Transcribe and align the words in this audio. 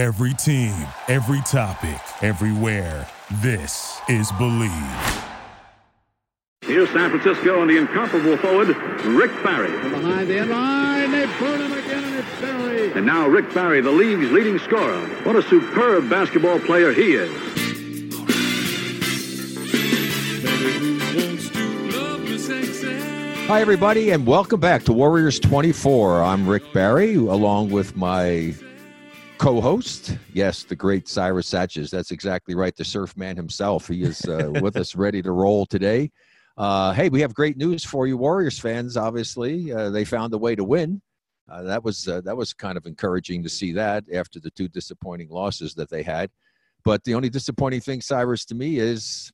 Every 0.00 0.32
team, 0.32 0.74
every 1.08 1.42
topic, 1.42 2.00
everywhere. 2.22 3.06
This 3.42 4.00
is 4.08 4.32
Believe. 4.38 4.72
Here's 6.62 6.88
San 6.88 7.10
Francisco 7.10 7.60
and 7.60 7.68
the 7.68 7.76
incomparable 7.76 8.38
forward, 8.38 8.68
Rick 9.04 9.30
Barry. 9.44 9.70
From 9.82 9.90
behind 9.90 10.30
the 10.30 10.38
end 10.38 10.48
line, 10.48 11.10
they 11.10 11.26
burn 11.38 11.60
him 11.60 11.72
again, 11.74 12.02
and 12.02 12.14
it's 12.14 12.40
Barry. 12.40 12.92
And 12.92 13.04
now 13.04 13.28
Rick 13.28 13.52
Barry, 13.52 13.82
the 13.82 13.90
league's 13.90 14.32
leading 14.32 14.58
scorer. 14.60 15.06
What 15.24 15.36
a 15.36 15.42
superb 15.42 16.08
basketball 16.08 16.60
player 16.60 16.94
he 16.94 17.12
is. 17.16 17.30
Hi, 23.48 23.60
everybody, 23.60 24.12
and 24.12 24.26
welcome 24.26 24.60
back 24.60 24.84
to 24.84 24.94
Warriors 24.94 25.38
24. 25.38 26.22
I'm 26.22 26.48
Rick 26.48 26.72
Barry, 26.72 27.16
along 27.16 27.68
with 27.68 27.94
my 27.98 28.54
co 29.40 29.58
host. 29.58 30.18
Yes, 30.34 30.64
the 30.64 30.76
great 30.76 31.08
Cyrus 31.08 31.50
Saatsaz. 31.50 31.88
That's 31.88 32.10
exactly 32.10 32.54
right. 32.54 32.76
The 32.76 32.84
surf 32.84 33.16
man 33.16 33.36
himself. 33.36 33.88
He 33.88 34.02
is 34.02 34.22
uh, 34.26 34.50
with 34.60 34.76
us, 34.76 34.94
ready 34.94 35.22
to 35.22 35.32
roll 35.32 35.64
today. 35.64 36.10
Uh, 36.58 36.92
hey, 36.92 37.08
we 37.08 37.22
have 37.22 37.32
great 37.32 37.56
news 37.56 37.82
for 37.82 38.06
you, 38.06 38.18
Warriors 38.18 38.58
fans. 38.58 38.98
Obviously, 38.98 39.72
uh, 39.72 39.88
they 39.88 40.04
found 40.04 40.34
a 40.34 40.38
way 40.38 40.54
to 40.54 40.62
win. 40.62 41.00
Uh, 41.50 41.62
that 41.62 41.82
was 41.82 42.06
uh, 42.06 42.20
that 42.20 42.36
was 42.36 42.52
kind 42.52 42.76
of 42.76 42.84
encouraging 42.84 43.42
to 43.42 43.48
see 43.48 43.72
that 43.72 44.04
after 44.12 44.40
the 44.40 44.50
two 44.50 44.68
disappointing 44.68 45.30
losses 45.30 45.72
that 45.74 45.88
they 45.88 46.02
had. 46.02 46.30
But 46.84 47.02
the 47.04 47.14
only 47.14 47.30
disappointing 47.30 47.80
thing, 47.80 48.02
Cyrus, 48.02 48.44
to 48.46 48.54
me 48.54 48.78
is 48.78 49.32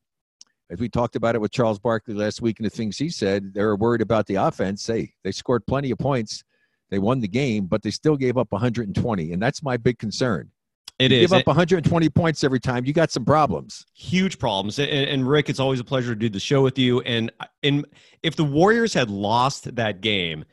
as 0.71 0.79
we 0.79 0.89
talked 0.89 1.17
about 1.17 1.35
it 1.35 1.41
with 1.41 1.51
Charles 1.51 1.81
Barkley 1.81 2.15
last 2.15 2.41
week 2.41 2.61
and 2.61 2.67
the 2.67 2.71
things 2.71 2.97
he 2.97 3.09
said, 3.09 3.53
they 3.55 3.65
were 3.65 3.77
worried 3.77 4.03
about 4.03 4.27
the 4.27 4.37
offense. 4.37 4.87
Hey, 4.87 5.15
they 5.25 5.33
scored 5.33 5.67
plenty 5.67 5.91
of 5.91 5.99
points. 5.99 6.45
They 6.91 6.99
won 6.99 7.21
the 7.21 7.29
game, 7.29 7.67
but 7.67 7.83
they 7.83 7.91
still 7.91 8.17
gave 8.17 8.37
up 8.37 8.53
120. 8.53 9.33
And 9.33 9.43
that's 9.43 9.63
my 9.63 9.77
big 9.77 9.99
concern. 9.99 10.51
It 10.99 11.11
you 11.11 11.19
is. 11.19 11.31
give 11.31 11.41
up 11.41 11.47
120 11.47 12.09
points 12.11 12.43
every 12.43 12.61
time. 12.61 12.87
You 12.87 12.93
got 12.93 13.11
some 13.11 13.25
problems. 13.25 13.85
huge 13.95 14.39
problems. 14.39 14.79
And, 14.79 14.91
and 14.91 15.29
Rick, 15.29 15.51
it's 15.51 15.61
always 15.61 15.81
a 15.81 15.85
pleasure 15.85 16.15
to 16.15 16.19
do 16.19 16.29
the 16.29 16.41
show 16.41 16.63
with 16.63 16.79
you. 16.79 17.01
And 17.03 17.31
and 17.63 17.87
if 18.23 18.37
the 18.37 18.45
Warriors 18.45 18.95
had 18.95 19.11
lost 19.11 19.75
that 19.77 20.01
game, 20.01 20.45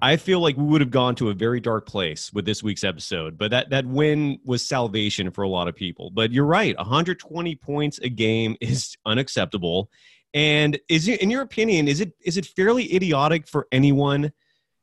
I 0.00 0.16
feel 0.16 0.40
like 0.40 0.56
we 0.56 0.64
would 0.64 0.80
have 0.80 0.90
gone 0.90 1.16
to 1.16 1.30
a 1.30 1.34
very 1.34 1.58
dark 1.58 1.86
place 1.86 2.32
with 2.32 2.44
this 2.44 2.62
week's 2.62 2.84
episode. 2.84 3.36
But 3.36 3.50
that 3.50 3.70
that 3.70 3.84
win 3.86 4.38
was 4.44 4.64
salvation 4.64 5.32
for 5.32 5.42
a 5.42 5.48
lot 5.48 5.66
of 5.66 5.74
people. 5.74 6.10
But 6.10 6.30
you're 6.32 6.46
right, 6.46 6.76
120 6.76 7.56
points 7.56 7.98
a 7.98 8.08
game 8.08 8.56
is 8.60 8.96
unacceptable. 9.04 9.90
And 10.34 10.78
is 10.88 11.08
it, 11.08 11.20
in 11.20 11.30
your 11.30 11.42
opinion, 11.42 11.88
is 11.88 12.00
it 12.00 12.12
is 12.24 12.36
it 12.36 12.46
fairly 12.46 12.94
idiotic 12.94 13.48
for 13.48 13.66
anyone 13.72 14.32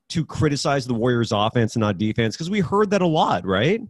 to 0.10 0.26
criticize 0.26 0.86
the 0.86 0.94
Warriors' 0.94 1.32
offense 1.32 1.76
and 1.76 1.82
not 1.82 1.98
defense? 1.98 2.36
Because 2.36 2.50
we 2.50 2.60
heard 2.60 2.90
that 2.92 3.02
a 3.02 3.08
lot, 3.08 3.46
right? 3.46 3.82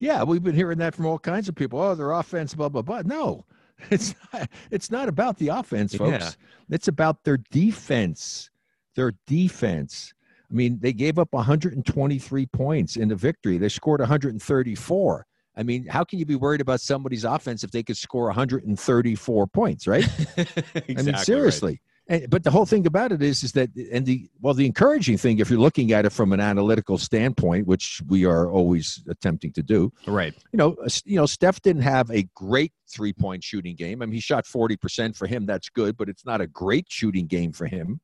Yeah, 0.00 0.22
we've 0.22 0.42
been 0.42 0.54
hearing 0.54 0.78
that 0.78 0.94
from 0.94 1.06
all 1.06 1.18
kinds 1.18 1.48
of 1.48 1.54
people. 1.54 1.80
Oh, 1.80 1.94
their 1.94 2.12
offense, 2.12 2.54
blah 2.54 2.68
blah 2.68 2.82
blah. 2.82 3.02
No, 3.04 3.44
it's 3.90 4.14
not, 4.32 4.48
it's 4.70 4.90
not 4.90 5.08
about 5.08 5.38
the 5.38 5.48
offense, 5.48 5.94
folks. 5.94 6.10
Yeah. 6.10 6.30
It's 6.70 6.88
about 6.88 7.24
their 7.24 7.38
defense. 7.50 8.50
Their 8.94 9.14
defense. 9.26 10.12
I 10.50 10.54
mean, 10.54 10.78
they 10.80 10.92
gave 10.92 11.18
up 11.18 11.32
123 11.32 12.46
points 12.46 12.96
in 12.96 13.08
the 13.08 13.14
victory. 13.14 13.58
They 13.58 13.68
scored 13.68 14.00
134. 14.00 15.26
I 15.56 15.62
mean, 15.62 15.86
how 15.86 16.04
can 16.04 16.18
you 16.18 16.24
be 16.24 16.36
worried 16.36 16.60
about 16.60 16.80
somebody's 16.80 17.24
offense 17.24 17.64
if 17.64 17.70
they 17.70 17.82
could 17.82 17.96
score 17.96 18.26
134 18.26 19.46
points, 19.48 19.86
right? 19.86 20.08
Exactly 20.36 20.94
I 20.96 21.02
mean, 21.02 21.14
right. 21.14 21.80
And, 22.08 22.28
but 22.30 22.42
the 22.42 22.50
whole 22.50 22.64
thing 22.64 22.86
about 22.86 23.12
it 23.12 23.22
is, 23.22 23.42
is 23.42 23.52
that, 23.52 23.70
and 23.92 24.06
the 24.06 24.28
well, 24.40 24.54
the 24.54 24.64
encouraging 24.66 25.18
thing, 25.18 25.38
if 25.38 25.50
you're 25.50 25.58
looking 25.58 25.92
at 25.92 26.06
it 26.06 26.10
from 26.10 26.32
an 26.32 26.40
analytical 26.40 26.96
standpoint, 26.96 27.66
which 27.66 28.00
we 28.08 28.24
are 28.24 28.50
always 28.50 29.02
attempting 29.08 29.52
to 29.52 29.62
do, 29.62 29.92
Right. 30.06 30.34
you 30.52 30.56
know, 30.56 30.76
you 31.04 31.16
know, 31.16 31.26
Steph 31.26 31.60
didn't 31.60 31.82
have 31.82 32.10
a 32.10 32.22
great 32.34 32.72
three 32.88 33.12
point 33.12 33.44
shooting 33.44 33.76
game. 33.76 34.00
I 34.00 34.06
mean, 34.06 34.14
he 34.14 34.20
shot 34.20 34.46
40% 34.46 35.16
for 35.16 35.26
him. 35.26 35.44
That's 35.44 35.68
good, 35.68 35.96
but 35.96 36.08
it's 36.08 36.24
not 36.24 36.40
a 36.40 36.46
great 36.46 36.86
shooting 36.88 37.26
game 37.26 37.52
for 37.52 37.66
him 37.66 38.00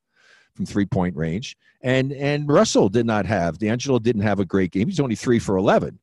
from 0.53 0.65
three 0.65 0.85
point 0.85 1.15
range. 1.15 1.57
And, 1.81 2.11
and 2.13 2.47
Russell 2.47 2.89
did 2.89 3.05
not 3.05 3.25
have, 3.25 3.57
D'Angelo 3.57 3.99
didn't 3.99 4.21
have 4.21 4.39
a 4.39 4.45
great 4.45 4.71
game. 4.71 4.87
He's 4.87 4.99
only 4.99 5.15
three 5.15 5.39
for 5.39 5.57
11. 5.57 5.99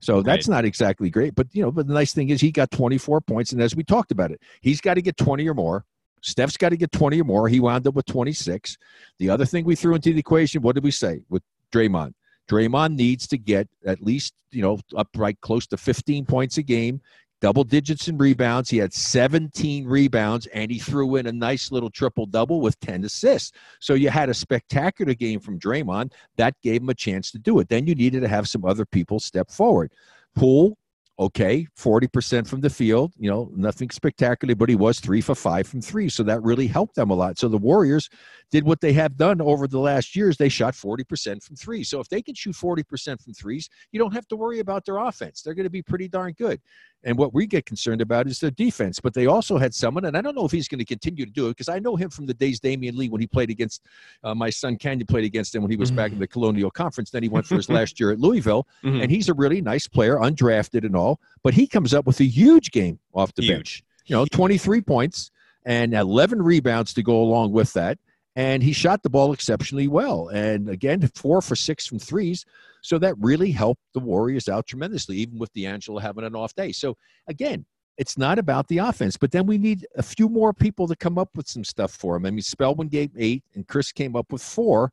So 0.00 0.20
that's 0.20 0.48
not 0.48 0.66
exactly 0.66 1.08
great, 1.08 1.34
but 1.34 1.46
you 1.52 1.62
know, 1.62 1.70
but 1.70 1.86
the 1.86 1.94
nice 1.94 2.12
thing 2.12 2.28
is 2.28 2.38
he 2.38 2.52
got 2.52 2.70
24 2.70 3.22
points. 3.22 3.52
And 3.52 3.62
as 3.62 3.74
we 3.74 3.82
talked 3.82 4.12
about 4.12 4.30
it, 4.32 4.40
he's 4.60 4.80
got 4.82 4.94
to 4.94 5.02
get 5.02 5.16
20 5.16 5.48
or 5.48 5.54
more. 5.54 5.86
Steph's 6.24 6.56
got 6.56 6.70
to 6.70 6.76
get 6.76 6.90
20 6.90 7.20
or 7.20 7.24
more. 7.24 7.48
He 7.48 7.60
wound 7.60 7.86
up 7.86 7.94
with 7.94 8.06
26. 8.06 8.78
The 9.18 9.28
other 9.28 9.44
thing 9.44 9.64
we 9.66 9.76
threw 9.76 9.94
into 9.94 10.12
the 10.12 10.18
equation, 10.18 10.62
what 10.62 10.74
did 10.74 10.82
we 10.82 10.90
say 10.90 11.20
with 11.28 11.42
Draymond? 11.70 12.14
Draymond 12.48 12.94
needs 12.94 13.26
to 13.28 13.38
get 13.38 13.68
at 13.86 14.02
least, 14.02 14.32
you 14.50 14.62
know, 14.62 14.78
up 14.96 15.08
right 15.16 15.38
close 15.42 15.66
to 15.68 15.76
15 15.76 16.24
points 16.24 16.56
a 16.56 16.62
game, 16.62 17.00
double 17.42 17.62
digits 17.62 18.08
in 18.08 18.16
rebounds. 18.16 18.70
He 18.70 18.78
had 18.78 18.94
17 18.94 19.86
rebounds 19.86 20.46
and 20.46 20.70
he 20.70 20.78
threw 20.78 21.16
in 21.16 21.26
a 21.26 21.32
nice 21.32 21.70
little 21.70 21.90
triple 21.90 22.24
double 22.24 22.62
with 22.62 22.80
10 22.80 23.04
assists. 23.04 23.52
So 23.80 23.92
you 23.92 24.08
had 24.08 24.30
a 24.30 24.34
spectacular 24.34 25.12
game 25.12 25.40
from 25.40 25.58
Draymond. 25.58 26.12
That 26.36 26.54
gave 26.62 26.80
him 26.80 26.88
a 26.88 26.94
chance 26.94 27.30
to 27.32 27.38
do 27.38 27.58
it. 27.58 27.68
Then 27.68 27.86
you 27.86 27.94
needed 27.94 28.20
to 28.20 28.28
have 28.28 28.48
some 28.48 28.64
other 28.64 28.86
people 28.86 29.20
step 29.20 29.50
forward. 29.50 29.92
Poole, 30.34 30.78
okay, 31.18 31.66
40% 31.78 32.46
from 32.46 32.60
the 32.60 32.70
field, 32.70 33.12
you 33.16 33.30
know, 33.30 33.50
nothing 33.54 33.90
spectacular, 33.90 34.54
but 34.54 34.68
he 34.68 34.74
was 34.74 34.98
three 34.98 35.20
for 35.20 35.34
five 35.34 35.66
from 35.66 35.80
three. 35.80 36.08
So 36.08 36.22
that 36.24 36.42
really 36.42 36.66
helped 36.66 36.96
them 36.96 37.10
a 37.10 37.14
lot. 37.14 37.38
So 37.38 37.48
the 37.48 37.58
Warriors 37.58 38.08
did 38.50 38.64
what 38.64 38.80
they 38.80 38.92
have 38.94 39.16
done 39.16 39.40
over 39.40 39.68
the 39.68 39.78
last 39.78 40.16
years. 40.16 40.36
They 40.36 40.48
shot 40.48 40.74
40% 40.74 41.42
from 41.42 41.56
three. 41.56 41.84
So 41.84 42.00
if 42.00 42.08
they 42.08 42.20
can 42.20 42.34
shoot 42.34 42.56
40% 42.56 43.22
from 43.22 43.32
threes, 43.32 43.68
you 43.92 43.98
don't 44.00 44.12
have 44.12 44.26
to 44.28 44.36
worry 44.36 44.58
about 44.58 44.84
their 44.84 44.98
offense. 44.98 45.42
They're 45.42 45.54
going 45.54 45.64
to 45.64 45.70
be 45.70 45.82
pretty 45.82 46.08
darn 46.08 46.32
good. 46.32 46.60
And 47.04 47.18
what 47.18 47.34
we 47.34 47.46
get 47.46 47.66
concerned 47.66 48.00
about 48.00 48.26
is 48.26 48.40
their 48.40 48.50
defense. 48.50 48.98
But 48.98 49.12
they 49.14 49.26
also 49.26 49.58
had 49.58 49.74
someone, 49.74 50.06
and 50.06 50.16
I 50.16 50.22
don't 50.22 50.34
know 50.34 50.44
if 50.46 50.52
he's 50.52 50.68
going 50.68 50.78
to 50.78 50.84
continue 50.84 51.26
to 51.26 51.30
do 51.30 51.46
it 51.46 51.50
because 51.50 51.68
I 51.68 51.78
know 51.78 51.96
him 51.96 52.08
from 52.10 52.24
the 52.26 52.32
days 52.34 52.60
Damion 52.60 52.96
Lee 52.96 53.08
when 53.10 53.20
he 53.20 53.26
played 53.26 53.50
against 53.50 53.82
uh, 54.22 54.34
my 54.34 54.48
son 54.50 54.76
Canyon 54.76 55.06
played 55.06 55.24
against 55.24 55.54
him 55.54 55.62
when 55.62 55.70
he 55.70 55.76
was 55.76 55.90
back 55.90 56.12
in 56.12 56.18
the 56.18 56.26
Colonial 56.26 56.70
Conference. 56.70 57.10
Then 57.10 57.22
he 57.22 57.28
went 57.28 57.46
for 57.46 57.56
his 57.56 57.68
last 57.78 58.00
year 58.00 58.10
at 58.10 58.18
Louisville, 58.18 58.66
Mhm. 58.82 59.02
and 59.02 59.10
he's 59.10 59.28
a 59.28 59.34
really 59.34 59.60
nice 59.60 59.86
player, 59.86 60.16
undrafted 60.16 60.84
and 60.84 60.96
all. 60.96 61.20
But 61.42 61.54
he 61.54 61.66
comes 61.66 61.92
up 61.92 62.06
with 62.06 62.18
a 62.20 62.24
huge 62.24 62.70
game 62.70 62.98
off 63.14 63.34
the 63.34 63.42
Huge. 63.42 63.54
bench. 63.54 63.82
You 64.06 64.16
know, 64.16 64.24
23 64.26 64.80
points 64.80 65.30
and 65.66 65.94
11 65.94 66.42
rebounds 66.42 66.92
to 66.94 67.02
go 67.02 67.20
along 67.22 67.52
with 67.52 67.72
that. 67.74 67.98
And 68.36 68.62
he 68.62 68.72
shot 68.72 69.02
the 69.02 69.10
ball 69.10 69.32
exceptionally 69.32 69.86
well. 69.86 70.28
And 70.28 70.68
again, 70.68 71.08
four 71.14 71.40
for 71.40 71.54
six 71.54 71.86
from 71.86 71.98
threes. 72.00 72.44
So 72.82 72.98
that 72.98 73.14
really 73.18 73.52
helped 73.52 73.82
the 73.92 74.00
Warriors 74.00 74.48
out 74.48 74.66
tremendously, 74.66 75.16
even 75.18 75.38
with 75.38 75.52
D'Angelo 75.52 76.00
having 76.00 76.24
an 76.24 76.34
off 76.34 76.54
day. 76.54 76.72
So 76.72 76.96
again, 77.28 77.64
it's 77.96 78.18
not 78.18 78.38
about 78.38 78.66
the 78.68 78.78
offense, 78.78 79.16
but 79.16 79.30
then 79.30 79.46
we 79.46 79.56
need 79.56 79.86
a 79.96 80.02
few 80.02 80.28
more 80.28 80.52
people 80.52 80.88
to 80.88 80.96
come 80.96 81.16
up 81.16 81.30
with 81.36 81.48
some 81.48 81.64
stuff 81.64 81.92
for 81.92 82.16
him. 82.16 82.26
I 82.26 82.30
mean, 82.30 82.42
Spellman 82.42 82.88
gave 82.88 83.10
eight, 83.16 83.44
and 83.54 83.66
Chris 83.68 83.92
came 83.92 84.16
up 84.16 84.32
with 84.32 84.42
four, 84.42 84.92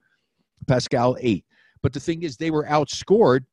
Paschall 0.66 1.18
eight. 1.19 1.44
But 1.81 1.94
the 1.94 2.00
thing 2.00 2.22
is, 2.22 2.38
they 2.38 2.52
were 2.52 2.66
outscored 2.66 3.46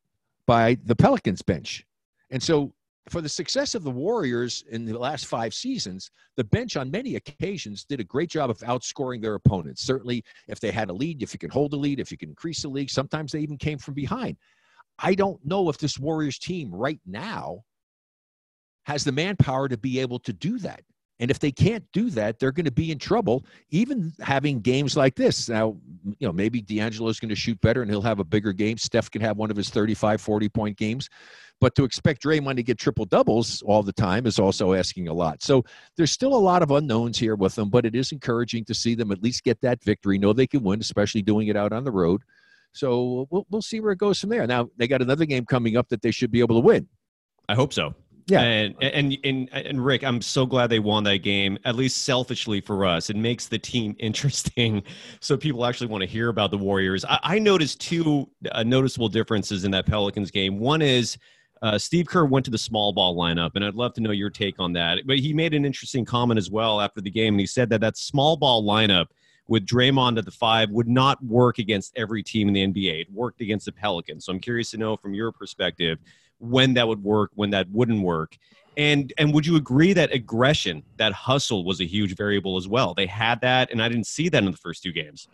by 0.46 0.76
the 0.84 0.94
Pelicans 0.94 1.40
bench. 1.40 1.86
And 2.30 2.42
so, 2.42 2.74
for 3.10 3.20
the 3.20 3.28
success 3.28 3.74
of 3.74 3.84
the 3.84 3.90
Warriors 3.90 4.64
in 4.70 4.84
the 4.84 4.98
last 4.98 5.26
five 5.26 5.54
seasons, 5.54 6.10
the 6.36 6.44
bench 6.44 6.76
on 6.76 6.90
many 6.90 7.16
occasions 7.16 7.84
did 7.84 8.00
a 8.00 8.04
great 8.04 8.30
job 8.30 8.50
of 8.50 8.58
outscoring 8.58 9.20
their 9.20 9.34
opponents. 9.34 9.82
Certainly, 9.82 10.24
if 10.48 10.60
they 10.60 10.70
had 10.70 10.90
a 10.90 10.92
lead, 10.92 11.22
if 11.22 11.32
you 11.32 11.38
could 11.38 11.52
hold 11.52 11.72
a 11.72 11.76
lead, 11.76 12.00
if 12.00 12.10
you 12.10 12.18
could 12.18 12.28
increase 12.28 12.62
the 12.62 12.68
lead, 12.68 12.90
sometimes 12.90 13.32
they 13.32 13.40
even 13.40 13.56
came 13.58 13.78
from 13.78 13.94
behind. 13.94 14.36
I 14.98 15.14
don't 15.14 15.44
know 15.44 15.68
if 15.68 15.78
this 15.78 15.98
Warriors 15.98 16.38
team 16.38 16.74
right 16.74 17.00
now 17.06 17.62
has 18.84 19.04
the 19.04 19.12
manpower 19.12 19.68
to 19.68 19.76
be 19.76 20.00
able 20.00 20.18
to 20.20 20.32
do 20.32 20.58
that. 20.58 20.80
And 21.20 21.30
if 21.30 21.38
they 21.38 21.50
can't 21.50 21.84
do 21.92 22.10
that, 22.10 22.38
they're 22.38 22.52
going 22.52 22.64
to 22.64 22.70
be 22.70 22.92
in 22.92 22.98
trouble, 22.98 23.44
even 23.70 24.12
having 24.20 24.60
games 24.60 24.96
like 24.96 25.16
this. 25.16 25.48
Now, 25.48 25.76
you 26.18 26.26
know, 26.26 26.32
maybe 26.32 26.60
D'Angelo's 26.60 27.18
going 27.18 27.28
to 27.30 27.34
shoot 27.34 27.60
better 27.60 27.82
and 27.82 27.90
he'll 27.90 28.02
have 28.02 28.20
a 28.20 28.24
bigger 28.24 28.52
game. 28.52 28.78
Steph 28.78 29.10
can 29.10 29.20
have 29.20 29.36
one 29.36 29.50
of 29.50 29.56
his 29.56 29.70
35, 29.70 30.20
40 30.20 30.48
point 30.48 30.76
games. 30.76 31.08
But 31.60 31.74
to 31.74 31.82
expect 31.82 32.22
Draymond 32.22 32.56
to 32.56 32.62
get 32.62 32.78
triple 32.78 33.04
doubles 33.04 33.62
all 33.62 33.82
the 33.82 33.92
time 33.92 34.26
is 34.26 34.38
also 34.38 34.74
asking 34.74 35.08
a 35.08 35.12
lot. 35.12 35.42
So 35.42 35.64
there's 35.96 36.12
still 36.12 36.34
a 36.34 36.38
lot 36.38 36.62
of 36.62 36.70
unknowns 36.70 37.18
here 37.18 37.34
with 37.34 37.56
them, 37.56 37.68
but 37.68 37.84
it 37.84 37.96
is 37.96 38.12
encouraging 38.12 38.64
to 38.66 38.74
see 38.74 38.94
them 38.94 39.10
at 39.10 39.22
least 39.22 39.42
get 39.42 39.60
that 39.62 39.82
victory. 39.82 40.18
Know 40.18 40.32
they 40.32 40.46
can 40.46 40.62
win, 40.62 40.78
especially 40.80 41.22
doing 41.22 41.48
it 41.48 41.56
out 41.56 41.72
on 41.72 41.82
the 41.82 41.90
road. 41.90 42.22
So 42.72 43.26
we'll, 43.30 43.44
we'll 43.50 43.62
see 43.62 43.80
where 43.80 43.90
it 43.90 43.98
goes 43.98 44.20
from 44.20 44.30
there. 44.30 44.46
Now, 44.46 44.68
they 44.76 44.86
got 44.86 45.02
another 45.02 45.24
game 45.24 45.44
coming 45.44 45.76
up 45.76 45.88
that 45.88 46.00
they 46.00 46.12
should 46.12 46.30
be 46.30 46.38
able 46.38 46.60
to 46.60 46.64
win. 46.64 46.86
I 47.48 47.56
hope 47.56 47.72
so. 47.72 47.94
Yeah. 48.28 48.42
And, 48.42 48.74
and 48.82 49.18
and 49.24 49.48
and 49.52 49.84
Rick, 49.84 50.04
I'm 50.04 50.20
so 50.20 50.44
glad 50.44 50.68
they 50.68 50.80
won 50.80 51.02
that 51.04 51.18
game. 51.18 51.58
At 51.64 51.76
least 51.76 52.04
selfishly 52.04 52.60
for 52.60 52.84
us, 52.84 53.08
it 53.08 53.16
makes 53.16 53.48
the 53.48 53.58
team 53.58 53.96
interesting, 53.98 54.82
so 55.20 55.36
people 55.36 55.64
actually 55.64 55.86
want 55.86 56.02
to 56.02 56.06
hear 56.06 56.28
about 56.28 56.50
the 56.50 56.58
Warriors. 56.58 57.04
I, 57.06 57.18
I 57.22 57.38
noticed 57.38 57.80
two 57.80 58.28
uh, 58.52 58.62
noticeable 58.62 59.08
differences 59.08 59.64
in 59.64 59.70
that 59.70 59.86
Pelicans 59.86 60.30
game. 60.30 60.58
One 60.58 60.82
is 60.82 61.16
uh, 61.62 61.78
Steve 61.78 62.06
Kerr 62.06 62.26
went 62.26 62.44
to 62.44 62.50
the 62.50 62.58
small 62.58 62.92
ball 62.92 63.16
lineup, 63.16 63.52
and 63.54 63.64
I'd 63.64 63.74
love 63.74 63.94
to 63.94 64.02
know 64.02 64.10
your 64.10 64.30
take 64.30 64.56
on 64.58 64.74
that. 64.74 64.98
But 65.06 65.18
he 65.18 65.32
made 65.32 65.54
an 65.54 65.64
interesting 65.64 66.04
comment 66.04 66.36
as 66.36 66.50
well 66.50 66.82
after 66.82 67.00
the 67.00 67.10
game, 67.10 67.34
and 67.34 67.40
he 67.40 67.46
said 67.46 67.70
that 67.70 67.80
that 67.80 67.96
small 67.96 68.36
ball 68.36 68.62
lineup 68.62 69.06
with 69.48 69.64
Draymond 69.64 70.18
at 70.18 70.26
the 70.26 70.30
five 70.30 70.68
would 70.70 70.88
not 70.88 71.24
work 71.24 71.58
against 71.58 71.96
every 71.96 72.22
team 72.22 72.48
in 72.48 72.54
the 72.54 72.66
NBA. 72.66 73.00
It 73.00 73.12
worked 73.12 73.40
against 73.40 73.64
the 73.64 73.72
Pelicans. 73.72 74.26
So 74.26 74.32
I'm 74.32 74.40
curious 74.40 74.70
to 74.72 74.76
know 74.76 74.96
from 74.96 75.14
your 75.14 75.32
perspective 75.32 75.98
when 76.38 76.74
that 76.74 76.88
would 76.88 77.02
work, 77.02 77.30
when 77.34 77.50
that 77.50 77.68
wouldn't 77.70 78.02
work. 78.02 78.36
And 78.76 79.12
and 79.18 79.34
would 79.34 79.44
you 79.44 79.56
agree 79.56 79.92
that 79.92 80.12
aggression, 80.12 80.84
that 80.96 81.12
hustle 81.12 81.64
was 81.64 81.80
a 81.80 81.84
huge 81.84 82.14
variable 82.14 82.56
as 82.56 82.68
well? 82.68 82.94
They 82.94 83.06
had 83.06 83.40
that 83.40 83.70
and 83.72 83.82
I 83.82 83.88
didn't 83.88 84.06
see 84.06 84.28
that 84.28 84.38
in 84.42 84.50
the 84.50 84.56
first 84.56 84.82
two 84.82 84.92
games. 84.92 85.28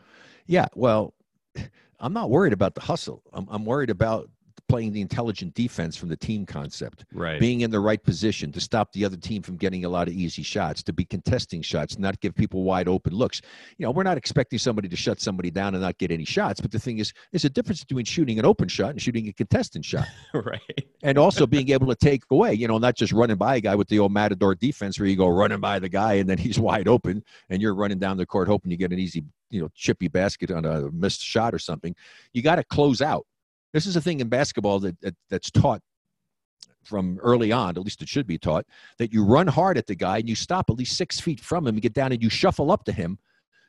Yeah, 0.47 0.67
well, 0.75 1.15
I'm 2.01 2.13
not 2.13 2.31
worried 2.31 2.53
about 2.53 2.75
the 2.75 2.81
hustle. 2.81 3.23
I'm, 3.33 3.47
I'm 3.51 3.65
worried 3.65 3.91
about 3.91 4.31
playing 4.69 4.93
the 4.93 5.01
intelligent 5.01 5.55
defense 5.55 5.97
from 5.97 6.09
the 6.09 6.17
team 6.17 6.47
concept. 6.47 7.05
Right. 7.13 7.39
Being 7.39 7.61
in 7.61 7.71
the 7.71 7.81
right 7.81 8.03
position 8.03 8.51
to 8.53 8.61
stop 8.61 8.93
the 8.93 9.05
other 9.05 9.17
team 9.17 9.43
from 9.43 9.57
getting 9.57 9.85
a 9.85 9.89
lot 9.89 10.09
of 10.09 10.15
easy 10.15 10.43
shots, 10.43 10.83
to 10.85 10.93
be 10.93 11.05
contesting 11.05 11.63
shots, 11.63 11.99
not 11.99 12.21
give 12.21 12.35
people 12.35 12.63
wide 12.63 12.89
open 12.89 13.15
looks. 13.15 13.41
You 13.79 13.85
know, 13.85 13.91
we're 13.91 14.05
not 14.05 14.17
expecting 14.17 14.59
somebody 14.59 14.89
to 14.89 14.97
shut 14.97 15.21
somebody 15.21 15.51
down 15.51 15.75
and 15.75 15.83
not 15.83 15.99
get 15.99 16.11
any 16.11 16.25
shots, 16.25 16.61
but 16.61 16.71
the 16.71 16.79
thing 16.79 16.99
is, 16.99 17.13
there's 17.31 17.45
a 17.45 17.51
difference 17.51 17.85
between 17.85 18.05
shooting 18.05 18.39
an 18.39 18.47
open 18.47 18.69
shot 18.69 18.91
and 18.91 19.03
shooting 19.03 19.29
a 19.29 19.33
contestant 19.33 19.85
shot. 19.85 20.07
right. 20.35 20.61
and 21.03 21.19
also 21.19 21.47
being 21.47 21.71
able 21.71 21.87
to 21.87 21.97
take 21.97 22.23
away, 22.31 22.55
you 22.55 22.67
know, 22.67 22.79
not 22.79 22.97
just 22.97 23.13
running 23.13 23.37
by 23.37 23.57
a 23.57 23.61
guy 23.61 23.75
with 23.75 23.89
the 23.89 23.99
old 23.99 24.13
matador 24.13 24.55
defense 24.55 24.99
where 24.99 25.09
you 25.09 25.17
go 25.17 25.29
running 25.29 25.61
by 25.61 25.79
the 25.79 25.89
guy 25.89 26.15
and 26.15 26.29
then 26.29 26.39
he's 26.45 26.59
wide 26.59 26.89
open 26.89 27.23
and 27.51 27.61
you're 27.61 27.75
running 27.75 27.99
down 27.99 28.17
the 28.17 28.27
court 28.27 28.49
hoping 28.49 28.71
you 28.71 28.77
get 28.77 28.93
an 28.93 28.99
easy, 28.99 29.25
you 29.51 29.61
know, 29.61 29.69
chippy 29.75 30.09
basket 30.09 30.51
on 30.51 30.65
a 30.65 30.91
missed 30.91 31.23
shot 31.23 31.55
or 31.55 31.59
something. 31.59 31.95
You 32.33 32.43
got 32.43 32.57
to 32.57 32.65
close 32.65 33.03
out. 33.03 33.27
This 33.75 33.87
is 33.87 33.97
a 33.97 34.01
thing 34.01 34.21
in 34.21 34.29
basketball 34.29 34.79
that, 34.81 34.99
that 35.01 35.17
that's 35.29 35.51
taught 35.51 35.83
from 36.85 37.19
early 37.23 37.51
on, 37.51 37.77
at 37.77 37.83
least 37.83 38.03
it 38.03 38.09
should 38.09 38.27
be 38.27 38.39
taught, 38.39 38.65
that 38.99 39.13
you 39.13 39.25
run 39.25 39.49
hard 39.49 39.77
at 39.77 39.87
the 39.87 39.97
guy 39.97 40.19
and 40.19 40.29
you 40.29 40.37
stop 40.37 40.71
at 40.71 40.77
least 40.77 40.97
six 40.97 41.19
feet 41.19 41.41
from 41.41 41.67
him 41.67 41.75
and 41.75 41.83
get 41.83 41.93
down 41.93 42.13
and 42.13 42.23
you 42.23 42.31
shuffle 42.31 42.71
up 42.71 42.85
to 42.85 42.93
him 42.93 43.19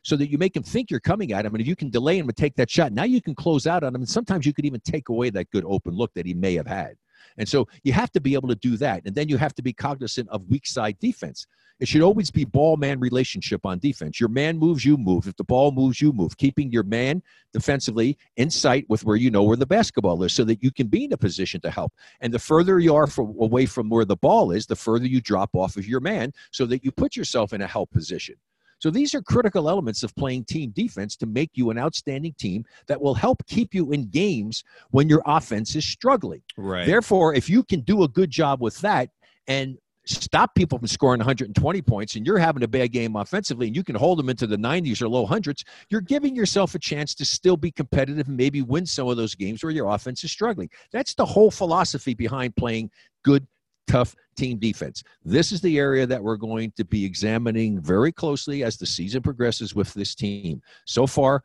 so 0.04 0.14
that 0.16 0.30
you 0.30 0.38
make 0.38 0.54
him 0.54 0.62
think 0.62 0.90
you're 0.90 1.00
coming 1.00 1.32
at 1.32 1.44
him. 1.44 1.54
And 1.54 1.60
if 1.60 1.66
you 1.66 1.74
can 1.74 1.90
delay 1.90 2.16
him 2.16 2.28
and 2.28 2.36
take 2.36 2.54
that 2.54 2.70
shot, 2.70 2.92
now 2.92 3.02
you 3.02 3.20
can 3.20 3.34
close 3.34 3.66
out 3.66 3.82
on 3.82 3.94
him. 3.94 4.02
And 4.02 4.08
sometimes 4.08 4.46
you 4.46 4.52
could 4.52 4.64
even 4.64 4.80
take 4.80 5.08
away 5.08 5.30
that 5.30 5.50
good 5.50 5.64
open 5.66 5.94
look 5.94 6.14
that 6.14 6.24
he 6.24 6.34
may 6.34 6.54
have 6.54 6.68
had. 6.68 6.94
And 7.38 7.48
so 7.48 7.68
you 7.82 7.92
have 7.92 8.12
to 8.12 8.20
be 8.20 8.34
able 8.34 8.48
to 8.48 8.54
do 8.54 8.76
that. 8.78 9.02
And 9.04 9.14
then 9.14 9.28
you 9.28 9.36
have 9.36 9.54
to 9.54 9.62
be 9.62 9.72
cognizant 9.72 10.28
of 10.30 10.46
weak 10.48 10.66
side 10.66 10.98
defense. 10.98 11.46
It 11.78 11.88
should 11.88 12.00
always 12.00 12.30
be 12.30 12.44
ball 12.44 12.78
man 12.78 13.00
relationship 13.00 13.66
on 13.66 13.78
defense. 13.78 14.18
Your 14.18 14.30
man 14.30 14.58
moves, 14.58 14.84
you 14.84 14.96
move. 14.96 15.26
If 15.26 15.36
the 15.36 15.44
ball 15.44 15.72
moves, 15.72 16.00
you 16.00 16.12
move. 16.12 16.36
Keeping 16.38 16.72
your 16.72 16.84
man 16.84 17.22
defensively 17.52 18.16
in 18.36 18.48
sight 18.48 18.86
with 18.88 19.04
where 19.04 19.16
you 19.16 19.30
know 19.30 19.42
where 19.42 19.58
the 19.58 19.66
basketball 19.66 20.22
is 20.22 20.32
so 20.32 20.44
that 20.44 20.62
you 20.62 20.70
can 20.70 20.86
be 20.86 21.04
in 21.04 21.12
a 21.12 21.18
position 21.18 21.60
to 21.60 21.70
help. 21.70 21.92
And 22.20 22.32
the 22.32 22.38
further 22.38 22.78
you 22.78 22.94
are 22.94 23.06
from, 23.06 23.34
away 23.38 23.66
from 23.66 23.90
where 23.90 24.06
the 24.06 24.16
ball 24.16 24.52
is, 24.52 24.66
the 24.66 24.76
further 24.76 25.06
you 25.06 25.20
drop 25.20 25.50
off 25.54 25.76
of 25.76 25.86
your 25.86 26.00
man 26.00 26.32
so 26.50 26.64
that 26.66 26.82
you 26.82 26.90
put 26.90 27.14
yourself 27.14 27.52
in 27.52 27.60
a 27.60 27.66
help 27.66 27.90
position. 27.90 28.36
So 28.78 28.90
these 28.90 29.14
are 29.14 29.22
critical 29.22 29.68
elements 29.68 30.02
of 30.02 30.14
playing 30.16 30.44
team 30.44 30.70
defense 30.70 31.16
to 31.16 31.26
make 31.26 31.50
you 31.54 31.70
an 31.70 31.78
outstanding 31.78 32.34
team 32.38 32.64
that 32.86 33.00
will 33.00 33.14
help 33.14 33.46
keep 33.46 33.74
you 33.74 33.92
in 33.92 34.08
games 34.08 34.62
when 34.90 35.08
your 35.08 35.22
offense 35.26 35.74
is 35.76 35.84
struggling. 35.84 36.42
Right. 36.56 36.86
Therefore, 36.86 37.34
if 37.34 37.48
you 37.48 37.62
can 37.62 37.80
do 37.80 38.02
a 38.02 38.08
good 38.08 38.30
job 38.30 38.60
with 38.60 38.78
that 38.80 39.10
and 39.48 39.78
stop 40.06 40.54
people 40.54 40.78
from 40.78 40.86
scoring 40.86 41.18
120 41.18 41.82
points 41.82 42.14
and 42.14 42.24
you're 42.24 42.38
having 42.38 42.62
a 42.62 42.68
bad 42.68 42.92
game 42.92 43.16
offensively 43.16 43.66
and 43.66 43.74
you 43.74 43.82
can 43.82 43.96
hold 43.96 44.18
them 44.18 44.28
into 44.28 44.46
the 44.46 44.56
90s 44.56 45.02
or 45.02 45.08
low 45.08 45.26
hundreds, 45.26 45.64
you're 45.90 46.00
giving 46.00 46.36
yourself 46.36 46.74
a 46.74 46.78
chance 46.78 47.14
to 47.14 47.24
still 47.24 47.56
be 47.56 47.72
competitive 47.72 48.28
and 48.28 48.36
maybe 48.36 48.62
win 48.62 48.86
some 48.86 49.08
of 49.08 49.16
those 49.16 49.34
games 49.34 49.64
where 49.64 49.72
your 49.72 49.88
offense 49.88 50.22
is 50.22 50.30
struggling. 50.30 50.70
That's 50.92 51.14
the 51.14 51.26
whole 51.26 51.50
philosophy 51.50 52.14
behind 52.14 52.54
playing 52.56 52.90
good 53.24 53.46
tough 53.86 54.14
team 54.36 54.58
defense. 54.58 55.02
This 55.24 55.52
is 55.52 55.60
the 55.60 55.78
area 55.78 56.06
that 56.06 56.22
we're 56.22 56.36
going 56.36 56.72
to 56.76 56.84
be 56.84 57.04
examining 57.04 57.80
very 57.80 58.12
closely 58.12 58.62
as 58.62 58.76
the 58.76 58.86
season 58.86 59.22
progresses 59.22 59.74
with 59.74 59.92
this 59.94 60.14
team. 60.14 60.62
So 60.84 61.06
far, 61.06 61.42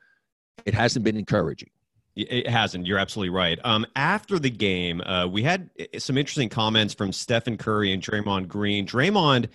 it 0.66 0.74
hasn't 0.74 1.06
been 1.06 1.18
encouraging. 1.18 1.70
It 2.16 2.48
hasn't. 2.48 2.86
You're 2.86 3.00
absolutely 3.00 3.30
right. 3.30 3.58
Um, 3.64 3.86
after 3.96 4.38
the 4.38 4.50
game, 4.50 5.00
uh, 5.02 5.28
we 5.28 5.44
had 5.44 5.70
uh, 5.80 5.98
some 5.98 6.18
interesting 6.18 6.50
comments 6.50 6.94
from 6.94 7.14
Stephen 7.14 7.58
Curry 7.58 7.94
and 7.94 8.04
Draymond 8.04 8.50
Green. 8.50 8.86
Draymond 8.86 9.48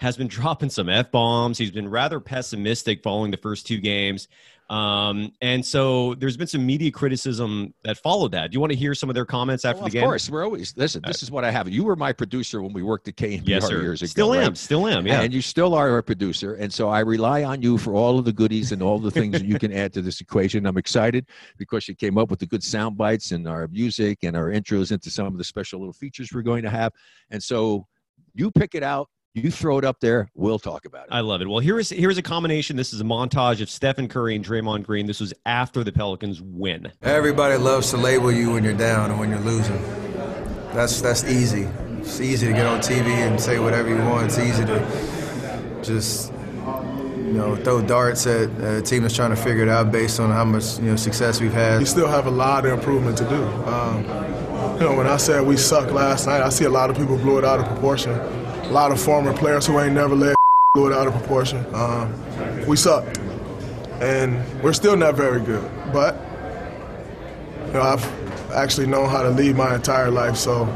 has 0.00 0.16
been 0.16 0.28
dropping 0.28 0.70
some 0.70 0.88
f 0.88 1.10
bombs. 1.10 1.58
He's 1.58 1.70
been 1.70 1.88
rather 1.88 2.20
pessimistic 2.20 3.02
following 3.02 3.30
the 3.30 3.36
first 3.36 3.66
two 3.66 3.78
games. 3.78 4.28
Um, 4.70 5.32
and 5.40 5.66
so 5.66 6.14
there's 6.14 6.36
been 6.36 6.46
some 6.46 6.64
media 6.64 6.92
criticism 6.92 7.74
that 7.82 7.98
followed 7.98 8.30
that. 8.32 8.52
Do 8.52 8.54
you 8.54 8.60
want 8.60 8.70
to 8.70 8.78
hear 8.78 8.94
some 8.94 9.10
of 9.10 9.14
their 9.14 9.24
comments 9.24 9.64
after 9.64 9.78
well, 9.78 9.86
the 9.86 9.90
game? 9.90 10.04
Of 10.04 10.06
course, 10.06 10.30
we're 10.30 10.44
always 10.44 10.76
listen. 10.76 11.02
This 11.04 11.24
is 11.24 11.30
what 11.30 11.44
I 11.44 11.50
have. 11.50 11.68
You 11.68 11.82
were 11.82 11.96
my 11.96 12.12
producer 12.12 12.62
when 12.62 12.72
we 12.72 12.84
worked 12.84 13.08
at 13.08 13.16
KNBR 13.16 13.48
yes, 13.48 13.66
sir. 13.66 13.82
years 13.82 14.00
ago. 14.00 14.10
Still 14.10 14.34
am. 14.34 14.40
right? 14.40 14.56
Still 14.56 14.86
am. 14.86 15.08
Yeah. 15.08 15.22
And 15.22 15.34
you 15.34 15.42
still 15.42 15.74
are 15.74 15.90
our 15.90 16.02
producer, 16.02 16.54
and 16.54 16.72
so 16.72 16.88
I 16.88 17.00
rely 17.00 17.42
on 17.42 17.60
you 17.62 17.78
for 17.78 17.94
all 17.96 18.16
of 18.16 18.24
the 18.24 18.32
goodies 18.32 18.70
and 18.70 18.80
all 18.80 19.00
the 19.00 19.10
things 19.10 19.32
that 19.32 19.44
you 19.44 19.58
can 19.58 19.72
add 19.76 19.92
to 19.94 20.02
this 20.02 20.20
equation. 20.20 20.64
I'm 20.66 20.78
excited 20.78 21.26
because 21.58 21.88
you 21.88 21.96
came 21.96 22.16
up 22.16 22.30
with 22.30 22.38
the 22.38 22.46
good 22.46 22.62
sound 22.62 22.96
bites 22.96 23.32
and 23.32 23.48
our 23.48 23.66
music 23.66 24.18
and 24.22 24.36
our 24.36 24.50
intros 24.50 24.92
into 24.92 25.10
some 25.10 25.26
of 25.26 25.36
the 25.36 25.44
special 25.44 25.80
little 25.80 25.92
features 25.92 26.30
we're 26.32 26.42
going 26.42 26.62
to 26.62 26.70
have. 26.70 26.92
And 27.30 27.42
so 27.42 27.88
you 28.34 28.52
pick 28.52 28.76
it 28.76 28.84
out. 28.84 29.08
You 29.32 29.52
throw 29.52 29.78
it 29.78 29.84
up 29.84 30.00
there. 30.00 30.28
We'll 30.34 30.58
talk 30.58 30.86
about 30.86 31.04
it. 31.04 31.12
I 31.12 31.20
love 31.20 31.40
it. 31.40 31.48
Well, 31.48 31.60
here 31.60 31.78
is 31.78 31.90
here's 31.90 32.18
a 32.18 32.22
combination. 32.22 32.76
This 32.76 32.92
is 32.92 33.00
a 33.00 33.04
montage 33.04 33.60
of 33.60 33.70
Stephen 33.70 34.08
Curry 34.08 34.34
and 34.34 34.44
Draymond 34.44 34.82
Green. 34.82 35.06
This 35.06 35.20
was 35.20 35.32
after 35.46 35.84
the 35.84 35.92
Pelicans 35.92 36.42
win. 36.42 36.90
Everybody 37.02 37.56
loves 37.56 37.90
to 37.90 37.96
label 37.96 38.32
you 38.32 38.50
when 38.52 38.64
you're 38.64 38.72
down 38.72 39.10
and 39.10 39.20
when 39.20 39.30
you're 39.30 39.38
losing. 39.38 39.80
That's 40.72 41.00
that's 41.00 41.22
easy. 41.22 41.68
It's 42.00 42.20
easy 42.20 42.48
to 42.48 42.52
get 42.52 42.66
on 42.66 42.80
TV 42.80 43.06
and 43.06 43.40
say 43.40 43.60
whatever 43.60 43.88
you 43.88 43.98
want. 43.98 44.26
It's 44.26 44.38
easy 44.38 44.64
to 44.64 45.80
just 45.80 46.32
you 46.32 47.34
know 47.34 47.54
throw 47.54 47.80
darts 47.80 48.26
at 48.26 48.50
a 48.60 48.82
team 48.82 49.02
that's 49.02 49.14
trying 49.14 49.30
to 49.30 49.36
figure 49.36 49.62
it 49.62 49.68
out 49.68 49.92
based 49.92 50.18
on 50.18 50.30
how 50.30 50.44
much 50.44 50.80
you 50.80 50.86
know 50.86 50.96
success 50.96 51.40
we've 51.40 51.52
had. 51.52 51.78
We 51.78 51.84
still 51.84 52.08
have 52.08 52.26
a 52.26 52.32
lot 52.32 52.66
of 52.66 52.72
improvement 52.72 53.16
to 53.18 53.28
do. 53.28 53.44
Um, 53.44 54.02
you 54.74 54.86
know, 54.86 54.96
when 54.96 55.06
I 55.06 55.18
said 55.18 55.46
we 55.46 55.56
sucked 55.56 55.92
last 55.92 56.26
night, 56.26 56.42
I 56.42 56.48
see 56.48 56.64
a 56.64 56.70
lot 56.70 56.90
of 56.90 56.96
people 56.96 57.16
blew 57.16 57.38
it 57.38 57.44
out 57.44 57.60
of 57.60 57.66
proportion. 57.66 58.39
A 58.70 58.72
lot 58.72 58.92
of 58.92 59.00
former 59.02 59.32
players 59.32 59.66
who 59.66 59.80
ain't 59.80 59.94
never 59.94 60.14
led 60.14 60.36
blew 60.74 60.86
it 60.86 60.92
out 60.92 61.08
of 61.08 61.12
proportion. 61.12 61.66
Um, 61.74 62.14
we 62.68 62.76
suck, 62.76 63.04
and 64.00 64.40
we're 64.62 64.72
still 64.72 64.96
not 64.96 65.16
very 65.16 65.40
good. 65.40 65.68
But 65.92 66.14
you 67.66 67.72
know, 67.72 67.82
I've 67.82 68.52
actually 68.52 68.86
known 68.86 69.08
how 69.08 69.24
to 69.24 69.30
lead 69.30 69.56
my 69.56 69.74
entire 69.74 70.08
life, 70.12 70.36
so 70.36 70.66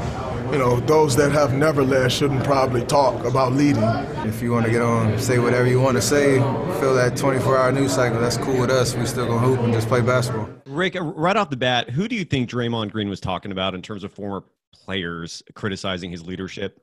you 0.50 0.58
know, 0.58 0.80
those 0.80 1.14
that 1.14 1.30
have 1.30 1.54
never 1.54 1.84
led 1.84 2.10
shouldn't 2.10 2.42
probably 2.42 2.84
talk 2.84 3.24
about 3.24 3.52
leading. 3.52 3.84
If 4.26 4.42
you 4.42 4.50
want 4.50 4.66
to 4.66 4.72
get 4.72 4.82
on, 4.82 5.16
say 5.20 5.38
whatever 5.38 5.68
you 5.68 5.80
want 5.80 5.96
to 5.96 6.02
say, 6.02 6.38
fill 6.80 6.96
that 6.96 7.12
24-hour 7.12 7.70
news 7.70 7.94
cycle. 7.94 8.20
That's 8.20 8.38
cool 8.38 8.58
with 8.58 8.70
us. 8.70 8.96
We 8.96 9.06
still 9.06 9.28
gonna 9.28 9.46
hoop 9.46 9.60
and 9.60 9.72
just 9.72 9.86
play 9.86 10.00
basketball. 10.00 10.50
Rick, 10.66 10.96
right 11.00 11.36
off 11.36 11.48
the 11.48 11.56
bat, 11.56 11.90
who 11.90 12.08
do 12.08 12.16
you 12.16 12.24
think 12.24 12.50
Draymond 12.50 12.90
Green 12.90 13.08
was 13.08 13.20
talking 13.20 13.52
about 13.52 13.76
in 13.76 13.82
terms 13.82 14.02
of 14.02 14.12
former 14.12 14.42
players 14.72 15.44
criticizing 15.54 16.10
his 16.10 16.26
leadership? 16.26 16.80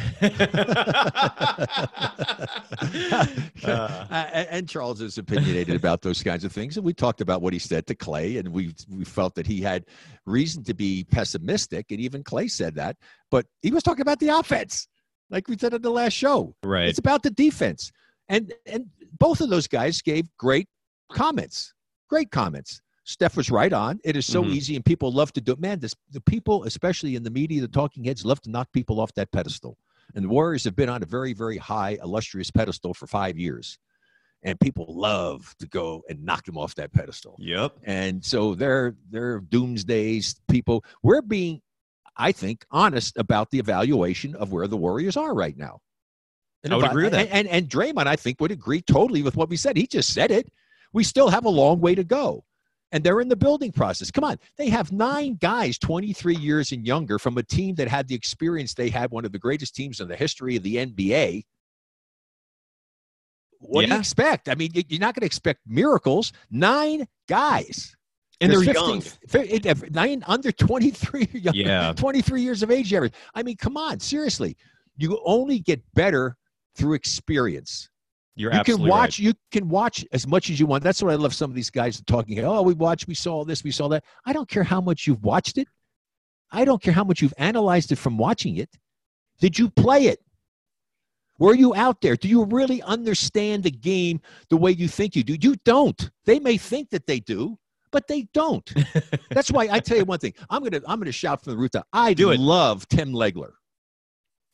Uh. 3.64 4.06
and, 4.50 4.68
Charles 4.68 5.00
is 5.00 5.18
opinionated 5.18 5.76
about 5.76 6.02
those 6.02 6.22
kinds 6.22 6.42
of 6.44 6.50
things. 6.50 6.76
And 6.76 6.84
we 6.84 6.92
talked 6.92 7.20
about 7.20 7.42
what 7.42 7.52
he 7.52 7.58
said 7.58 7.86
to 7.86 7.94
Clay, 7.94 8.38
and 8.38 8.48
we 8.48 8.74
we 8.88 9.04
felt 9.04 9.34
that 9.36 9.46
he 9.46 9.60
had 9.60 9.84
reason 10.26 10.64
to 10.64 10.74
be 10.74 11.04
pessimistic, 11.04 11.86
and 11.90 12.00
even 12.00 12.24
Clay 12.24 12.48
said 12.48 12.74
that. 12.74 12.96
But 13.30 13.46
he 13.60 13.70
was 13.70 13.82
talking 13.82 14.02
about 14.02 14.18
the 14.18 14.28
offense, 14.28 14.88
like 15.30 15.48
we 15.48 15.56
said 15.56 15.74
in 15.74 15.82
the 15.82 15.90
last 15.90 16.14
show. 16.14 16.54
Right. 16.64 16.88
It's 16.88 16.98
about 16.98 17.22
the 17.22 17.30
defense, 17.30 17.92
and 18.28 18.52
and 18.66 18.86
both 19.18 19.40
of 19.40 19.48
those 19.48 19.68
guys 19.68 20.02
gave 20.02 20.26
great 20.38 20.68
comments. 21.12 21.72
Great 22.08 22.30
comments. 22.30 22.80
Steph 23.04 23.36
was 23.36 23.50
right 23.50 23.72
on. 23.72 23.98
It 24.04 24.16
is 24.16 24.26
so 24.26 24.44
Mhm. 24.44 24.50
easy, 24.50 24.76
and 24.76 24.84
people 24.84 25.10
love 25.12 25.32
to 25.32 25.40
do. 25.40 25.52
it. 25.52 25.60
Man, 25.60 25.80
this 25.80 25.94
the 26.10 26.20
people, 26.20 26.64
especially 26.64 27.16
in 27.16 27.22
the 27.22 27.30
media, 27.30 27.60
the 27.60 27.68
talking 27.68 28.04
heads, 28.04 28.24
love 28.24 28.40
to 28.42 28.50
knock 28.50 28.72
people 28.72 29.00
off 29.00 29.12
that 29.14 29.32
pedestal. 29.32 29.76
And 30.14 30.24
the 30.24 30.28
Warriors 30.28 30.64
have 30.64 30.76
been 30.76 30.88
on 30.88 31.02
a 31.02 31.06
very, 31.06 31.32
very 31.32 31.56
high, 31.56 31.98
illustrious 32.02 32.50
pedestal 32.50 32.94
for 32.94 33.06
five 33.06 33.36
years, 33.38 33.78
and 34.44 34.58
people 34.60 34.86
love 34.88 35.54
to 35.58 35.66
go 35.66 36.02
and 36.08 36.24
knock 36.24 36.44
them 36.44 36.56
off 36.58 36.74
that 36.76 36.92
pedestal. 36.92 37.36
Yep. 37.40 37.76
And 37.82 38.24
so 38.24 38.54
they're 38.54 38.94
they're 39.10 39.40
doomsdays 39.40 40.36
people. 40.48 40.84
We're 41.02 41.22
being, 41.22 41.60
I 42.16 42.30
think, 42.30 42.64
honest 42.70 43.16
about 43.16 43.50
the 43.50 43.58
evaluation 43.58 44.36
of 44.36 44.52
where 44.52 44.68
the 44.68 44.76
Warriors 44.76 45.16
are 45.16 45.34
right 45.34 45.56
now. 45.56 45.80
I 46.64 46.76
would 46.76 46.84
if 46.84 46.90
agree 46.92 47.04
with 47.04 47.12
that. 47.14 47.26
And, 47.30 47.48
and 47.48 47.48
and 47.48 47.68
Draymond, 47.68 48.06
I 48.06 48.14
think, 48.14 48.40
would 48.40 48.52
agree 48.52 48.80
totally 48.82 49.22
with 49.22 49.36
what 49.36 49.48
we 49.48 49.56
said. 49.56 49.76
He 49.76 49.88
just 49.88 50.12
said 50.14 50.30
it. 50.30 50.52
We 50.92 51.02
still 51.02 51.30
have 51.30 51.44
a 51.44 51.50
long 51.50 51.80
way 51.80 51.96
to 51.96 52.04
go. 52.04 52.44
And 52.92 53.02
they're 53.02 53.20
in 53.22 53.28
the 53.28 53.36
building 53.36 53.72
process. 53.72 54.10
Come 54.10 54.22
on. 54.24 54.38
They 54.58 54.68
have 54.68 54.92
nine 54.92 55.36
guys 55.40 55.78
23 55.78 56.36
years 56.36 56.72
and 56.72 56.86
younger 56.86 57.18
from 57.18 57.38
a 57.38 57.42
team 57.42 57.74
that 57.76 57.88
had 57.88 58.06
the 58.06 58.14
experience 58.14 58.74
they 58.74 58.90
had, 58.90 59.10
one 59.10 59.24
of 59.24 59.32
the 59.32 59.38
greatest 59.38 59.74
teams 59.74 60.00
in 60.00 60.08
the 60.08 60.16
history 60.16 60.56
of 60.56 60.62
the 60.62 60.76
NBA. 60.76 61.44
What 63.60 63.86
do 63.86 63.92
you 63.92 63.98
expect? 63.98 64.48
I 64.48 64.54
mean, 64.54 64.70
you- 64.74 64.82
you're 64.88 65.00
not 65.00 65.14
going 65.14 65.20
to 65.22 65.26
expect 65.26 65.60
miracles. 65.66 66.32
Nine 66.50 67.06
guys. 67.28 67.94
And 68.40 68.50
they're 68.50 68.60
There's 68.60 68.74
young. 68.74 69.00
15, 69.28 69.92
nine 69.92 70.24
under 70.26 70.50
23 70.50 71.28
young, 71.32 71.54
Yeah. 71.54 71.92
23 71.96 72.42
years 72.42 72.62
of 72.64 72.70
age 72.72 72.92
average. 72.92 73.14
I 73.34 73.42
mean, 73.44 73.56
come 73.56 73.76
on, 73.76 74.00
seriously. 74.00 74.56
You 74.96 75.20
only 75.24 75.60
get 75.60 75.80
better 75.94 76.36
through 76.74 76.94
experience. 76.94 77.88
You're 78.34 78.54
you 78.54 78.64
can 78.64 78.82
watch 78.82 79.18
you 79.18 79.34
can 79.50 79.68
watch 79.68 80.06
as 80.12 80.26
much 80.26 80.48
as 80.48 80.58
you 80.58 80.66
want. 80.66 80.82
That's 80.82 81.02
what 81.02 81.12
I 81.12 81.16
love 81.16 81.34
some 81.34 81.50
of 81.50 81.54
these 81.54 81.70
guys 81.70 82.02
talking. 82.06 82.38
Oh, 82.40 82.62
we 82.62 82.72
watched, 82.72 83.06
we 83.06 83.14
saw 83.14 83.44
this, 83.44 83.62
we 83.62 83.70
saw 83.70 83.88
that. 83.88 84.04
I 84.24 84.32
don't 84.32 84.48
care 84.48 84.62
how 84.62 84.80
much 84.80 85.06
you've 85.06 85.22
watched 85.22 85.58
it. 85.58 85.68
I 86.50 86.64
don't 86.64 86.82
care 86.82 86.92
how 86.94 87.04
much 87.04 87.20
you've 87.20 87.34
analyzed 87.36 87.92
it 87.92 87.96
from 87.96 88.16
watching 88.16 88.56
it. 88.56 88.70
Did 89.40 89.58
you 89.58 89.68
play 89.68 90.06
it? 90.06 90.20
Were 91.38 91.54
you 91.54 91.74
out 91.74 92.00
there? 92.00 92.14
Do 92.14 92.28
you 92.28 92.44
really 92.44 92.82
understand 92.82 93.64
the 93.64 93.70
game 93.70 94.20
the 94.48 94.56
way 94.56 94.70
you 94.70 94.86
think 94.86 95.16
you 95.16 95.24
do? 95.24 95.36
You 95.40 95.56
don't. 95.64 96.10
They 96.24 96.38
may 96.38 96.56
think 96.56 96.90
that 96.90 97.06
they 97.06 97.20
do, 97.20 97.58
but 97.90 98.06
they 98.06 98.28
don't. 98.32 98.72
That's 99.30 99.50
why 99.50 99.68
I 99.70 99.80
tell 99.80 99.96
you 99.96 100.04
one 100.04 100.18
thing. 100.18 100.34
I'm 100.48 100.62
gonna 100.62 100.80
I'm 100.86 100.98
gonna 100.98 101.12
shout 101.12 101.42
from 101.42 101.52
the 101.52 101.58
rooftop. 101.58 101.86
I 101.92 102.14
Do 102.14 102.32
love 102.34 102.88
Tim 102.88 103.12
Legler. 103.12 103.52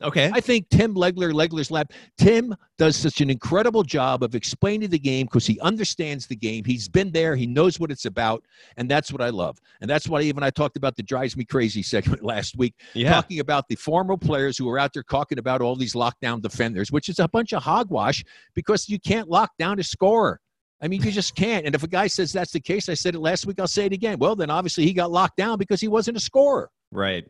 Okay. 0.00 0.30
I 0.32 0.40
think 0.40 0.68
Tim 0.68 0.94
Legler, 0.94 1.32
Legler's 1.32 1.70
Lab, 1.72 1.90
Tim 2.18 2.54
does 2.78 2.94
such 2.96 3.20
an 3.20 3.30
incredible 3.30 3.82
job 3.82 4.22
of 4.22 4.34
explaining 4.36 4.90
the 4.90 4.98
game 4.98 5.26
because 5.26 5.44
he 5.46 5.58
understands 5.60 6.26
the 6.26 6.36
game. 6.36 6.64
He's 6.64 6.88
been 6.88 7.10
there, 7.10 7.34
he 7.34 7.46
knows 7.46 7.80
what 7.80 7.90
it's 7.90 8.04
about, 8.04 8.44
and 8.76 8.88
that's 8.88 9.10
what 9.12 9.20
I 9.20 9.30
love. 9.30 9.58
And 9.80 9.90
that's 9.90 10.08
why 10.08 10.20
even 10.22 10.44
I 10.44 10.50
talked 10.50 10.76
about 10.76 10.94
the 10.94 11.02
drives 11.02 11.36
me 11.36 11.44
crazy 11.44 11.82
segment 11.82 12.22
last 12.32 12.56
week, 12.56 12.74
Yeah. 12.94 13.12
talking 13.12 13.40
about 13.40 13.66
the 13.68 13.74
former 13.74 14.16
players 14.16 14.56
who 14.56 14.68
are 14.70 14.78
out 14.78 14.92
there 14.92 15.02
talking 15.02 15.38
about 15.38 15.62
all 15.62 15.74
these 15.74 15.94
lockdown 15.94 16.40
defenders, 16.40 16.92
which 16.92 17.08
is 17.08 17.18
a 17.18 17.26
bunch 17.28 17.52
of 17.52 17.62
hogwash 17.64 18.24
because 18.54 18.88
you 18.88 19.00
can't 19.00 19.28
lock 19.28 19.50
down 19.58 19.80
a 19.80 19.82
scorer. 19.82 20.40
I 20.80 20.86
mean, 20.86 21.02
you 21.02 21.10
just 21.10 21.34
can't. 21.34 21.66
And 21.66 21.74
if 21.74 21.82
a 21.82 21.88
guy 21.88 22.06
says 22.06 22.32
that's 22.32 22.52
the 22.52 22.60
case, 22.60 22.88
I 22.88 22.94
said 22.94 23.16
it 23.16 23.18
last 23.20 23.46
week, 23.46 23.58
I'll 23.58 23.66
say 23.66 23.86
it 23.86 23.92
again. 23.92 24.16
Well, 24.20 24.36
then 24.36 24.48
obviously 24.48 24.84
he 24.84 24.92
got 24.92 25.10
locked 25.10 25.36
down 25.36 25.58
because 25.58 25.80
he 25.80 25.88
wasn't 25.88 26.16
a 26.16 26.20
scorer. 26.20 26.70
Right. 26.92 27.26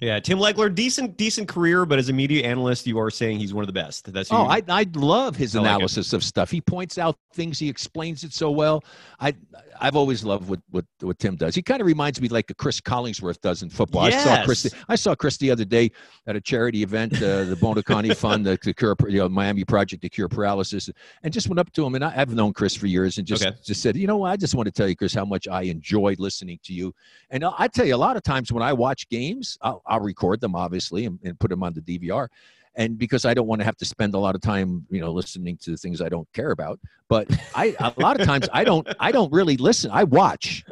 Yeah, 0.00 0.18
Tim 0.20 0.38
Legler, 0.38 0.74
decent, 0.74 1.16
decent 1.16 1.48
career, 1.48 1.84
but 1.84 1.98
as 1.98 2.08
a 2.08 2.12
media 2.12 2.46
analyst, 2.46 2.86
you 2.86 2.98
are 2.98 3.10
saying 3.10 3.38
he's 3.38 3.52
one 3.52 3.62
of 3.62 3.66
the 3.66 3.72
best. 3.72 4.10
That's 4.12 4.32
Oh, 4.32 4.46
I, 4.46 4.62
I 4.68 4.86
love 4.94 5.36
his 5.36 5.54
I 5.56 5.60
like 5.60 5.68
analysis 5.68 6.12
of 6.12 6.24
stuff. 6.24 6.50
He 6.50 6.60
points 6.60 6.96
out 6.96 7.16
things. 7.34 7.58
He 7.58 7.68
explains 7.68 8.24
it 8.24 8.32
so 8.32 8.50
well. 8.50 8.82
I 9.18 9.34
I've 9.82 9.96
always 9.96 10.24
loved 10.24 10.48
what 10.48 10.60
what, 10.70 10.84
what 11.00 11.18
Tim 11.18 11.36
does. 11.36 11.54
He 11.54 11.62
kind 11.62 11.80
of 11.80 11.86
reminds 11.86 12.20
me 12.20 12.28
like 12.28 12.50
a 12.50 12.54
Cris 12.54 12.80
Collinsworth 12.80 13.40
does 13.40 13.62
in 13.62 13.70
football. 13.70 14.02
I 14.02 14.10
saw 14.10 14.44
Chris. 14.44 14.74
I 14.88 14.96
saw 14.96 15.14
Chris 15.14 15.36
the 15.38 15.50
other 15.50 15.64
day 15.64 15.90
at 16.26 16.36
a 16.36 16.40
charity 16.40 16.82
event, 16.82 17.14
uh, 17.14 17.44
the 17.44 17.56
Buoniconti 17.56 18.14
Fund, 18.16 18.46
the, 18.46 18.58
the 18.62 18.72
cure, 18.74 18.94
you 19.08 19.18
know, 19.18 19.28
Miami 19.28 19.64
Project 19.64 20.02
to 20.02 20.08
Cure 20.08 20.28
Paralysis, 20.28 20.88
and 21.22 21.32
just 21.32 21.48
went 21.48 21.58
up 21.58 21.72
to 21.72 21.84
him. 21.84 21.94
And 21.94 22.04
I, 22.04 22.12
I've 22.16 22.34
known 22.34 22.52
Chris 22.52 22.74
for 22.74 22.86
years, 22.86 23.18
and 23.18 23.26
just 23.26 23.44
Okay. 23.44 23.56
just 23.64 23.82
said, 23.82 23.96
you 23.96 24.06
know, 24.06 24.18
what? 24.18 24.30
I 24.30 24.36
just 24.36 24.54
want 24.54 24.66
to 24.66 24.72
tell 24.72 24.88
you, 24.88 24.96
Chris, 24.96 25.14
how 25.14 25.24
much 25.24 25.48
I 25.48 25.62
enjoyed 25.62 26.20
listening 26.20 26.58
to 26.64 26.72
you. 26.72 26.94
And 27.30 27.44
I 27.44 27.50
I 27.58 27.68
tell 27.68 27.86
you, 27.86 27.94
a 27.94 27.96
lot 27.96 28.16
of 28.16 28.22
times 28.22 28.52
when 28.52 28.62
I 28.62 28.72
watch 28.72 29.08
games, 29.08 29.56
I'll, 29.62 29.79
I'll 29.86 30.00
record 30.00 30.40
them 30.40 30.54
obviously 30.54 31.06
and, 31.06 31.18
and 31.24 31.38
put 31.38 31.50
them 31.50 31.62
on 31.62 31.74
the 31.74 31.80
DVR 31.80 32.28
and 32.76 32.98
because 32.98 33.24
I 33.24 33.34
don't 33.34 33.46
want 33.46 33.60
to 33.60 33.64
have 33.64 33.76
to 33.78 33.84
spend 33.84 34.14
a 34.14 34.18
lot 34.18 34.34
of 34.34 34.40
time, 34.40 34.86
you 34.90 35.00
know, 35.00 35.12
listening 35.12 35.56
to 35.62 35.76
things 35.76 36.00
I 36.00 36.08
don't 36.08 36.30
care 36.32 36.50
about. 36.50 36.78
But 37.08 37.28
I 37.54 37.74
a 37.80 37.92
lot 38.00 38.20
of 38.20 38.26
times 38.26 38.48
I 38.52 38.64
don't 38.64 38.86
I 39.00 39.12
don't 39.12 39.32
really 39.32 39.56
listen. 39.56 39.90
I 39.90 40.04
watch. 40.04 40.64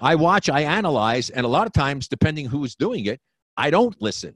I 0.00 0.14
watch, 0.14 0.48
I 0.48 0.60
analyze, 0.60 1.30
and 1.30 1.44
a 1.44 1.48
lot 1.48 1.66
of 1.66 1.72
times, 1.72 2.08
depending 2.08 2.46
who's 2.46 2.74
doing 2.74 3.06
it, 3.06 3.20
I 3.56 3.70
don't 3.70 4.00
listen. 4.00 4.34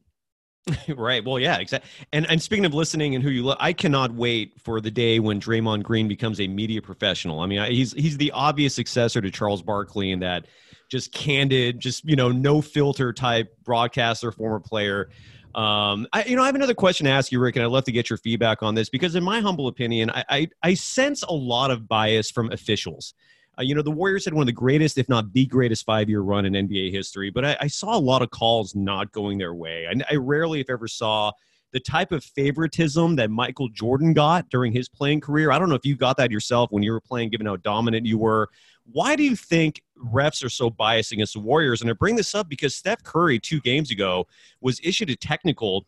right. 0.88 1.24
Well, 1.24 1.38
yeah, 1.38 1.58
exactly. 1.58 1.88
And 2.12 2.28
and 2.28 2.42
speaking 2.42 2.64
of 2.64 2.74
listening 2.74 3.14
and 3.14 3.22
who 3.22 3.30
you 3.30 3.44
look, 3.44 3.58
I 3.60 3.72
cannot 3.72 4.12
wait 4.12 4.60
for 4.60 4.80
the 4.80 4.90
day 4.90 5.20
when 5.20 5.40
Draymond 5.40 5.84
Green 5.84 6.08
becomes 6.08 6.40
a 6.40 6.48
media 6.48 6.82
professional. 6.82 7.38
I 7.38 7.46
mean, 7.46 7.60
I, 7.60 7.70
he's 7.70 7.92
he's 7.92 8.16
the 8.16 8.32
obvious 8.32 8.74
successor 8.74 9.20
to 9.20 9.30
Charles 9.30 9.62
Barkley 9.62 10.10
in 10.10 10.18
that 10.20 10.46
just 10.88 11.12
candid, 11.12 11.80
just 11.80 12.04
you 12.04 12.16
know, 12.16 12.30
no 12.30 12.60
filter 12.60 13.12
type 13.12 13.56
broadcaster, 13.64 14.32
former 14.32 14.60
player. 14.60 15.08
Um, 15.54 16.06
I, 16.12 16.24
you 16.24 16.36
know, 16.36 16.42
I 16.42 16.46
have 16.46 16.54
another 16.54 16.74
question 16.74 17.06
to 17.06 17.10
ask 17.10 17.32
you, 17.32 17.40
Rick, 17.40 17.56
and 17.56 17.64
I'd 17.64 17.70
love 17.70 17.84
to 17.84 17.92
get 17.92 18.10
your 18.10 18.18
feedback 18.18 18.62
on 18.62 18.74
this 18.74 18.90
because, 18.90 19.14
in 19.14 19.24
my 19.24 19.40
humble 19.40 19.68
opinion, 19.68 20.10
I, 20.10 20.24
I, 20.28 20.48
I 20.62 20.74
sense 20.74 21.22
a 21.22 21.32
lot 21.32 21.70
of 21.70 21.88
bias 21.88 22.30
from 22.30 22.52
officials. 22.52 23.14
Uh, 23.58 23.62
you 23.62 23.74
know, 23.74 23.80
the 23.80 23.90
Warriors 23.90 24.26
had 24.26 24.34
one 24.34 24.42
of 24.42 24.46
the 24.46 24.52
greatest, 24.52 24.98
if 24.98 25.08
not 25.08 25.32
the 25.32 25.46
greatest, 25.46 25.86
five-year 25.86 26.20
run 26.20 26.44
in 26.44 26.52
NBA 26.52 26.92
history, 26.92 27.30
but 27.30 27.42
I, 27.42 27.56
I 27.62 27.66
saw 27.68 27.96
a 27.96 27.98
lot 27.98 28.20
of 28.20 28.30
calls 28.30 28.74
not 28.74 29.12
going 29.12 29.38
their 29.38 29.54
way. 29.54 29.86
I, 29.86 29.94
I 30.12 30.16
rarely, 30.16 30.60
if 30.60 30.68
ever, 30.68 30.86
saw 30.86 31.32
the 31.72 31.80
type 31.80 32.12
of 32.12 32.22
favoritism 32.22 33.16
that 33.16 33.30
Michael 33.30 33.68
Jordan 33.70 34.12
got 34.12 34.48
during 34.50 34.72
his 34.72 34.90
playing 34.90 35.20
career. 35.20 35.50
I 35.52 35.58
don't 35.58 35.68
know 35.68 35.74
if 35.74 35.86
you 35.86 35.96
got 35.96 36.18
that 36.18 36.30
yourself 36.30 36.70
when 36.70 36.82
you 36.82 36.92
were 36.92 37.00
playing, 37.00 37.30
given 37.30 37.46
how 37.46 37.56
dominant 37.56 38.06
you 38.06 38.18
were. 38.18 38.50
Why 38.90 39.16
do 39.16 39.22
you 39.22 39.36
think 39.36 39.82
refs 39.98 40.44
are 40.44 40.48
so 40.48 40.70
biased 40.70 41.12
against 41.12 41.34
the 41.34 41.40
Warriors? 41.40 41.80
And 41.80 41.90
I 41.90 41.92
bring 41.92 42.16
this 42.16 42.34
up 42.34 42.48
because 42.48 42.74
Steph 42.74 43.02
Curry, 43.02 43.38
two 43.38 43.60
games 43.60 43.90
ago, 43.90 44.26
was 44.60 44.80
issued 44.82 45.10
a 45.10 45.16
technical 45.16 45.86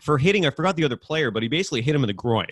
for 0.00 0.18
hitting, 0.18 0.46
I 0.46 0.50
forgot 0.50 0.76
the 0.76 0.84
other 0.84 0.96
player, 0.96 1.30
but 1.30 1.42
he 1.42 1.48
basically 1.48 1.82
hit 1.82 1.94
him 1.94 2.02
in 2.02 2.08
the 2.08 2.14
groin. 2.14 2.48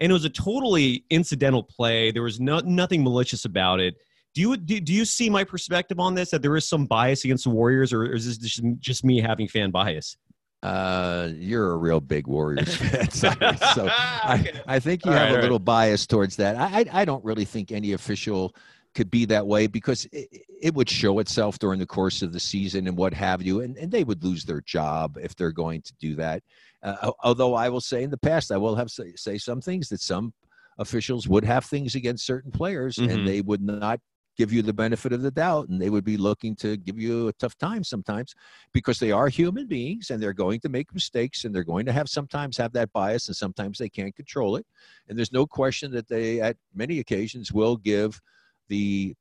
And 0.00 0.10
it 0.10 0.12
was 0.12 0.24
a 0.24 0.30
totally 0.30 1.04
incidental 1.10 1.62
play. 1.62 2.10
There 2.10 2.22
was 2.22 2.40
no, 2.40 2.60
nothing 2.60 3.02
malicious 3.02 3.44
about 3.44 3.80
it. 3.80 3.96
Do 4.34 4.40
you, 4.40 4.56
do, 4.56 4.80
do 4.80 4.92
you 4.92 5.04
see 5.04 5.30
my 5.30 5.44
perspective 5.44 6.00
on 6.00 6.14
this, 6.14 6.30
that 6.30 6.42
there 6.42 6.56
is 6.56 6.66
some 6.66 6.86
bias 6.86 7.24
against 7.24 7.44
the 7.44 7.50
Warriors, 7.50 7.92
or 7.92 8.04
is 8.04 8.26
this 8.26 8.38
just, 8.38 8.62
just 8.80 9.04
me 9.04 9.20
having 9.20 9.46
fan 9.46 9.70
bias? 9.70 10.16
Uh, 10.64 11.28
you're 11.36 11.72
a 11.72 11.76
real 11.76 12.00
big 12.00 12.26
Warriors 12.26 12.74
fan, 12.76 13.10
so 13.10 13.28
I, 13.90 14.50
I 14.66 14.80
think 14.80 15.04
you 15.04 15.12
All 15.12 15.18
have 15.18 15.30
right, 15.30 15.38
a 15.38 15.42
little 15.42 15.58
bias 15.58 16.06
towards 16.06 16.36
that. 16.36 16.56
I, 16.56 16.80
I 16.80 17.02
I 17.02 17.04
don't 17.04 17.22
really 17.22 17.44
think 17.44 17.70
any 17.70 17.92
official 17.92 18.56
could 18.94 19.10
be 19.10 19.24
that 19.26 19.46
way 19.46 19.66
because 19.66 20.06
it, 20.12 20.28
it 20.60 20.74
would 20.74 20.88
show 20.88 21.18
itself 21.18 21.58
during 21.58 21.78
the 21.80 21.86
course 21.86 22.22
of 22.22 22.32
the 22.32 22.40
season 22.40 22.86
and 22.86 22.96
what 22.96 23.12
have 23.12 23.42
you, 23.42 23.60
and, 23.60 23.76
and 23.76 23.90
they 23.90 24.04
would 24.04 24.22
lose 24.22 24.44
their 24.44 24.60
job 24.62 25.18
if 25.20 25.34
they're 25.34 25.52
going 25.52 25.82
to 25.82 25.92
do 26.00 26.14
that. 26.14 26.42
Uh, 26.82 27.10
although 27.22 27.54
I 27.54 27.68
will 27.68 27.80
say 27.80 28.02
in 28.02 28.10
the 28.10 28.18
past, 28.18 28.52
I 28.52 28.56
will 28.56 28.76
have 28.76 28.90
say, 28.90 29.14
say 29.16 29.38
some 29.38 29.60
things 29.60 29.88
that 29.88 30.00
some 30.00 30.32
officials 30.78 31.28
would 31.28 31.44
have 31.44 31.64
things 31.64 31.94
against 31.94 32.26
certain 32.26 32.50
players, 32.50 32.96
Mhm. 32.96 33.10
and 33.10 33.28
they 33.28 33.40
would 33.40 33.62
not 33.62 34.00
give 34.36 34.52
you 34.52 34.62
the 34.62 34.72
benefit 34.72 35.12
of 35.12 35.22
the 35.22 35.30
doubt, 35.30 35.68
and 35.68 35.80
they 35.80 35.90
would 35.90 36.04
be 36.04 36.16
looking 36.16 36.56
to 36.56 36.76
give 36.76 36.98
you 36.98 37.28
a 37.28 37.32
tough 37.34 37.56
time 37.56 37.84
sometimes 37.84 38.34
because 38.72 38.98
they 38.98 39.12
are 39.12 39.28
human 39.28 39.66
beings 39.68 40.10
and 40.10 40.20
they're 40.20 40.32
going 40.32 40.58
to 40.58 40.68
make 40.68 40.92
mistakes 40.92 41.44
and 41.44 41.54
they're 41.54 41.62
going 41.62 41.86
to 41.86 41.92
have 41.92 42.08
sometimes 42.08 42.56
have 42.56 42.72
that 42.72 42.92
bias 42.92 43.28
and 43.28 43.36
sometimes 43.36 43.78
they 43.78 43.88
can't 43.88 44.16
control 44.16 44.56
it 44.56 44.66
and 45.08 45.16
there's 45.16 45.30
no 45.32 45.46
question 45.46 45.92
that 45.92 46.08
they 46.08 46.40
at 46.40 46.56
many 46.74 46.98
occasions 46.98 47.52
will 47.52 47.76
give 47.76 48.20
the 48.68 49.14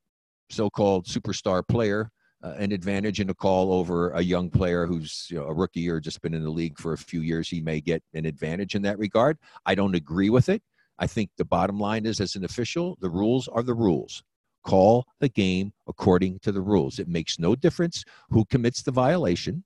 so-called 0.49 1.05
superstar 1.05 1.67
player 1.67 2.09
uh, 2.43 2.55
an 2.57 2.71
advantage 2.71 3.21
in 3.21 3.29
a 3.29 3.33
call 3.33 3.73
over 3.73 4.11
a 4.11 4.21
young 4.21 4.49
player 4.49 4.85
who's 4.85 5.27
you 5.29 5.37
know, 5.37 5.45
a 5.45 5.53
rookie 5.53 5.89
or 5.89 5.99
just 5.99 6.21
been 6.21 6.33
in 6.33 6.43
the 6.43 6.49
league 6.49 6.77
for 6.77 6.93
a 6.93 6.97
few 6.97 7.21
years. 7.21 7.47
He 7.47 7.61
may 7.61 7.79
get 7.79 8.03
an 8.13 8.25
advantage 8.25 8.75
in 8.75 8.81
that 8.81 8.99
regard. 8.99 9.37
I 9.65 9.75
don't 9.75 9.95
agree 9.95 10.29
with 10.29 10.49
it. 10.49 10.61
I 10.99 11.07
think 11.07 11.29
the 11.37 11.45
bottom 11.45 11.79
line 11.79 12.05
is 12.05 12.19
as 12.19 12.35
an 12.35 12.43
official 12.43 12.97
the 12.99 13.09
rules 13.09 13.47
are 13.47 13.63
the 13.63 13.73
rules. 13.73 14.21
Call 14.65 15.05
the 15.19 15.29
game 15.29 15.73
according 15.87 16.39
to 16.39 16.51
the 16.51 16.61
rules. 16.61 16.99
It 16.99 17.07
makes 17.07 17.39
no 17.39 17.55
difference 17.55 18.03
who 18.29 18.45
commits 18.45 18.83
the 18.83 18.91
violation. 18.91 19.63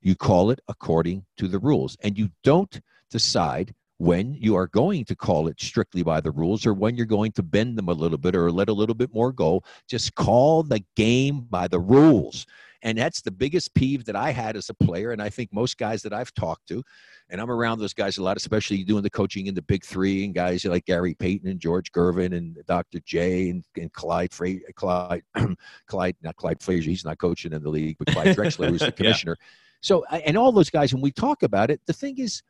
You 0.00 0.14
call 0.14 0.50
it 0.50 0.60
according 0.68 1.26
to 1.36 1.48
the 1.48 1.58
rules. 1.58 1.96
And 2.02 2.18
you 2.18 2.30
don't 2.42 2.80
decide 3.10 3.74
when 4.00 4.32
you 4.32 4.56
are 4.56 4.66
going 4.66 5.04
to 5.04 5.14
call 5.14 5.46
it 5.46 5.60
strictly 5.60 6.02
by 6.02 6.22
the 6.22 6.30
rules 6.30 6.64
or 6.64 6.72
when 6.72 6.96
you're 6.96 7.04
going 7.04 7.30
to 7.30 7.42
bend 7.42 7.76
them 7.76 7.90
a 7.90 7.92
little 7.92 8.16
bit 8.16 8.34
or 8.34 8.50
let 8.50 8.70
a 8.70 8.72
little 8.72 8.94
bit 8.94 9.12
more 9.12 9.30
go 9.30 9.62
just 9.86 10.14
call 10.14 10.62
the 10.62 10.82
game 10.96 11.46
by 11.50 11.68
the 11.68 11.78
rules 11.78 12.46
and 12.82 12.96
that's 12.96 13.20
the 13.20 13.30
biggest 13.30 13.74
peeve 13.74 14.06
that 14.06 14.16
i 14.16 14.30
had 14.30 14.56
as 14.56 14.70
a 14.70 14.74
player 14.74 15.10
and 15.10 15.20
i 15.20 15.28
think 15.28 15.52
most 15.52 15.76
guys 15.76 16.00
that 16.00 16.14
i've 16.14 16.32
talked 16.32 16.66
to 16.66 16.82
and 17.28 17.42
i'm 17.42 17.50
around 17.50 17.78
those 17.78 17.92
guys 17.92 18.16
a 18.16 18.22
lot 18.22 18.38
especially 18.38 18.82
doing 18.84 19.02
the 19.02 19.10
coaching 19.10 19.48
in 19.48 19.54
the 19.54 19.60
big 19.60 19.84
three 19.84 20.24
and 20.24 20.34
guys 20.34 20.64
like 20.64 20.86
gary 20.86 21.12
payton 21.12 21.50
and 21.50 21.60
george 21.60 21.92
gervin 21.92 22.34
and 22.34 22.56
dr 22.66 23.00
j 23.04 23.50
and, 23.50 23.64
and 23.76 23.92
clyde 23.92 24.32
Fra- 24.32 24.72
clyde 24.76 25.22
clyde 25.86 26.16
not 26.22 26.36
clyde 26.36 26.62
frazier 26.62 26.88
he's 26.88 27.04
not 27.04 27.18
coaching 27.18 27.52
in 27.52 27.62
the 27.62 27.68
league 27.68 27.96
but 27.98 28.08
clyde 28.08 28.34
drexler 28.34 28.70
who's 28.70 28.80
the 28.80 28.86
Yeah. 28.86 28.92
commissioner 28.92 29.36
so, 29.82 30.04
and 30.04 30.36
all 30.36 30.52
those 30.52 30.70
guys, 30.70 30.92
when 30.92 31.02
we 31.02 31.10
talk 31.10 31.42
about 31.42 31.70
it, 31.70 31.80
the 31.86 31.94
thing 31.94 32.18
is, 32.18 32.42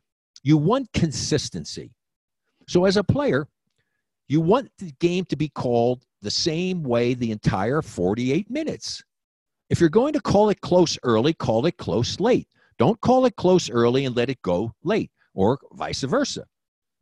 you 0.42 0.56
want 0.56 0.92
consistency. 0.92 1.92
So, 2.68 2.84
as 2.84 2.96
a 2.96 3.04
player, 3.04 3.46
you 4.28 4.40
want 4.40 4.70
the 4.78 4.92
game 5.00 5.24
to 5.26 5.36
be 5.36 5.48
called 5.48 6.04
the 6.22 6.30
same 6.30 6.82
way 6.82 7.14
the 7.14 7.32
entire 7.32 7.82
48 7.82 8.50
minutes. 8.50 9.02
If 9.70 9.80
you're 9.80 9.88
going 9.88 10.12
to 10.12 10.20
call 10.20 10.50
it 10.50 10.60
close 10.60 10.98
early, 11.02 11.32
call 11.32 11.66
it 11.66 11.76
close 11.76 12.20
late. 12.20 12.48
Don't 12.78 13.00
call 13.00 13.26
it 13.26 13.36
close 13.36 13.70
early 13.70 14.04
and 14.04 14.16
let 14.16 14.30
it 14.30 14.40
go 14.42 14.72
late, 14.82 15.10
or 15.34 15.58
vice 15.72 16.02
versa. 16.02 16.46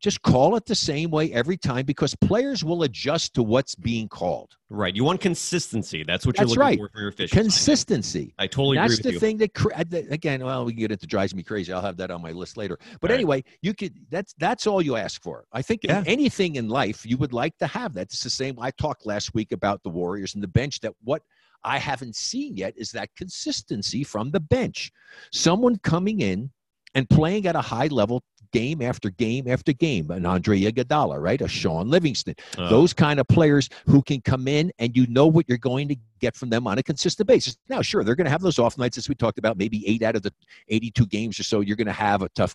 Just 0.00 0.22
call 0.22 0.54
it 0.54 0.64
the 0.64 0.76
same 0.76 1.10
way 1.10 1.32
every 1.32 1.56
time 1.56 1.84
because 1.84 2.14
players 2.14 2.64
will 2.64 2.84
adjust 2.84 3.34
to 3.34 3.42
what's 3.42 3.74
being 3.74 4.08
called. 4.08 4.54
Right. 4.70 4.94
You 4.94 5.02
want 5.02 5.20
consistency. 5.20 6.04
That's 6.04 6.24
what 6.24 6.38
you're 6.38 6.46
looking 6.46 6.60
right. 6.60 6.78
for 6.78 7.00
your 7.00 7.08
officials. 7.08 7.42
Consistency. 7.42 8.32
I 8.38 8.46
totally 8.46 8.76
That's 8.76 8.94
agree 8.94 8.98
with 8.98 9.04
the 9.06 9.12
you. 9.14 9.18
thing 9.18 9.36
that 9.38 9.54
cr- 9.54 9.72
again. 10.10 10.44
Well, 10.44 10.64
we 10.64 10.72
can 10.72 10.80
get 10.80 10.92
into 10.92 11.06
drives 11.08 11.34
me 11.34 11.42
crazy. 11.42 11.72
I'll 11.72 11.80
have 11.80 11.96
that 11.96 12.12
on 12.12 12.22
my 12.22 12.30
list 12.30 12.56
later. 12.56 12.78
But 13.00 13.10
Right. 13.10 13.16
anyway, 13.16 13.44
you 13.60 13.74
could. 13.74 13.94
That's 14.08 14.34
that's 14.38 14.68
all 14.68 14.80
you 14.80 14.94
ask 14.94 15.20
for. 15.20 15.46
I 15.52 15.62
think 15.62 15.82
Yeah. 15.82 16.04
anything 16.06 16.56
in 16.56 16.68
life 16.68 17.04
you 17.04 17.16
would 17.16 17.32
like 17.32 17.56
to 17.58 17.66
have 17.66 17.94
that. 17.94 18.02
It's 18.02 18.22
the 18.22 18.30
same. 18.30 18.56
I 18.60 18.70
talked 18.70 19.04
last 19.04 19.34
week 19.34 19.50
about 19.50 19.82
the 19.82 19.90
Warriors 19.90 20.34
and 20.34 20.42
the 20.42 20.48
bench. 20.48 20.78
That 20.80 20.92
what 21.02 21.22
I 21.64 21.78
haven't 21.78 22.14
seen 22.14 22.56
yet 22.56 22.74
is 22.76 22.92
that 22.92 23.08
consistency 23.16 24.04
from 24.04 24.30
the 24.30 24.40
bench. 24.40 24.92
Someone 25.32 25.76
coming 25.78 26.20
in 26.20 26.52
and 26.94 27.10
playing 27.10 27.46
at 27.46 27.56
a 27.56 27.60
high 27.60 27.88
level, 27.88 28.22
game 28.52 28.82
after 28.82 29.10
game 29.10 29.48
after 29.48 29.72
game. 29.72 30.10
An 30.10 30.26
Andre 30.26 30.60
Iguodala, 30.60 31.20
right? 31.20 31.40
A 31.40 31.48
Shaun 31.48 31.88
Livingston. 31.88 32.34
Uh, 32.56 32.68
Those 32.68 32.92
kind 32.92 33.20
of 33.20 33.26
players 33.28 33.68
who 33.86 34.02
can 34.02 34.20
come 34.20 34.48
in 34.48 34.72
and 34.78 34.96
you 34.96 35.06
know 35.08 35.26
what 35.26 35.48
you're 35.48 35.58
going 35.58 35.88
to 35.88 35.96
get 36.20 36.36
from 36.36 36.50
them 36.50 36.66
on 36.66 36.78
a 36.78 36.82
consistent 36.82 37.26
basis. 37.26 37.56
Now, 37.68 37.82
sure, 37.82 38.04
they're 38.04 38.16
going 38.16 38.26
to 38.26 38.30
have 38.30 38.42
those 38.42 38.58
off 38.58 38.78
nights, 38.78 38.98
as 38.98 39.08
we 39.08 39.14
talked 39.14 39.38
about. 39.38 39.56
Maybe 39.56 39.86
eight 39.88 40.02
out 40.02 40.16
of 40.16 40.22
the 40.22 40.32
82 40.68 41.06
games 41.06 41.38
or 41.38 41.44
so, 41.44 41.60
you're 41.60 41.76
going 41.76 41.86
to 41.86 41.92
have 41.92 42.22
a 42.22 42.28
tough, 42.30 42.54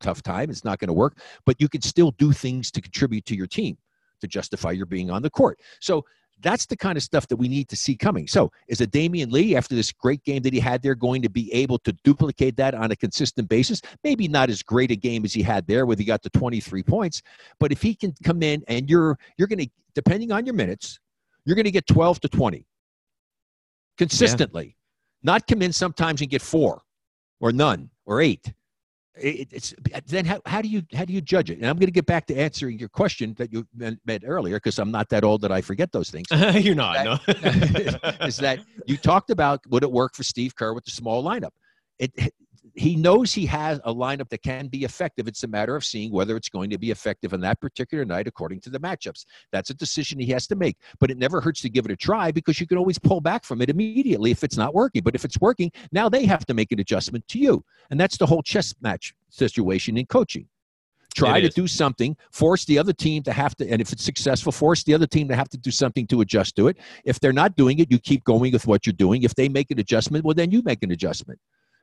tough 0.00 0.22
time. 0.22 0.50
It's 0.50 0.64
not 0.64 0.78
going 0.78 0.88
to 0.88 0.94
work, 0.94 1.18
but 1.46 1.60
you 1.60 1.68
can 1.68 1.82
still 1.82 2.10
do 2.12 2.32
things 2.32 2.70
to 2.72 2.80
contribute 2.80 3.24
to 3.26 3.36
your 3.36 3.46
team 3.46 3.76
to 4.20 4.28
justify 4.28 4.70
your 4.70 4.86
being 4.86 5.10
on 5.10 5.22
the 5.22 5.30
court. 5.30 5.58
So 5.80 6.04
that's 6.40 6.66
the 6.66 6.76
kind 6.76 6.96
of 6.96 7.02
stuff 7.02 7.26
that 7.28 7.36
we 7.36 7.48
need 7.48 7.68
to 7.68 7.76
see 7.76 7.96
coming. 7.96 8.26
So, 8.26 8.50
is 8.68 8.80
a 8.80 8.86
Damion 8.86 9.30
Lee, 9.30 9.56
after 9.56 9.74
this 9.74 9.92
great 9.92 10.22
game 10.24 10.42
that 10.42 10.52
he 10.52 10.60
had 10.60 10.82
there, 10.82 10.94
going 10.94 11.22
to 11.22 11.30
be 11.30 11.52
able 11.52 11.78
to 11.80 11.92
duplicate 12.04 12.56
that 12.56 12.74
on 12.74 12.90
a 12.90 12.96
consistent 12.96 13.48
basis? 13.48 13.80
Maybe 14.02 14.28
not 14.28 14.50
as 14.50 14.62
great 14.62 14.90
a 14.90 14.96
game 14.96 15.24
as 15.24 15.32
he 15.32 15.42
had 15.42 15.66
there, 15.66 15.86
where 15.86 15.96
he 15.96 16.04
got 16.04 16.22
the 16.22 16.30
23 16.30 16.82
points, 16.82 17.22
but 17.60 17.72
if 17.72 17.80
he 17.80 17.94
can 17.94 18.14
come 18.22 18.42
in 18.42 18.62
and 18.68 18.90
you're 18.90 19.18
you're 19.38 19.48
going 19.48 19.60
to, 19.60 19.68
depending 19.94 20.32
on 20.32 20.44
your 20.44 20.54
minutes, 20.54 20.98
you're 21.44 21.56
going 21.56 21.64
to 21.64 21.70
get 21.70 21.86
12 21.86 22.20
to 22.20 22.28
20 22.28 22.66
consistently. 23.96 24.76
Not 25.22 25.46
come 25.46 25.62
in 25.62 25.72
sometimes 25.72 26.20
and 26.20 26.30
get 26.30 26.42
four 26.42 26.82
or 27.40 27.52
none 27.52 27.90
or 28.04 28.20
eight. 28.20 28.52
It, 29.16 29.48
it's 29.52 29.74
then 30.06 30.24
how, 30.24 30.40
how 30.44 30.60
do 30.60 30.68
you 30.68 30.82
how 30.92 31.04
do 31.04 31.12
you 31.12 31.20
judge 31.20 31.50
it? 31.50 31.58
And 31.58 31.66
I'm 31.66 31.76
going 31.76 31.86
to 31.86 31.92
get 31.92 32.06
back 32.06 32.26
to 32.26 32.34
answering 32.34 32.78
your 32.78 32.88
question 32.88 33.34
that 33.38 33.52
you 33.52 33.66
meant, 33.74 34.00
earlier 34.24 34.56
because 34.56 34.78
I'm 34.78 34.90
not 34.90 35.08
that 35.10 35.22
old 35.22 35.42
that 35.42 35.52
I 35.52 35.60
forget 35.60 35.92
those 35.92 36.10
things. 36.10 36.26
You're 36.64 36.74
not. 36.74 37.04
No. 37.04 37.18
is 38.26 38.38
that 38.38 38.60
you 38.86 38.96
talked 38.96 39.30
about 39.30 39.60
would 39.68 39.84
it 39.84 39.92
work 39.92 40.14
for 40.14 40.24
Steve 40.24 40.56
Kerr 40.56 40.74
with 40.74 40.84
the 40.84 40.90
small 40.90 41.22
lineup? 41.22 41.50
It, 42.00 42.12
he 42.74 42.96
knows 42.96 43.32
he 43.32 43.46
has 43.46 43.80
a 43.84 43.94
lineup 43.94 44.28
that 44.30 44.42
can 44.42 44.66
be 44.66 44.84
effective. 44.84 45.28
It's 45.28 45.44
a 45.44 45.48
matter 45.48 45.76
of 45.76 45.84
seeing 45.84 46.12
whether 46.12 46.36
it's 46.36 46.48
going 46.48 46.70
to 46.70 46.78
be 46.78 46.90
effective 46.90 47.32
on 47.32 47.40
that 47.40 47.60
particular 47.60 48.04
night 48.04 48.26
according 48.26 48.60
to 48.62 48.70
the 48.70 48.80
matchups. 48.80 49.24
That's 49.52 49.70
a 49.70 49.74
decision 49.74 50.18
he 50.18 50.26
has 50.32 50.46
to 50.48 50.56
make. 50.56 50.76
But 50.98 51.10
it 51.10 51.18
never 51.18 51.40
hurts 51.40 51.60
to 51.62 51.70
give 51.70 51.84
it 51.84 51.92
a 51.92 51.96
try 51.96 52.32
because 52.32 52.60
you 52.60 52.66
can 52.66 52.78
always 52.78 52.98
pull 52.98 53.20
back 53.20 53.44
from 53.44 53.62
it 53.62 53.70
immediately 53.70 54.30
if 54.30 54.42
it's 54.42 54.56
not 54.56 54.74
working. 54.74 55.02
But 55.02 55.14
if 55.14 55.24
it's 55.24 55.40
working, 55.40 55.70
now 55.92 56.08
they 56.08 56.26
have 56.26 56.44
to 56.46 56.54
make 56.54 56.72
an 56.72 56.80
adjustment 56.80 57.26
to 57.28 57.38
you. 57.38 57.64
And 57.90 58.00
that's 58.00 58.16
the 58.16 58.26
whole 58.26 58.42
chess 58.42 58.74
match 58.80 59.14
situation 59.30 59.96
in 59.96 60.06
coaching. 60.06 60.48
Try 61.14 61.38
It 61.38 61.42
to 61.42 61.48
is. 61.48 61.54
do 61.54 61.66
something, 61.68 62.16
force 62.32 62.64
the 62.64 62.76
other 62.76 62.92
team 62.92 63.22
to 63.22 63.32
have 63.32 63.54
to, 63.56 63.70
and 63.70 63.80
if 63.80 63.92
it's 63.92 64.02
successful, 64.02 64.50
force 64.50 64.82
the 64.82 64.94
other 64.94 65.06
team 65.06 65.28
to 65.28 65.36
have 65.36 65.48
to 65.50 65.56
do 65.56 65.70
something 65.70 66.08
to 66.08 66.22
adjust 66.22 66.56
to 66.56 66.66
it. 66.66 66.76
If 67.04 67.20
they're 67.20 67.32
not 67.32 67.54
doing 67.54 67.78
it, 67.78 67.88
you 67.90 68.00
keep 68.00 68.24
going 68.24 68.52
with 68.52 68.66
what 68.66 68.84
you're 68.84 68.94
doing. 68.94 69.22
If 69.22 69.36
they 69.36 69.48
make 69.48 69.70
an 69.70 69.78
adjustment, 69.78 70.24
well, 70.24 70.34
then 70.34 70.50
you 70.50 70.60
make 70.64 70.82
an 70.82 70.90
adjustment. 70.90 71.38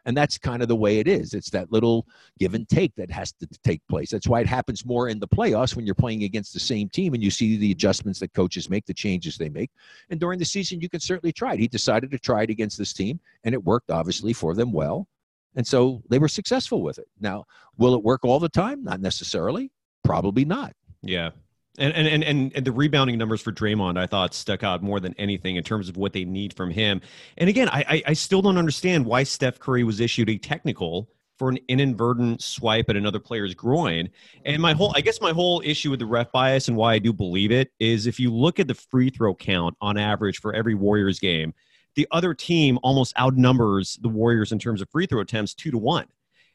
And 0.05 0.15
that's 0.17 0.37
kind 0.37 0.61
of 0.61 0.67
the 0.67 0.75
way 0.75 0.99
it 0.99 1.07
is. 1.07 1.33
It's 1.33 1.49
that 1.51 1.71
little 1.71 2.07
give 2.39 2.53
and 2.53 2.67
take 2.67 2.95
that 2.95 3.11
has 3.11 3.31
to 3.33 3.47
take 3.63 3.81
place. 3.87 4.09
That's 4.09 4.27
why 4.27 4.41
it 4.41 4.47
happens 4.47 4.85
more 4.85 5.09
in 5.09 5.19
the 5.19 5.27
playoffs 5.27 5.75
when 5.75 5.85
you're 5.85 5.95
playing 5.95 6.23
against 6.23 6.53
the 6.53 6.59
same 6.59 6.89
team 6.89 7.13
and 7.13 7.23
you 7.23 7.31
see 7.31 7.57
the 7.57 7.71
adjustments 7.71 8.19
that 8.19 8.33
coaches 8.33 8.69
make, 8.69 8.85
the 8.85 8.93
changes 8.93 9.37
they 9.37 9.49
make. 9.49 9.69
And 10.09 10.19
during 10.19 10.39
the 10.39 10.45
season, 10.45 10.81
you 10.81 10.89
can 10.89 10.99
certainly 10.99 11.31
try 11.31 11.53
it. 11.53 11.59
He 11.59 11.67
decided 11.67 12.11
to 12.11 12.19
try 12.19 12.43
it 12.43 12.49
against 12.49 12.77
this 12.77 12.93
team, 12.93 13.19
and 13.43 13.53
it 13.53 13.63
worked 13.63 13.91
obviously 13.91 14.33
for 14.33 14.53
them 14.53 14.71
well. 14.71 15.07
And 15.55 15.67
so 15.67 16.01
they 16.09 16.19
were 16.19 16.27
successful 16.27 16.81
with 16.81 16.97
it. 16.97 17.07
Now, 17.19 17.45
will 17.77 17.93
it 17.93 18.03
work 18.03 18.21
all 18.23 18.39
the 18.39 18.49
time? 18.49 18.83
Not 18.83 19.01
necessarily. 19.01 19.71
Probably 20.03 20.45
not. 20.45 20.73
Yeah. 21.01 21.31
And, 21.77 21.93
and 21.93 22.23
and 22.23 22.51
and 22.53 22.65
the 22.65 22.71
rebounding 22.71 23.17
numbers 23.17 23.41
for 23.41 23.53
Draymond, 23.53 23.97
I 23.97 24.05
thought 24.05 24.33
stuck 24.33 24.61
out 24.61 24.83
more 24.83 24.99
than 24.99 25.15
anything 25.17 25.55
in 25.55 25.63
terms 25.63 25.87
of 25.87 25.95
what 25.95 26.11
they 26.11 26.25
need 26.25 26.53
from 26.53 26.69
him. 26.69 26.99
And 27.37 27.49
again, 27.49 27.69
I 27.69 27.85
I, 27.87 28.03
I 28.07 28.13
still 28.13 28.41
don't 28.41 28.57
understand 28.57 29.05
why 29.05 29.23
Steph 29.23 29.57
Curry 29.57 29.85
was 29.85 30.01
issued 30.01 30.29
a 30.29 30.37
technical 30.37 31.09
for 31.41 31.49
an 31.49 31.57
inadvertent 31.69 32.39
swipe 32.39 32.87
at 32.87 32.95
another 32.95 33.19
player's 33.19 33.55
groin. 33.55 34.07
And 34.45 34.61
my 34.61 34.73
whole, 34.73 34.93
I 34.95 35.01
guess, 35.01 35.19
my 35.21 35.31
whole 35.31 35.59
issue 35.65 35.89
with 35.89 35.99
the 35.99 36.05
ref 36.05 36.31
bias 36.31 36.67
and 36.67 36.77
why 36.77 36.93
I 36.93 36.99
do 36.99 37.11
believe 37.11 37.51
it 37.51 37.71
is 37.79 38.05
if 38.05 38.19
you 38.19 38.31
look 38.31 38.59
at 38.59 38.67
the 38.67 38.75
free 38.75 39.09
throw 39.09 39.33
count 39.33 39.75
on 39.81 39.97
average 39.97 40.39
for 40.39 40.53
every 40.53 40.75
Warriors 40.75 41.19
game, 41.19 41.55
the 41.95 42.07
other 42.11 42.35
team 42.35 42.77
almost 42.83 43.17
outnumbers 43.17 43.97
the 44.03 44.07
Warriors 44.07 44.51
in 44.51 44.59
terms 44.59 44.81
of 44.81 44.89
free 44.91 45.07
throw 45.07 45.21
attempts 45.21 45.55
two 45.55 45.71
to 45.71 45.79
one. 45.79 46.05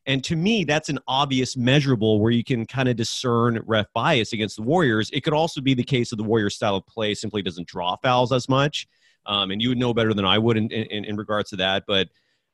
And 0.06 0.22
to 0.24 0.36
me, 0.36 0.64
that's 0.64 0.88
an 0.88 0.98
obvious 1.08 1.56
measurable 1.56 2.20
where 2.20 2.30
you 2.30 2.44
can 2.44 2.64
kind 2.64 2.88
of 2.88 2.96
discern 2.96 3.60
ref 3.66 3.86
bias 3.92 4.32
against 4.32 4.56
the 4.56 4.62
Warriors. 4.62 5.10
It 5.12 5.22
could 5.22 5.32
also 5.32 5.60
be 5.60 5.74
the 5.74 5.82
case 5.82 6.12
of 6.12 6.18
the 6.18 6.24
Warriors' 6.24 6.54
style 6.54 6.76
of 6.76 6.86
play 6.86 7.14
simply 7.14 7.42
doesn't 7.42 7.66
draw 7.66 7.96
fouls 7.96 8.32
as 8.32 8.48
much. 8.48 8.86
Um, 9.26 9.50
and 9.50 9.60
you 9.60 9.70
would 9.70 9.78
know 9.78 9.92
better 9.92 10.14
than 10.14 10.24
I 10.24 10.38
would 10.38 10.56
in, 10.56 10.70
in, 10.70 11.04
in 11.04 11.16
regards 11.16 11.50
to 11.50 11.56
that. 11.56 11.84
But 11.86 12.08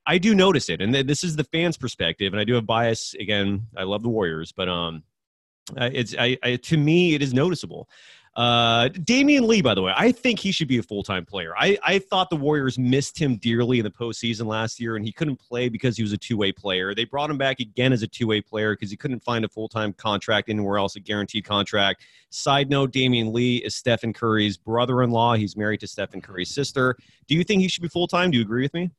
I 0.06 0.18
do 0.18 0.34
notice 0.34 0.70
it. 0.70 0.80
And 0.80 0.94
this 0.94 1.22
is 1.22 1.36
the 1.36 1.44
fans' 1.44 1.76
perspective. 1.76 2.32
And 2.32 2.40
I 2.40 2.44
do 2.44 2.54
have 2.54 2.66
bias. 2.66 3.14
Again, 3.20 3.66
I 3.76 3.82
love 3.82 4.02
the 4.02 4.08
Warriors, 4.08 4.52
but 4.52 4.68
um, 4.68 5.02
it's 5.76 6.14
I, 6.18 6.38
I, 6.42 6.56
to 6.56 6.76
me, 6.76 7.14
it 7.14 7.22
is 7.22 7.34
noticeable. 7.34 7.88
Uh, 8.34 8.88
Damion 8.88 9.46
Lee, 9.46 9.60
by 9.60 9.74
the 9.74 9.82
way, 9.82 9.92
I 9.94 10.10
think 10.10 10.38
he 10.38 10.52
should 10.52 10.68
be 10.68 10.78
a 10.78 10.82
full 10.82 11.02
time 11.02 11.26
player. 11.26 11.52
I, 11.56 11.78
I 11.84 11.98
thought 11.98 12.30
the 12.30 12.36
Warriors 12.36 12.78
missed 12.78 13.18
him 13.18 13.36
dearly 13.36 13.78
in 13.78 13.84
the 13.84 13.90
postseason 13.90 14.46
last 14.46 14.80
year, 14.80 14.96
and 14.96 15.04
he 15.04 15.12
couldn't 15.12 15.36
play 15.36 15.68
because 15.68 15.98
he 15.98 16.02
was 16.02 16.12
a 16.12 16.16
two 16.16 16.38
way 16.38 16.50
player. 16.50 16.94
They 16.94 17.04
brought 17.04 17.28
him 17.28 17.36
back 17.36 17.60
again 17.60 17.92
as 17.92 18.02
a 18.02 18.06
two 18.06 18.26
way 18.26 18.40
player 18.40 18.74
because 18.74 18.90
he 18.90 18.96
couldn't 18.96 19.22
find 19.22 19.44
a 19.44 19.48
full 19.48 19.68
time 19.68 19.92
contract 19.92 20.48
anywhere 20.48 20.78
else, 20.78 20.96
a 20.96 21.00
guaranteed 21.00 21.44
contract. 21.44 22.02
Side 22.30 22.70
note 22.70 22.90
Damion 22.92 23.32
Lee 23.32 23.58
is 23.58 23.74
Stephen 23.74 24.14
Curry's 24.14 24.56
brother 24.56 25.02
in 25.02 25.10
law. 25.10 25.34
He's 25.34 25.54
married 25.54 25.80
to 25.80 25.86
Stephen 25.86 26.22
Curry's 26.22 26.50
sister. 26.50 26.96
Do 27.28 27.34
you 27.34 27.44
think 27.44 27.60
he 27.60 27.68
should 27.68 27.82
be 27.82 27.88
full 27.88 28.08
time? 28.08 28.30
Do 28.30 28.38
you 28.38 28.44
agree 28.44 28.62
with 28.62 28.72
me? 28.72 28.90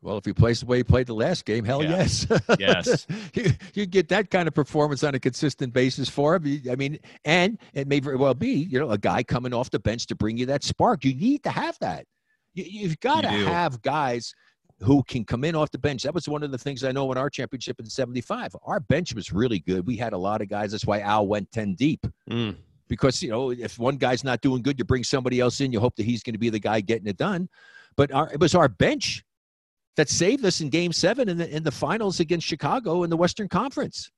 Well, 0.00 0.16
if 0.16 0.24
he 0.24 0.32
plays 0.32 0.60
the 0.60 0.66
way 0.66 0.78
he 0.78 0.84
played 0.84 1.06
the 1.08 1.14
last 1.14 1.44
game, 1.44 1.64
hell 1.64 1.82
Yeah. 1.82 1.90
yes. 1.90 2.26
Yes. 2.58 3.06
you, 3.34 3.50
you 3.74 3.86
get 3.86 4.08
that 4.08 4.30
kind 4.30 4.46
of 4.46 4.54
performance 4.54 5.02
on 5.02 5.14
a 5.14 5.18
consistent 5.18 5.72
basis 5.72 6.08
for 6.08 6.36
him. 6.36 6.62
I 6.70 6.76
mean, 6.76 6.98
and 7.24 7.58
it 7.74 7.88
may 7.88 7.98
very 8.00 8.16
well 8.16 8.34
be, 8.34 8.50
you 8.52 8.78
know, 8.78 8.90
a 8.90 8.98
guy 8.98 9.22
coming 9.24 9.52
off 9.52 9.70
the 9.70 9.80
bench 9.80 10.06
to 10.06 10.14
bring 10.14 10.36
you 10.36 10.46
that 10.46 10.62
spark. 10.62 11.04
You 11.04 11.14
need 11.14 11.42
to 11.44 11.50
have 11.50 11.76
that. 11.80 12.06
You, 12.54 12.64
you've 12.64 13.00
got 13.00 13.22
to 13.22 13.28
have 13.28 13.82
guys 13.82 14.32
who 14.80 15.02
can 15.02 15.24
come 15.24 15.42
in 15.42 15.56
off 15.56 15.72
the 15.72 15.78
bench. 15.78 16.04
That 16.04 16.14
was 16.14 16.28
one 16.28 16.44
of 16.44 16.52
the 16.52 16.58
things 16.58 16.84
I 16.84 16.92
know 16.92 17.10
in 17.10 17.18
our 17.18 17.28
championship 17.28 17.80
in 17.80 17.86
75. 17.86 18.54
Our 18.62 18.78
bench 18.78 19.12
was 19.14 19.32
really 19.32 19.58
good. 19.58 19.84
We 19.84 19.96
had 19.96 20.12
a 20.12 20.18
lot 20.18 20.40
of 20.40 20.48
guys. 20.48 20.70
That's 20.70 20.86
why 20.86 21.00
Al 21.00 21.26
went 21.26 21.50
10 21.50 21.74
deep 21.74 22.06
Mm. 22.30 22.54
because 22.86 23.20
you 23.20 23.30
know 23.30 23.50
if 23.50 23.78
one 23.80 23.96
guy's 23.96 24.22
not 24.22 24.40
doing 24.42 24.62
good, 24.62 24.78
you 24.78 24.84
bring 24.84 25.02
somebody 25.02 25.40
else 25.40 25.60
in. 25.60 25.72
You 25.72 25.80
hope 25.80 25.96
that 25.96 26.04
he's 26.06 26.22
going 26.22 26.34
to 26.34 26.38
be 26.38 26.50
the 26.50 26.60
guy 26.60 26.80
getting 26.80 27.08
it 27.08 27.16
done. 27.16 27.48
But 27.96 28.12
our, 28.12 28.30
it 28.32 28.38
was 28.38 28.54
our 28.54 28.68
bench 28.68 29.24
that 29.98 30.08
saved 30.08 30.44
us 30.44 30.60
in 30.60 30.68
Game 30.68 30.92
Seven 30.92 31.28
in 31.28 31.36
the 31.38 31.54
in 31.54 31.64
the 31.64 31.72
finals 31.72 32.20
against 32.20 32.46
Chicago 32.46 33.02
in 33.02 33.10
the 33.10 33.16
Western 33.16 33.48
Conference. 33.48 34.12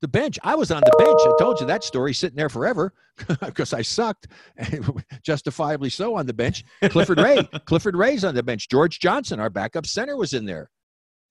The 0.00 0.08
bench. 0.08 0.40
I 0.42 0.56
was 0.56 0.72
on 0.72 0.82
the 0.84 0.96
bench. 0.98 1.20
I 1.24 1.32
told 1.38 1.60
you 1.60 1.66
that 1.66 1.84
story, 1.84 2.12
sitting 2.12 2.36
there 2.36 2.48
forever 2.48 2.92
because 3.40 3.72
I 3.72 3.82
sucked, 3.82 4.26
justifiably 5.22 5.88
so 5.88 6.16
on 6.16 6.26
the 6.26 6.34
bench. 6.34 6.64
Clifford 6.90 7.20
Ray, 7.20 7.48
Clifford 7.64 7.94
Ray's 7.96 8.24
on 8.24 8.34
the 8.34 8.42
bench. 8.42 8.68
George 8.68 8.98
Johnson, 8.98 9.38
our 9.38 9.50
backup 9.50 9.86
center, 9.86 10.16
was 10.16 10.34
in 10.34 10.44
there. 10.44 10.68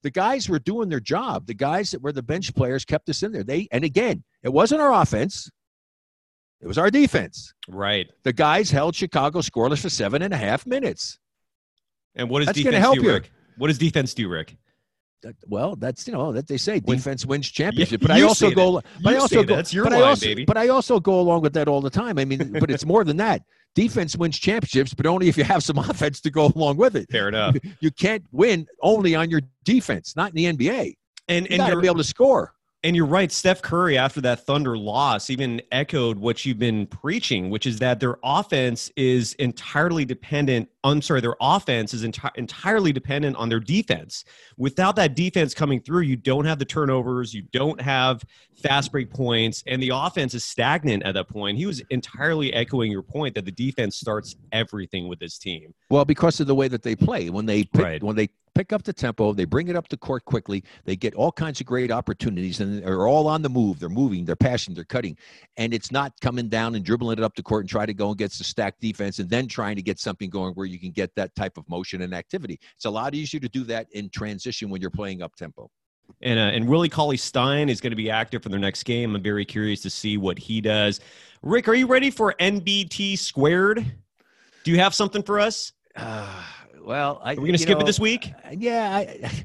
The 0.02 0.10
guys 0.10 0.48
were 0.48 0.58
doing 0.58 0.88
their 0.88 0.98
job. 0.98 1.46
The 1.46 1.54
guys 1.54 1.90
that 1.90 2.00
were 2.00 2.12
the 2.12 2.22
bench 2.22 2.54
players 2.54 2.86
kept 2.86 3.10
us 3.10 3.22
in 3.22 3.32
there. 3.32 3.44
They 3.44 3.68
and 3.70 3.84
again, 3.84 4.24
it 4.42 4.52
wasn't 4.52 4.80
our 4.80 4.94
offense. 4.94 5.50
It 6.62 6.66
was 6.66 6.78
our 6.78 6.90
defense. 6.90 7.52
Right. 7.68 8.10
The 8.22 8.32
guys 8.32 8.70
held 8.70 8.96
Chicago 8.96 9.40
scoreless 9.40 9.82
for 9.82 9.90
seven 9.90 10.22
and 10.22 10.32
a 10.32 10.38
half 10.38 10.66
minutes. 10.66 11.18
And 12.14 12.30
what 12.30 12.38
does 12.38 12.46
That's 12.46 12.58
defense 12.58 12.76
help 12.78 12.96
do, 12.96 13.02
you. 13.02 13.12
Rick? 13.12 13.30
What 13.58 13.68
does 13.68 13.78
defense 13.78 14.14
do, 14.14 14.28
Rick? 14.28 14.56
Uh, 15.26 15.32
well, 15.46 15.76
that's 15.76 16.06
you 16.06 16.12
know 16.12 16.32
that 16.32 16.46
they 16.46 16.56
say 16.56 16.80
defense 16.80 17.24
wins 17.24 17.48
Yeah, 17.48 17.66
championship. 17.66 18.00
but 18.00 18.10
I 18.10 18.22
also 18.22 18.50
go. 18.50 18.76
that. 18.76 18.84
But 19.02 19.14
I 19.14 19.18
also 19.18 19.36
go. 19.36 19.42
that. 19.48 19.56
That's 19.56 19.72
your 19.72 19.84
but 19.84 19.92
I 19.94 19.96
line, 20.00 20.08
also, 20.10 20.26
baby. 20.26 20.44
But 20.44 20.56
I 20.58 20.68
also 20.68 21.00
go 21.00 21.20
along 21.20 21.42
with 21.42 21.54
that 21.54 21.68
all 21.68 21.80
the 21.80 21.90
time. 21.90 22.18
I 22.18 22.24
mean, 22.24 22.52
but 22.60 22.70
it's 22.70 22.84
more 22.84 23.04
than 23.04 23.16
that. 23.18 23.42
Defense 23.74 24.16
wins 24.16 24.38
championships, 24.38 24.94
but 24.94 25.06
only 25.06 25.28
if 25.28 25.36
you 25.36 25.44
have 25.44 25.62
some 25.62 25.78
offense 25.90 26.20
to 26.20 26.30
go 26.30 26.52
along 26.54 26.76
with 26.76 26.94
it. 26.96 27.10
Fair 27.10 27.28
enough. 27.28 27.56
You 27.80 27.90
can't 27.90 28.24
win 28.32 28.66
only 28.82 29.14
on 29.14 29.30
your 29.30 29.40
defense, 29.64 30.14
not 30.16 30.32
in 30.34 30.56
the 30.56 30.66
NBA. 30.66 30.94
And 31.28 31.46
You 31.48 31.56
and 31.56 31.68
you're, 31.72 31.80
be 31.80 31.86
able 31.88 31.96
to 31.98 32.04
score. 32.04 32.52
And 32.82 32.94
you're 32.94 33.06
right. 33.06 33.32
Steph 33.32 33.62
Curry, 33.62 33.96
after 33.96 34.20
that 34.20 34.44
Thunder 34.46 34.76
loss, 34.76 35.30
even 35.30 35.60
echoed 35.72 36.18
what 36.18 36.44
you've 36.44 36.58
been 36.58 36.86
preaching, 36.86 37.48
which 37.50 37.66
is 37.66 37.78
that 37.78 37.98
their 37.98 38.16
offense 38.22 38.90
is 38.96 39.32
entirely 39.34 40.04
dependent. 40.04 40.68
I'm 40.84 41.00
sorry, 41.00 41.22
their 41.22 41.34
offense 41.40 41.94
is 41.94 42.04
enti- 42.04 42.30
entirely 42.36 42.92
dependent 42.92 43.36
on 43.36 43.48
their 43.48 43.58
defense. 43.58 44.24
Without 44.58 44.96
that 44.96 45.16
defense 45.16 45.54
coming 45.54 45.80
through, 45.80 46.02
you 46.02 46.16
don't 46.16 46.44
have 46.44 46.58
the 46.58 46.64
turnovers, 46.66 47.32
you 47.32 47.42
don't 47.52 47.80
have 47.80 48.22
fast 48.62 48.92
break 48.92 49.10
points, 49.10 49.64
and 49.66 49.82
the 49.82 49.90
offense 49.92 50.34
is 50.34 50.44
stagnant 50.44 51.02
at 51.02 51.14
that 51.14 51.28
point. 51.28 51.56
He 51.56 51.66
was 51.66 51.80
entirely 51.90 52.52
echoing 52.52 52.92
your 52.92 53.02
point 53.02 53.34
that 53.34 53.46
the 53.46 53.52
defense 53.52 53.96
starts 53.96 54.36
everything 54.52 55.08
with 55.08 55.18
this 55.18 55.38
team. 55.38 55.74
Well, 55.88 56.04
because 56.04 56.38
of 56.38 56.46
the 56.46 56.54
way 56.54 56.68
that 56.68 56.82
they 56.82 56.94
play, 56.94 57.30
when 57.30 57.46
they 57.46 57.64
pick, 57.64 57.82
Right. 57.82 58.02
when 58.02 58.16
they 58.16 58.28
pick 58.54 58.72
up 58.72 58.84
the 58.84 58.92
tempo, 58.92 59.32
they 59.32 59.44
bring 59.44 59.66
it 59.66 59.74
up 59.74 59.88
the 59.88 59.96
court 59.96 60.24
quickly. 60.26 60.62
They 60.84 60.94
get 60.94 61.12
all 61.14 61.32
kinds 61.32 61.60
of 61.60 61.66
great 61.66 61.90
opportunities, 61.90 62.60
and 62.60 62.84
they're 62.84 63.08
all 63.08 63.26
on 63.26 63.42
the 63.42 63.48
move. 63.48 63.80
They're 63.80 63.88
moving, 63.88 64.24
they're 64.24 64.36
passing, 64.36 64.74
they're 64.74 64.84
cutting, 64.84 65.16
and 65.56 65.74
it's 65.74 65.90
not 65.90 66.12
coming 66.20 66.48
down 66.48 66.76
and 66.76 66.84
dribbling 66.84 67.18
it 67.18 67.24
up 67.24 67.34
the 67.34 67.42
court 67.42 67.62
and 67.64 67.68
try 67.68 67.84
to 67.84 67.92
go 67.94 68.10
against 68.10 68.38
the 68.38 68.44
stacked 68.44 68.80
defense, 68.80 69.18
and 69.18 69.28
then 69.28 69.48
trying 69.48 69.74
to 69.74 69.82
get 69.82 69.98
something 69.98 70.30
going 70.30 70.54
where 70.54 70.66
you 70.66 70.73
can 70.78 70.90
get 70.90 71.14
that 71.16 71.34
type 71.34 71.56
of 71.56 71.68
motion 71.68 72.02
and 72.02 72.14
activity. 72.14 72.58
It's 72.76 72.84
a 72.84 72.90
lot 72.90 73.14
easier 73.14 73.40
to 73.40 73.48
do 73.48 73.64
that 73.64 73.86
in 73.92 74.08
transition 74.10 74.70
when 74.70 74.80
you're 74.80 74.90
playing 74.90 75.22
up 75.22 75.34
tempo. 75.36 75.70
And, 76.22 76.38
uh, 76.38 76.42
and 76.42 76.68
Willie 76.68 76.88
Cauley 76.88 77.16
Stein 77.16 77.68
is 77.68 77.80
going 77.80 77.90
to 77.90 77.96
be 77.96 78.10
active 78.10 78.42
for 78.42 78.48
their 78.48 78.60
next 78.60 78.82
game. 78.84 79.14
I'm 79.14 79.22
very 79.22 79.44
curious 79.44 79.82
to 79.82 79.90
see 79.90 80.16
what 80.16 80.38
he 80.38 80.60
does. 80.60 81.00
Rick, 81.42 81.68
are 81.68 81.74
you 81.74 81.86
ready 81.86 82.10
for 82.10 82.34
NBT 82.40 83.18
squared? 83.18 83.84
Do 84.64 84.70
you 84.70 84.78
have 84.78 84.94
something 84.94 85.22
for 85.22 85.40
us? 85.40 85.72
Uh, 85.96 86.42
well, 86.82 87.20
I, 87.22 87.32
are 87.32 87.36
we 87.36 87.42
going 87.42 87.52
to 87.52 87.58
skip 87.58 87.78
know, 87.78 87.84
it 87.84 87.86
this 87.86 88.00
week? 88.00 88.32
Yeah, 88.52 88.94
I, 88.94 89.18
I, 89.22 89.44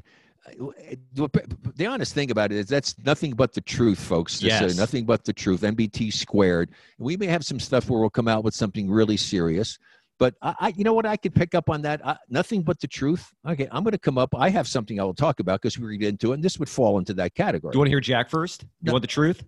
the 1.12 1.86
honest 1.86 2.14
thing 2.14 2.30
about 2.30 2.52
it 2.52 2.58
is 2.58 2.66
that's 2.66 2.96
nothing 3.04 3.32
but 3.32 3.52
the 3.52 3.60
truth, 3.60 4.00
folks. 4.00 4.42
Yes. 4.42 4.76
nothing 4.76 5.04
but 5.04 5.24
the 5.24 5.32
truth. 5.32 5.60
NBT 5.62 6.12
squared. 6.12 6.70
We 6.98 7.16
may 7.16 7.26
have 7.26 7.44
some 7.44 7.60
stuff 7.60 7.88
where 7.88 8.00
we'll 8.00 8.10
come 8.10 8.28
out 8.28 8.44
with 8.44 8.54
something 8.54 8.90
really 8.90 9.16
serious. 9.16 9.78
But 10.20 10.34
I, 10.42 10.54
I, 10.60 10.68
you 10.76 10.84
know 10.84 10.92
what? 10.92 11.06
I 11.06 11.16
could 11.16 11.34
pick 11.34 11.54
up 11.54 11.70
on 11.70 11.80
that. 11.82 12.06
I, 12.06 12.16
nothing 12.28 12.60
but 12.62 12.78
the 12.78 12.86
truth. 12.86 13.32
Okay, 13.48 13.66
I'm 13.72 13.82
going 13.82 13.92
to 13.92 13.98
come 13.98 14.18
up. 14.18 14.34
I 14.36 14.50
have 14.50 14.68
something 14.68 15.00
I 15.00 15.02
will 15.02 15.14
talk 15.14 15.40
about 15.40 15.62
because 15.62 15.78
we're 15.78 15.86
going 15.88 15.98
to 15.98 16.04
get 16.04 16.08
into 16.10 16.32
it, 16.32 16.34
and 16.34 16.44
this 16.44 16.58
would 16.58 16.68
fall 16.68 16.98
into 16.98 17.14
that 17.14 17.34
category. 17.34 17.72
Do 17.72 17.76
you 17.76 17.80
want 17.80 17.86
to 17.86 17.90
hear 17.92 18.00
Jack 18.00 18.28
first? 18.28 18.62
You 18.62 18.68
No. 18.88 18.92
want 18.92 19.02
the 19.02 19.08
truth? 19.08 19.42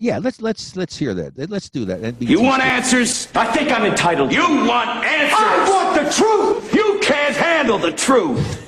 Yeah, 0.00 0.18
let's 0.18 0.40
let's 0.40 0.76
let's 0.76 0.96
hear 0.96 1.12
that. 1.14 1.50
Let's 1.50 1.68
do 1.70 1.84
that. 1.86 2.02
NBT 2.02 2.28
You 2.28 2.40
want 2.40 2.62
answers? 2.62 3.26
I 3.34 3.46
think 3.50 3.72
I'm 3.72 3.84
entitled. 3.84 4.30
You 4.32 4.42
want 4.42 4.90
answers? 5.04 5.34
I 5.36 5.68
want 5.68 6.04
the 6.04 6.12
truth. 6.12 6.72
You 6.74 7.00
can't 7.02 7.34
handle 7.34 7.78
the 7.78 7.90
truth. 7.90 8.64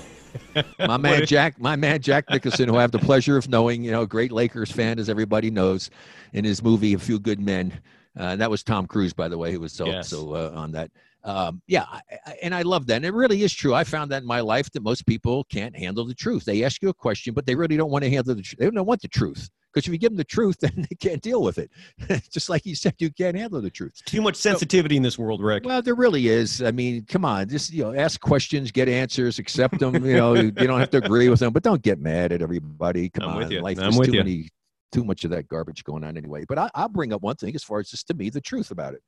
my 0.81 0.97
man 0.97 1.25
Jack, 1.27 1.61
my 1.61 1.77
man 1.77 2.01
Jack 2.03 2.29
Nicholson, 2.31 2.69
who 2.69 2.77
I 2.77 2.81
have 2.81 2.91
the 2.91 2.99
pleasure 2.99 3.37
of 3.37 3.49
knowing, 3.49 3.85
you 3.85 3.93
know, 3.93 4.07
great 4.07 4.33
Lakers 4.33 4.73
fan, 4.73 4.99
as 4.99 5.09
everybody 5.09 5.51
knows, 5.53 5.91
in 6.33 6.45
his 6.45 6.63
movie 6.65 6.95
A 6.95 6.99
Few 6.99 7.21
Good 7.21 7.39
Men. 7.39 7.81
Uh, 8.19 8.35
that 8.35 8.51
was 8.51 8.65
Tom 8.65 8.87
Cruise, 8.87 9.13
by 9.13 9.29
the 9.29 9.39
way, 9.39 9.53
who 9.53 9.61
was 9.61 9.73
so 9.73 9.87
Yes. 9.87 10.09
so 10.09 10.35
uh, 10.35 10.51
on 10.57 10.73
that. 10.73 10.91
Um, 11.23 11.61
yeah, 11.67 11.85
I, 11.91 12.01
I, 12.27 12.37
and 12.43 12.55
I 12.55 12.63
love 12.63 12.87
that. 12.87 12.97
And 12.97 13.05
it 13.05 13.13
really 13.13 13.43
is 13.43 13.53
true. 13.53 13.75
I 13.75 13.85
found 13.85 14.11
that 14.11 14.23
in 14.23 14.29
my 14.29 14.41
life 14.41 14.71
that 14.73 14.83
most 14.83 15.07
people 15.07 15.45
can't 15.45 15.77
handle 15.77 16.05
the 16.07 16.15
truth. 16.15 16.45
They 16.45 16.65
ask 16.65 16.83
you 16.83 16.89
a 16.89 16.95
question, 16.95 17.35
but 17.35 17.47
they 17.47 17.55
really 17.55 17.77
don't 17.77 17.91
want 17.91 18.05
to 18.05 18.11
handle 18.11 18.35
the 18.35 18.43
truth. 18.43 18.59
They 18.59 18.71
don't 18.71 18.87
want 18.87 19.03
the 19.03 19.09
truth 19.09 19.51
because 19.73 19.87
if 19.87 19.93
you 19.93 19.99
give 19.99 20.11
them 20.11 20.17
the 20.17 20.25
truth, 20.25 20.59
then 20.61 20.87
they 20.89 20.97
can't 20.97 21.23
deal 21.23 21.43
with 21.43 21.59
it. 21.59 21.71
Just 22.31 22.49
like 22.49 22.67
you 22.67 22.75
said, 22.75 22.95
you 22.99 23.11
can't 23.11 23.37
handle 23.37 23.61
the 23.61 23.71
truth. 23.71 24.01
Too 24.05 24.23
much 24.23 24.37
sensitivity 24.37 24.97
in 24.97 25.03
this 25.03 25.19
world, 25.19 25.43
Rick. 25.43 25.65
Well, 25.65 25.83
there 25.83 25.95
really 25.95 26.29
is. 26.29 26.63
I 26.63 26.71
mean, 26.71 27.05
come 27.07 27.25
on, 27.25 27.49
just 27.49 27.73
you 27.73 27.83
know, 27.83 27.95
ask 27.95 28.21
questions, 28.21 28.71
get 28.71 28.89
answers, 28.89 29.39
accept 29.39 29.79
them. 29.79 29.95
You 30.05 30.17
know, 30.17 30.35
you 30.35 30.51
don't 30.51 30.81
have 30.81 30.91
to 30.91 30.99
agree 30.99 31.29
with 31.29 31.41
them, 31.41 31.53
but 31.53 31.63
don't 31.63 31.83
get 31.83 32.01
mad 32.01 32.33
at 32.33 32.43
everybody. 32.43 33.09
Come 33.09 33.29
I'm 33.29 33.45
on, 33.45 33.61
life 33.61 33.79
I'm 33.79 33.91
is 33.91 33.99
too 33.99 34.13
you. 34.13 34.19
many, 34.19 34.49
too 34.93 35.05
much 35.05 35.25
of 35.25 35.31
that 35.31 35.49
garbage 35.49 35.85
going 35.85 36.05
on 36.05 36.17
anyway. 36.17 36.45
But 36.49 36.59
I, 36.59 36.71
I'll 36.75 36.89
bring 36.89 37.13
up 37.13 37.23
one 37.23 37.37
thing 37.37 37.55
as 37.55 37.63
far 37.63 37.81
as 37.81 37.91
just 37.91 38.07
to 38.09 38.15
me 38.15 38.31
the 38.31 38.41
truth 38.41 38.71
about 38.71 38.95
it. 38.95 39.03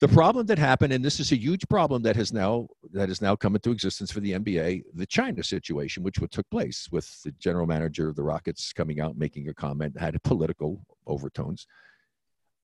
The 0.00 0.08
problem 0.08 0.46
that 0.46 0.58
happened, 0.58 0.92
and 0.92 1.04
this 1.04 1.18
is 1.18 1.32
a 1.32 1.36
huge 1.36 1.68
problem 1.68 2.02
that 2.02 2.14
has 2.14 2.32
now 2.32 2.68
that 2.92 3.08
has 3.08 3.20
now 3.20 3.34
come 3.34 3.56
into 3.56 3.72
existence 3.72 4.12
for 4.12 4.20
the 4.20 4.32
NBA, 4.32 4.84
the 4.94 5.06
China 5.06 5.42
situation, 5.42 6.04
which 6.04 6.20
what 6.20 6.30
took 6.30 6.48
place 6.50 6.88
with 6.92 7.20
the 7.24 7.32
general 7.32 7.66
manager 7.66 8.08
of 8.08 8.14
the 8.14 8.22
Rockets 8.22 8.72
coming 8.72 9.00
out 9.00 9.18
making 9.18 9.48
a 9.48 9.54
comment 9.54 9.98
had 9.98 10.22
political 10.22 10.80
overtones. 11.08 11.66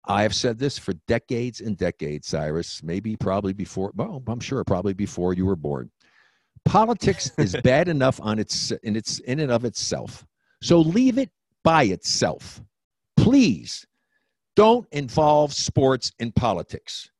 I 0.04 0.22
have 0.22 0.36
said 0.36 0.56
this 0.56 0.78
for 0.78 0.92
decades 1.08 1.60
and 1.60 1.76
decades, 1.76 2.28
Cyrus, 2.28 2.80
maybe 2.84 3.16
probably 3.16 3.52
before, 3.52 3.90
well, 3.96 4.22
I'm 4.28 4.38
sure 4.38 4.62
probably 4.62 4.94
before 4.94 5.34
you 5.34 5.46
were 5.46 5.56
born. 5.56 5.90
Politics 6.64 7.32
is 7.38 7.56
bad 7.64 7.88
enough 7.88 8.20
on 8.22 8.38
its 8.38 8.70
in 8.84 8.94
its 8.94 9.18
in 9.20 9.40
and 9.40 9.50
of 9.50 9.64
itself. 9.64 10.24
So 10.62 10.78
leave 10.78 11.18
it 11.18 11.30
by 11.64 11.84
itself. 11.84 12.62
Please 13.16 13.84
don't 14.54 14.86
involve 14.92 15.52
sports 15.52 16.12
in 16.20 16.30
politics. 16.30 17.10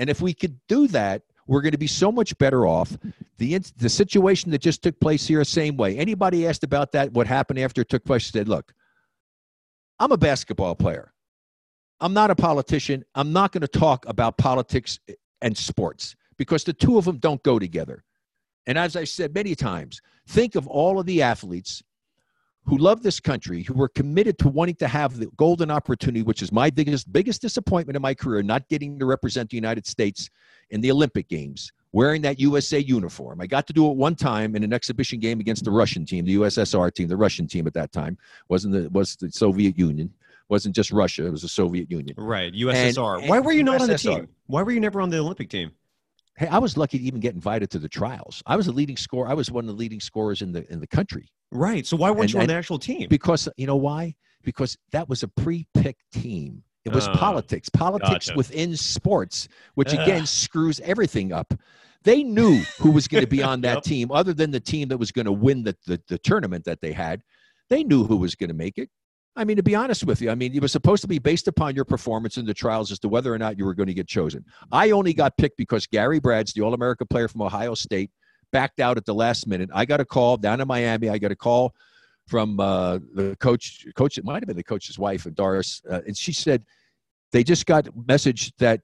And 0.00 0.08
if 0.08 0.22
we 0.22 0.32
could 0.32 0.58
do 0.66 0.88
that, 0.88 1.22
we're 1.46 1.60
going 1.60 1.72
to 1.72 1.78
be 1.78 1.86
so 1.86 2.10
much 2.10 2.36
better 2.38 2.66
off. 2.66 2.96
The 3.36 3.58
the 3.76 3.90
situation 3.90 4.50
that 4.50 4.62
just 4.62 4.82
took 4.82 4.98
place 4.98 5.26
here, 5.26 5.44
same 5.44 5.76
way. 5.76 5.98
Anybody 5.98 6.46
asked 6.46 6.64
about 6.64 6.92
that, 6.92 7.12
what 7.12 7.26
happened 7.26 7.58
after 7.58 7.82
it 7.82 7.90
took 7.90 8.04
place, 8.06 8.26
said, 8.26 8.48
"Look, 8.48 8.72
I'm 9.98 10.10
a 10.10 10.16
basketball 10.16 10.74
player. 10.74 11.12
I'm 12.00 12.14
not 12.14 12.30
a 12.30 12.34
politician. 12.34 13.04
I'm 13.14 13.34
not 13.34 13.52
going 13.52 13.60
to 13.60 13.68
talk 13.68 14.06
about 14.08 14.38
politics 14.38 14.98
and 15.42 15.54
sports 15.54 16.16
because 16.38 16.64
the 16.64 16.72
two 16.72 16.96
of 16.96 17.04
them 17.04 17.18
don't 17.18 17.42
go 17.42 17.58
together. 17.58 18.02
And 18.66 18.78
as 18.78 18.96
I 18.96 19.04
said 19.04 19.34
many 19.34 19.54
times, 19.54 20.00
think 20.28 20.54
of 20.54 20.66
all 20.66 20.98
of 20.98 21.04
the 21.04 21.20
athletes 21.20 21.82
who 22.64 22.76
love 22.76 23.02
this 23.02 23.20
country, 23.20 23.62
who 23.62 23.74
were 23.74 23.88
committed 23.88 24.38
to 24.38 24.48
wanting 24.48 24.76
to 24.76 24.88
have 24.88 25.18
the 25.18 25.26
golden 25.36 25.70
opportunity, 25.70 26.22
which 26.22 26.42
is 26.42 26.52
my 26.52 26.70
biggest 26.70 27.12
biggest 27.12 27.40
disappointment 27.40 27.96
in 27.96 28.02
my 28.02 28.14
career, 28.14 28.42
not 28.42 28.68
getting 28.68 28.98
to 28.98 29.06
represent 29.06 29.50
the 29.50 29.56
United 29.56 29.86
States 29.86 30.30
in 30.70 30.80
the 30.80 30.90
Olympic 30.90 31.28
Games, 31.28 31.72
wearing 31.92 32.22
that 32.22 32.38
USA 32.38 32.78
uniform. 32.78 33.40
I 33.40 33.46
got 33.46 33.66
to 33.68 33.72
do 33.72 33.90
it 33.90 33.96
one 33.96 34.14
time 34.14 34.54
in 34.54 34.62
an 34.62 34.72
exhibition 34.72 35.18
game 35.18 35.40
against 35.40 35.64
the 35.64 35.70
Russian 35.70 36.04
team, 36.04 36.24
the 36.24 36.36
USSR 36.36 36.92
team, 36.92 37.08
the 37.08 37.16
Russian 37.16 37.46
team 37.46 37.66
at 37.66 37.74
that 37.74 37.92
time 37.92 38.16
wasn't 38.48 38.74
the 38.74 38.88
was 38.90 39.16
the 39.16 39.30
Soviet 39.32 39.78
Union, 39.78 40.12
wasn't 40.48 40.74
just 40.74 40.90
Russia, 40.92 41.26
it 41.26 41.30
was 41.30 41.42
the 41.42 41.48
Soviet 41.48 41.90
Union. 41.90 42.14
Right, 42.18 42.52
USSR. 42.52 43.20
and 43.20 43.28
Why 43.28 43.40
were 43.40 43.52
you 43.52 43.62
not 43.62 43.80
on 43.80 43.88
the 43.88 43.98
team? 43.98 44.28
Why 44.46 44.62
were 44.62 44.72
you 44.72 44.80
never 44.80 45.00
on 45.00 45.10
the 45.10 45.18
Olympic 45.18 45.48
team? 45.48 45.72
Hey, 46.36 46.46
I 46.46 46.58
was 46.58 46.76
lucky 46.76 46.98
to 46.98 47.04
even 47.04 47.20
get 47.20 47.34
invited 47.34 47.70
to 47.70 47.78
the 47.78 47.88
trials. 47.88 48.42
I 48.46 48.56
was 48.56 48.66
a 48.66 48.72
leading 48.72 48.96
scorer. 48.96 49.28
I 49.28 49.34
was 49.34 49.50
one 49.50 49.64
of 49.64 49.68
the 49.68 49.74
leading 49.78 50.00
scorers 50.00 50.42
in 50.42 50.52
the 50.52 50.70
in 50.72 50.80
the 50.80 50.86
country. 50.86 51.28
Right. 51.52 51.86
So 51.86 51.96
why 51.96 52.10
weren't 52.10 52.22
And- 52.22 52.32
you 52.34 52.40
on 52.40 52.46
the 52.46 52.54
actual 52.54 52.78
team? 52.78 53.08
Because 53.08 53.48
you 53.56 53.66
know 53.66 53.76
why? 53.76 54.14
Because 54.42 54.76
that 54.92 55.08
was 55.08 55.22
a 55.22 55.28
pre-picked 55.28 56.10
team. 56.12 56.62
It 56.86 56.94
was 56.94 57.06
Oh, 57.08 57.12
politics, 57.12 57.68
politics 57.68 58.28
gotcha. 58.28 58.36
within 58.38 58.74
sports, 58.74 59.48
which 59.74 59.92
again 59.92 60.24
screws 60.24 60.80
everything 60.80 61.30
up. 61.30 61.52
They 62.04 62.22
knew 62.22 62.56
who 62.78 62.90
was 62.90 63.06
going 63.06 63.22
to 63.22 63.28
be 63.28 63.42
on 63.42 63.60
that 63.62 63.74
Yep. 63.74 63.82
team, 63.82 64.10
other 64.10 64.32
than 64.32 64.50
the 64.50 64.60
team 64.60 64.88
that 64.88 64.96
was 64.96 65.12
going 65.12 65.26
to 65.26 65.32
win 65.32 65.62
the, 65.64 65.76
the 65.86 66.00
the 66.08 66.18
tournament 66.18 66.64
that 66.64 66.80
they 66.80 66.92
had. 66.92 67.22
They 67.68 67.84
knew 67.84 68.04
who 68.04 68.16
was 68.16 68.34
going 68.34 68.48
to 68.48 68.54
make 68.54 68.78
it. 68.78 68.88
I 69.40 69.44
mean, 69.44 69.56
to 69.56 69.62
be 69.62 69.74
honest 69.74 70.04
with 70.04 70.20
you, 70.20 70.30
I 70.30 70.34
mean, 70.34 70.54
it 70.54 70.60
was 70.60 70.70
supposed 70.70 71.00
to 71.00 71.08
be 71.08 71.18
based 71.18 71.48
upon 71.48 71.74
your 71.74 71.86
performance 71.86 72.36
in 72.36 72.44
the 72.44 72.52
trials 72.54 72.92
as 72.92 72.98
to 73.00 73.08
whether 73.08 73.32
or 73.32 73.38
not 73.38 73.56
you 73.58 73.64
were 73.64 73.74
going 73.74 73.86
to 73.86 73.94
get 73.94 74.06
chosen. 74.06 74.44
I 74.70 74.90
only 74.90 75.14
got 75.14 75.36
picked 75.38 75.56
because 75.56 75.86
Gary 75.86 76.20
Bradds, 76.20 76.52
the 76.52 76.60
All 76.60 76.74
America 76.74 77.06
player 77.06 77.26
from 77.26 77.40
Ohio 77.42 77.74
State, 77.74 78.10
backed 78.52 78.80
out 78.80 78.96
at 78.98 79.06
the 79.06 79.14
last 79.14 79.46
minute. 79.46 79.70
I 79.72 79.84
got 79.86 79.98
a 80.00 80.04
call 80.04 80.36
down 80.36 80.60
in 80.60 80.68
Miami. 80.68 81.08
I 81.08 81.16
got 81.18 81.30
a 81.32 81.36
call 81.36 81.74
from 82.28 82.60
uh, 82.60 82.98
the 83.14 83.34
coach. 83.40 83.86
Coach, 83.94 84.18
it 84.18 84.24
might 84.24 84.42
have 84.42 84.46
been 84.46 84.56
the 84.56 84.62
coach's 84.62 84.98
wife, 84.98 85.26
Doris, 85.34 85.80
uh, 85.90 86.00
and 86.06 86.16
she 86.16 86.32
said 86.32 86.62
they 87.32 87.42
just 87.42 87.64
got 87.64 87.88
message 88.06 88.52
that 88.58 88.80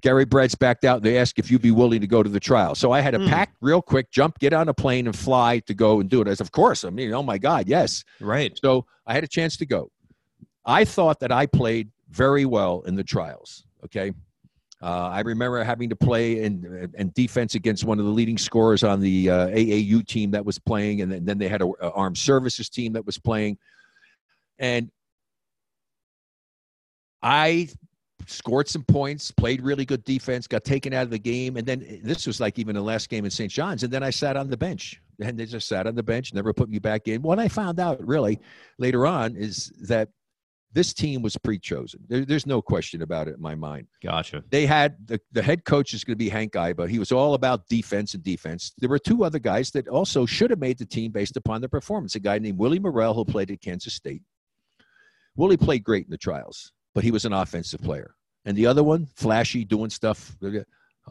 Gary 0.00 0.24
Bradds 0.24 0.54
backed 0.54 0.84
out. 0.84 0.98
And 0.98 1.04
They 1.06 1.18
asked 1.18 1.38
if 1.38 1.50
you'd 1.50 1.62
be 1.62 1.70
willing 1.70 2.00
to 2.00 2.06
go 2.06 2.22
to 2.22 2.30
the 2.30 2.40
trial. 2.40 2.74
So 2.74 2.92
I 2.92 3.00
had 3.00 3.12
to 3.12 3.18
Hmm. 3.20 3.28
pack 3.28 3.54
real 3.60 3.82
quick, 3.82 4.10
jump, 4.10 4.38
get 4.38 4.52
on 4.52 4.68
a 4.68 4.74
plane, 4.74 5.06
and 5.06 5.14
fly 5.16 5.58
to 5.66 5.74
go 5.74 6.00
and 6.00 6.08
do 6.08 6.22
it. 6.22 6.28
As 6.28 6.40
of 6.40 6.50
course, 6.52 6.84
I 6.84 6.90
mean, 6.90 7.12
oh 7.12 7.22
my 7.22 7.36
God, 7.38 7.68
yes. 7.68 8.04
right. 8.20 8.58
So 8.62 8.86
I 9.06 9.14
had 9.14 9.22
a 9.24 9.28
chance 9.28 9.56
to 9.58 9.66
go. 9.66 9.90
I 10.64 10.84
thought 10.84 11.20
that 11.20 11.32
I 11.32 11.46
played 11.46 11.90
very 12.10 12.44
well 12.44 12.82
in 12.82 12.94
the 12.94 13.04
trials. 13.04 13.64
Okay. 13.84 14.12
Uh, 14.80 15.08
I 15.08 15.20
remember 15.20 15.62
having 15.64 15.88
to 15.88 15.96
play 15.96 16.42
in, 16.42 16.92
in 16.96 17.10
defense 17.10 17.56
against 17.56 17.84
one 17.84 17.98
of 17.98 18.04
the 18.04 18.12
leading 18.12 18.38
scorers 18.38 18.84
on 18.84 19.00
the 19.00 19.28
uh, 19.28 19.48
AAU 19.48 20.06
team 20.06 20.30
that 20.30 20.44
was 20.44 20.58
playing, 20.58 21.00
and 21.00 21.10
then, 21.10 21.24
then 21.24 21.38
they 21.38 21.48
had 21.48 21.62
a, 21.62 21.66
a 21.82 21.90
armed 21.90 22.16
services 22.16 22.68
team 22.68 22.92
that 22.92 23.04
was 23.04 23.18
playing, 23.18 23.58
and 24.60 24.88
I 27.22 27.68
scored 28.26 28.68
some 28.68 28.84
points, 28.84 29.32
played 29.32 29.62
really 29.62 29.84
good 29.84 30.04
defense, 30.04 30.46
got 30.46 30.62
taken 30.62 30.92
out 30.92 31.02
of 31.02 31.10
the 31.10 31.18
game, 31.18 31.56
and 31.56 31.66
then 31.66 32.00
this 32.04 32.24
was 32.24 32.38
like 32.38 32.56
even 32.60 32.76
the 32.76 32.80
last 32.80 33.08
game 33.08 33.24
in 33.24 33.32
St. 33.32 33.50
John's, 33.50 33.82
and 33.82 33.92
then 33.92 34.04
I 34.04 34.10
sat 34.10 34.36
on 34.36 34.48
the 34.48 34.56
bench, 34.56 35.00
and 35.20 35.36
they 35.36 35.46
just 35.46 35.66
sat 35.66 35.88
on 35.88 35.96
the 35.96 36.04
bench, 36.04 36.32
never 36.32 36.52
put 36.52 36.68
me 36.68 36.78
back 36.78 37.08
in. 37.08 37.20
What 37.22 37.40
I 37.40 37.48
found 37.48 37.80
out 37.80 38.06
really 38.06 38.38
later 38.78 39.08
on 39.08 39.34
is 39.34 39.72
that 39.88 40.08
this 40.72 40.92
team 40.92 41.22
was 41.22 41.36
pre-chosen. 41.36 42.00
There, 42.08 42.24
there's 42.24 42.46
no 42.46 42.60
question 42.60 43.02
about 43.02 43.26
it 43.28 43.36
in 43.36 43.40
my 43.40 43.54
mind 43.54 43.86
Gotcha. 44.02 44.44
they 44.50 44.66
had 44.66 44.96
the, 45.06 45.20
the 45.32 45.42
head 45.42 45.64
coach 45.64 45.94
is 45.94 46.04
going 46.04 46.14
to 46.14 46.18
be 46.18 46.28
Hank 46.28 46.52
Iba. 46.52 46.88
He 46.88 46.98
was 46.98 47.10
all 47.10 47.34
about 47.34 47.68
defense 47.68 48.14
and 48.14 48.22
defense. 48.22 48.72
There 48.78 48.88
were 48.88 48.98
two 48.98 49.24
other 49.24 49.38
guys 49.38 49.70
that 49.72 49.88
also 49.88 50.26
should 50.26 50.50
have 50.50 50.58
made 50.58 50.78
the 50.78 50.86
team 50.86 51.10
based 51.10 51.36
upon 51.36 51.60
their 51.60 51.68
performance. 51.68 52.14
A 52.14 52.20
guy 52.20 52.38
named 52.38 52.58
Willie 52.58 52.78
Murrell, 52.78 53.14
who 53.14 53.24
played 53.24 53.50
at 53.50 53.60
Kansas 53.60 53.94
State. 53.94 54.22
Willie 55.36 55.56
played 55.56 55.84
great 55.84 56.04
in 56.04 56.10
the 56.10 56.18
trials, 56.18 56.72
but 56.94 57.04
he 57.04 57.10
was 57.10 57.24
an 57.24 57.32
offensive 57.32 57.80
player. 57.80 58.14
And 58.44 58.56
the 58.56 58.66
other 58.66 58.82
one, 58.82 59.06
flashy, 59.16 59.64
doing 59.64 59.90
stuff, 59.90 60.36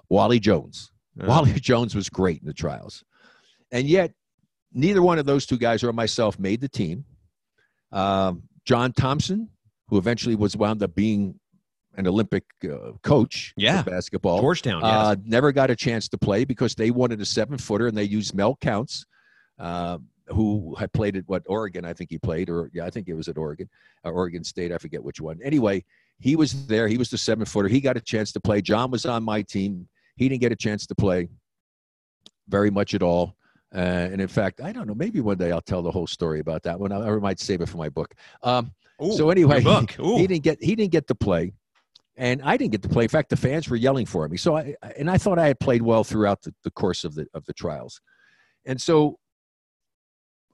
Wally 0.09 0.39
Jones. 0.39 0.91
Wally 1.15 1.53
Jones 1.59 1.95
was 1.95 2.09
great 2.09 2.41
in 2.41 2.47
the 2.47 2.53
trials. 2.53 3.03
And 3.71 3.87
yet, 3.87 4.13
neither 4.73 5.01
one 5.01 5.19
of 5.19 5.25
those 5.25 5.45
two 5.45 5.57
guys 5.57 5.83
or 5.83 5.91
myself 5.93 6.39
made 6.39 6.61
the 6.61 6.69
team. 6.69 7.05
Um, 7.91 8.43
John 8.67 8.91
Thompson, 8.91 9.49
who 9.87 9.97
eventually 9.97 10.35
was 10.35 10.57
wound 10.57 10.83
up 10.83 10.93
being 10.93 11.39
an 11.95 12.05
Olympic 12.05 12.43
uh, 12.65 12.91
coach 13.01 13.53
Yeah. 13.55 13.81
basketball, 13.81 14.41
Georgetown. 14.41 14.81
Yes. 14.81 14.91
uh, 14.93 15.15
never 15.23 15.53
got 15.53 15.71
a 15.71 15.75
chance 15.75 16.09
to 16.09 16.17
play 16.17 16.43
because 16.43 16.75
they 16.75 16.91
wanted 16.91 17.21
a 17.21 17.25
seven 17.25 17.57
footer 17.57 17.87
and 17.87 17.97
they 17.97 18.03
used 18.03 18.35
Mel 18.35 18.57
Counts, 18.59 19.05
uh, 19.57 19.97
who 20.27 20.75
had 20.77 20.91
played 20.91 21.15
at 21.15 21.23
what 21.27 21.43
Oregon, 21.47 21.85
I 21.85 21.93
think 21.93 22.09
he 22.11 22.17
played, 22.17 22.49
or 22.49 22.69
yeah, 22.73 22.85
I 22.85 22.89
think 22.89 23.07
it 23.07 23.13
was 23.13 23.29
at 23.29 23.37
Oregon, 23.37 23.69
uh, 24.05 24.09
Oregon 24.09 24.43
State, 24.43 24.73
I 24.73 24.77
forget 24.77 25.01
which 25.01 25.21
one. 25.21 25.39
Anyway, 25.41 25.85
he 26.19 26.35
was 26.35 26.67
there. 26.67 26.89
He 26.89 26.97
was 26.97 27.09
the 27.09 27.17
seven 27.17 27.45
footer. 27.45 27.69
He 27.69 27.79
got 27.79 27.95
a 27.95 28.01
chance 28.01 28.33
to 28.33 28.41
play. 28.41 28.61
John 28.61 28.91
was 28.91 29.05
on 29.05 29.23
my 29.23 29.41
team. 29.43 29.87
He 30.17 30.27
didn't 30.27 30.41
get 30.41 30.51
a 30.51 30.55
chance 30.57 30.85
to 30.87 30.95
play 30.95 31.29
very 32.49 32.69
much 32.69 32.93
at 32.93 33.01
all. 33.01 33.36
Uh, 33.73 33.79
and 34.11 34.21
in 34.21 34.27
fact, 34.27 34.61
I 34.61 34.71
don't 34.71 34.87
know. 34.87 34.95
Maybe 34.95 35.19
one 35.19 35.37
day 35.37 35.51
I'll 35.51 35.61
tell 35.61 35.81
the 35.81 35.91
whole 35.91 36.07
story 36.07 36.39
about 36.39 36.63
that 36.63 36.79
one. 36.79 36.91
I, 36.91 37.05
I 37.05 37.15
might 37.17 37.39
save 37.39 37.61
it 37.61 37.67
for 37.67 37.77
my 37.77 37.89
book. 37.89 38.13
Um, 38.43 38.71
Ooh, 39.03 39.13
so 39.13 39.29
anyway, 39.29 39.61
book. 39.61 39.91
he, 39.99 40.17
he 40.19 40.27
didn't 40.27 40.43
get 40.43 40.63
he 40.63 40.75
didn't 40.75 40.91
get 40.91 41.07
to 41.07 41.15
play, 41.15 41.53
and 42.15 42.41
I 42.43 42.55
didn't 42.55 42.71
get 42.71 42.81
to 42.83 42.89
play. 42.89 43.03
In 43.03 43.09
fact, 43.09 43.29
the 43.29 43.37
fans 43.37 43.69
were 43.69 43.75
yelling 43.75 44.05
for 44.05 44.27
me. 44.29 44.37
So 44.37 44.55
I 44.55 44.75
and 44.97 45.09
I 45.11 45.17
thought 45.17 45.37
I 45.37 45.47
had 45.47 45.59
played 45.59 45.81
well 45.81 46.03
throughout 46.03 46.41
the, 46.41 46.53
the 46.63 46.71
course 46.71 47.03
of 47.03 47.13
the 47.13 47.27
of 47.33 47.45
the 47.45 47.53
trials, 47.53 47.99
and 48.65 48.79
so 48.79 49.19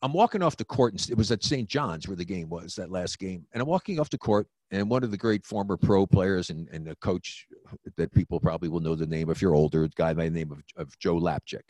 I'm 0.01 0.11
walking 0.11 0.41
off 0.41 0.57
the 0.57 0.65
court, 0.65 0.93
and 0.93 1.09
it 1.09 1.17
was 1.17 1.31
at 1.31 1.43
St. 1.43 1.69
John's 1.69 2.07
where 2.07 2.17
the 2.17 2.25
game 2.25 2.49
was 2.49 2.75
that 2.75 2.91
last 2.91 3.19
game, 3.19 3.45
and 3.53 3.61
I'm 3.61 3.69
walking 3.69 3.99
off 3.99 4.09
the 4.09 4.17
court, 4.17 4.47
and 4.71 4.89
one 4.89 5.03
of 5.03 5.11
the 5.11 5.17
great 5.17 5.45
former 5.45 5.77
pro 5.77 6.07
players 6.07 6.49
and 6.49 6.67
and 6.69 6.87
a 6.87 6.95
coach 6.95 7.45
that 7.95 8.11
people 8.11 8.39
probably 8.39 8.69
will 8.69 8.81
know 8.81 8.95
the 8.95 9.05
name 9.05 9.29
if 9.29 9.41
you're 9.41 9.55
older, 9.55 9.83
a 9.83 9.89
guy 9.89 10.13
by 10.13 10.25
the 10.25 10.31
name 10.31 10.51
of, 10.51 10.63
of 10.75 10.97
Joe 10.97 11.15
Lapchick, 11.15 11.69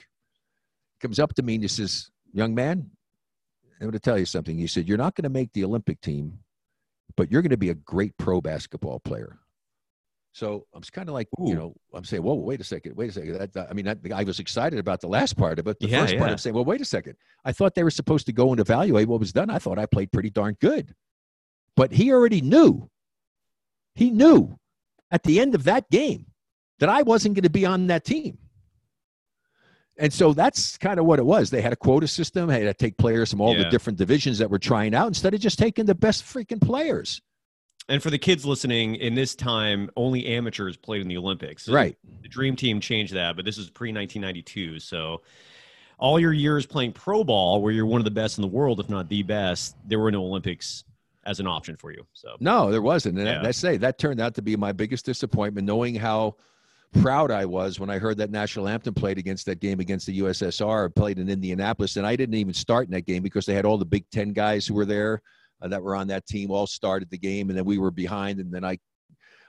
comes 1.03 1.19
up 1.19 1.35
to 1.35 1.43
me 1.43 1.53
and 1.55 1.63
he 1.63 1.67
says, 1.67 2.09
"Young 2.33 2.55
man, 2.55 2.89
I'm 3.79 3.79
going 3.87 3.91
to 3.91 3.99
tell 3.99 4.17
you 4.17 4.25
something." 4.25 4.57
He 4.57 4.65
said, 4.65 4.87
"You're 4.87 4.97
not 4.97 5.13
going 5.13 5.23
to 5.23 5.29
make 5.29 5.53
the 5.53 5.63
Olympic 5.63 6.01
team." 6.01 6.39
but 7.15 7.31
you're 7.31 7.41
going 7.43 7.51
to 7.51 7.57
be 7.57 7.69
a 7.69 7.75
great 7.75 8.17
pro 8.17 8.41
basketball 8.41 8.99
player. 8.99 9.37
So 10.31 10.65
I'm 10.73 10.81
kind 10.81 11.09
of 11.09 11.13
like, 11.13 11.27
you 11.37 11.53
Ooh. 11.53 11.55
know, 11.55 11.75
I'm 11.93 12.03
saying, 12.03 12.23
whoa, 12.23 12.33
wait 12.33 12.59
a 12.59 12.63
second, 12.63 12.95
wait 12.95 13.11
a 13.11 13.13
second. 13.13 13.37
That, 13.37 13.53
that- 13.53 13.67
I 13.69 13.73
mean, 13.73 13.85
that, 13.85 13.99
I 14.11 14.23
was 14.23 14.39
excited 14.39 14.79
about 14.79 14.99
the 14.99 15.07
last 15.07 15.37
part 15.37 15.59
of 15.59 15.67
it. 15.67 15.79
The 15.79 15.87
Yeah, 15.87 15.99
first 16.01 16.17
part. 16.17 16.31
I'm 16.31 16.39
saying, 16.39 16.55
well, 16.55 16.65
wait 16.65 16.81
a 16.81 16.85
second. 16.85 17.15
I 17.45 17.51
thought 17.51 17.75
they 17.75 17.83
were 17.83 17.91
supposed 17.91 18.25
to 18.25 18.33
go 18.33 18.49
and 18.49 18.59
evaluate 18.59 19.07
what 19.07 19.19
was 19.19 19.31
done. 19.31 19.51
I 19.51 19.59
thought 19.59 19.77
I 19.77 19.85
played 19.85 20.11
pretty 20.11 20.31
darn 20.31 20.57
good. 20.59 20.95
But 21.75 21.91
he 21.91 22.11
already 22.11 22.41
knew. 22.41 22.89
He 23.93 24.09
knew 24.09 24.57
at 25.11 25.21
the 25.21 25.39
end 25.39 25.53
of 25.53 25.65
that 25.65 25.87
game 25.91 26.25
that 26.79 26.89
I 26.89 27.03
wasn't 27.03 27.35
going 27.35 27.43
to 27.43 27.51
be 27.51 27.67
on 27.67 27.85
that 27.87 28.05
team. 28.05 28.39
And 29.97 30.11
so 30.11 30.33
that's 30.33 30.77
kind 30.77 30.99
of 30.99 31.05
what 31.05 31.19
it 31.19 31.25
was. 31.25 31.51
They 31.51 31.61
had 31.61 31.73
a 31.73 31.75
quota 31.75 32.07
system, 32.07 32.49
had 32.49 32.61
to 32.61 32.73
take 32.73 32.97
players 32.97 33.29
from 33.29 33.41
all 33.41 33.55
the 33.55 33.65
different 33.65 33.99
divisions 33.99 34.39
that 34.39 34.49
were 34.49 34.59
trying 34.59 34.95
out 34.95 35.07
instead 35.07 35.33
of 35.33 35.39
just 35.39 35.59
taking 35.59 35.85
the 35.85 35.95
best 35.95 36.23
freaking 36.23 36.59
players. 36.59 37.21
And 37.89 38.01
for 38.01 38.09
the 38.09 38.17
kids 38.17 38.45
listening, 38.45 38.95
in 38.95 39.13
this 39.13 39.35
time, 39.35 39.89
only 39.95 40.25
amateurs 40.25 40.77
played 40.77 41.01
in 41.01 41.07
the 41.07 41.17
Olympics. 41.17 41.67
Right. 41.67 41.97
The 42.21 42.29
Dream 42.29 42.55
Team 42.55 42.79
changed 42.79 43.13
that, 43.13 43.35
but 43.35 43.45
this 43.45 43.57
is 43.57 43.69
pre 43.69 43.89
1992. 43.91 44.79
So 44.79 45.21
all 45.99 46.19
your 46.19 46.33
years 46.33 46.65
playing 46.65 46.93
pro 46.93 47.23
ball, 47.23 47.61
where 47.61 47.71
you're 47.71 47.85
one 47.85 47.99
of 48.01 48.05
the 48.05 48.11
best 48.11 48.37
in 48.37 48.41
the 48.41 48.47
world, 48.47 48.79
if 48.79 48.89
not 48.89 49.09
the 49.09 49.21
best, 49.21 49.75
there 49.85 49.99
were 49.99 50.11
no 50.11 50.23
Olympics 50.23 50.85
as 51.25 51.39
an 51.39 51.47
option 51.47 51.75
for 51.75 51.91
you. 51.91 52.05
So 52.13 52.35
No, 52.39 52.71
there 52.71 52.81
wasn't. 52.81 53.17
And 53.17 53.27
Yeah. 53.27 53.41
I 53.47 53.51
say 53.51 53.77
that 53.77 53.97
turned 53.97 54.19
out 54.19 54.35
to 54.35 54.41
be 54.41 54.55
my 54.55 54.71
biggest 54.71 55.05
disappointment, 55.05 55.67
knowing 55.67 55.95
how 55.95 56.37
proud 56.93 57.31
I 57.31 57.45
was 57.45 57.79
when 57.79 57.89
I 57.89 57.99
heard 57.99 58.17
that 58.17 58.31
national 58.31 58.67
anthem 58.67 58.93
played 58.93 59.17
against 59.17 59.45
that 59.47 59.59
game 59.59 59.79
against 59.79 60.05
the 60.05 60.19
USSR, 60.19 60.93
played 60.95 61.19
in 61.19 61.29
Indianapolis. 61.29 61.97
And 61.97 62.05
I 62.05 62.15
didn't 62.15 62.35
even 62.35 62.53
start 62.53 62.85
in 62.85 62.91
that 62.91 63.05
game 63.05 63.23
because 63.23 63.45
they 63.45 63.53
had 63.53 63.65
all 63.65 63.77
the 63.77 63.85
Big 63.85 64.09
Ten 64.11 64.33
guys 64.33 64.65
who 64.65 64.73
were 64.73 64.85
there 64.85 65.21
uh, 65.61 65.67
that 65.67 65.83
were 65.83 65.95
on 65.95 66.07
that 66.07 66.25
team 66.25 66.51
all 66.51 66.67
started 66.67 67.09
the 67.09 67.17
game. 67.17 67.49
And 67.49 67.57
then 67.57 67.65
we 67.65 67.77
were 67.77 67.91
behind. 67.91 68.39
And 68.39 68.51
then 68.51 68.63
I, 68.63 68.77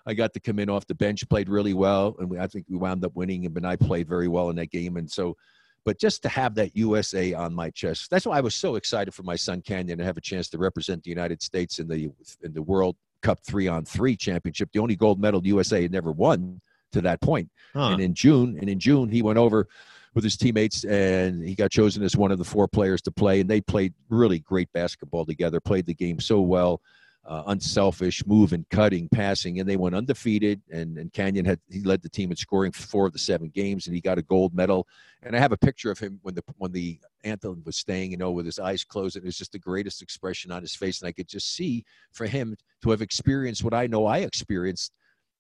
I 0.07 0.14
got 0.14 0.33
to 0.35 0.40
come 0.40 0.59
in 0.59 0.68
off 0.68 0.87
the 0.87 0.94
bench, 0.94 1.28
played 1.28 1.48
really 1.48 1.74
well. 1.74 2.16
And 2.18 2.28
we, 2.28 2.38
I 2.38 2.46
think 2.46 2.66
we 2.68 2.76
wound 2.76 3.04
up 3.04 3.14
winning. 3.14 3.46
And 3.46 3.66
I 3.66 3.76
played 3.76 4.09
very 4.09 4.28
well 4.28 4.50
in 4.50 4.57
that 4.57 4.70
game. 4.70 4.96
And 4.96 5.11
so, 5.11 5.37
but 5.85 5.98
just 5.98 6.22
to 6.22 6.28
have 6.28 6.54
that 6.54 6.74
USA 6.74 7.35
on 7.35 7.54
my 7.54 7.70
chest, 7.70 8.11
that's 8.11 8.26
why 8.26 8.38
I 8.38 8.40
was 8.40 8.54
so 8.54 8.76
excited 8.76 9.12
for 9.12 9.22
my 9.22 9.37
son 9.37 9.61
Canyon 9.61 9.98
to 9.98 10.04
have 10.04 10.16
a 10.16 10.22
chance 10.22 10.48
to 10.48 10.59
represent 10.59 11.02
the 11.02 11.11
United 11.11 11.42
States 11.42 11.78
in 11.78 11.88
the 11.88 12.11
in 12.42 12.54
the 12.54 12.62
World 12.62 12.96
Cup 13.24 13.40
three 13.40 13.68
on 13.68 13.85
three 13.85 14.16
championship, 14.16 14.70
the 14.72 14.78
only 14.78 14.96
gold 14.96 15.18
medal 15.18 15.46
USA 15.46 15.83
had 15.83 15.90
never 15.90 16.12
won 16.12 16.61
to 16.94 17.02
that 17.02 17.20
point. 17.20 17.50
Huh. 17.74 17.90
And 17.90 18.00
in 18.00 18.14
June, 18.14 18.57
and 18.59 18.68
in 18.68 18.78
June, 18.78 19.09
he 19.09 19.22
went 19.22 19.38
over 19.38 19.68
with 20.14 20.24
his 20.24 20.37
teammates 20.37 20.85
and 20.85 21.46
he 21.46 21.54
got 21.54 21.70
chosen 21.70 22.02
as 22.02 22.16
one 22.16 22.30
of 22.30 22.38
the 22.38 22.44
four 22.44 22.68
players 22.68 23.02
to 23.02 23.11
play. 23.11 23.40
And 23.40 23.50
they 23.50 23.61
played 23.61 23.94
really 24.09 24.38
great 24.38 24.72
basketball 24.72 25.26
together, 25.26 25.61
played 25.61 25.87
the 25.87 25.94
game 25.94 26.20
so 26.20 26.40
well, 26.40 26.80
uh, 27.26 27.42
unselfish, 27.46 28.24
moving, 28.26 28.66
cutting, 28.70 29.09
passing, 29.09 29.59
and 29.59 29.68
they 29.68 29.76
went 29.76 29.94
undefeated. 29.94 30.61
And, 30.70 30.98
and 30.98 31.12
Canyon 31.12 31.44
had 31.44 31.59
he 31.70 31.80
led 31.80 32.02
the 32.02 32.09
team 32.09 32.30
in 32.30 32.37
scoring 32.37 32.72
four 32.72 33.07
of 33.07 33.12
the 33.12 33.18
seven 33.18 33.48
games, 33.48 33.87
and 33.87 33.94
he 33.94 34.00
got 34.00 34.18
a 34.18 34.22
gold 34.22 34.54
medal. 34.54 34.87
And 35.22 35.35
I 35.35 35.38
have 35.38 35.52
a 35.52 35.57
picture 35.57 35.90
of 35.90 35.98
him 35.98 36.20
when 36.22 36.35
the 36.35 36.44
when 36.59 36.72
the 36.72 37.00
anthem 37.24 37.62
was 37.64 37.76
staying, 37.76 38.11
you 38.11 38.18
know, 38.18 38.30
with 38.30 38.44
his 38.44 38.59
eyes 38.59 38.85
closed, 38.85 39.16
and 39.16 39.24
it 39.24 39.28
was 39.28 39.38
just 39.38 39.52
the 39.52 39.59
greatest 39.59 40.02
expression 40.02 40.52
on 40.52 40.61
his 40.61 40.76
face. 40.76 41.00
And 41.00 41.09
I 41.09 41.12
could 41.12 41.28
just 41.28 41.54
see 41.54 41.85
for 42.12 42.26
him 42.26 42.57
to 42.83 42.90
have 42.90 43.00
experienced 43.00 43.64
what 43.64 43.74
I 43.74 43.87
know 43.87 44.04
I 44.04 44.18
experienced 44.18 44.92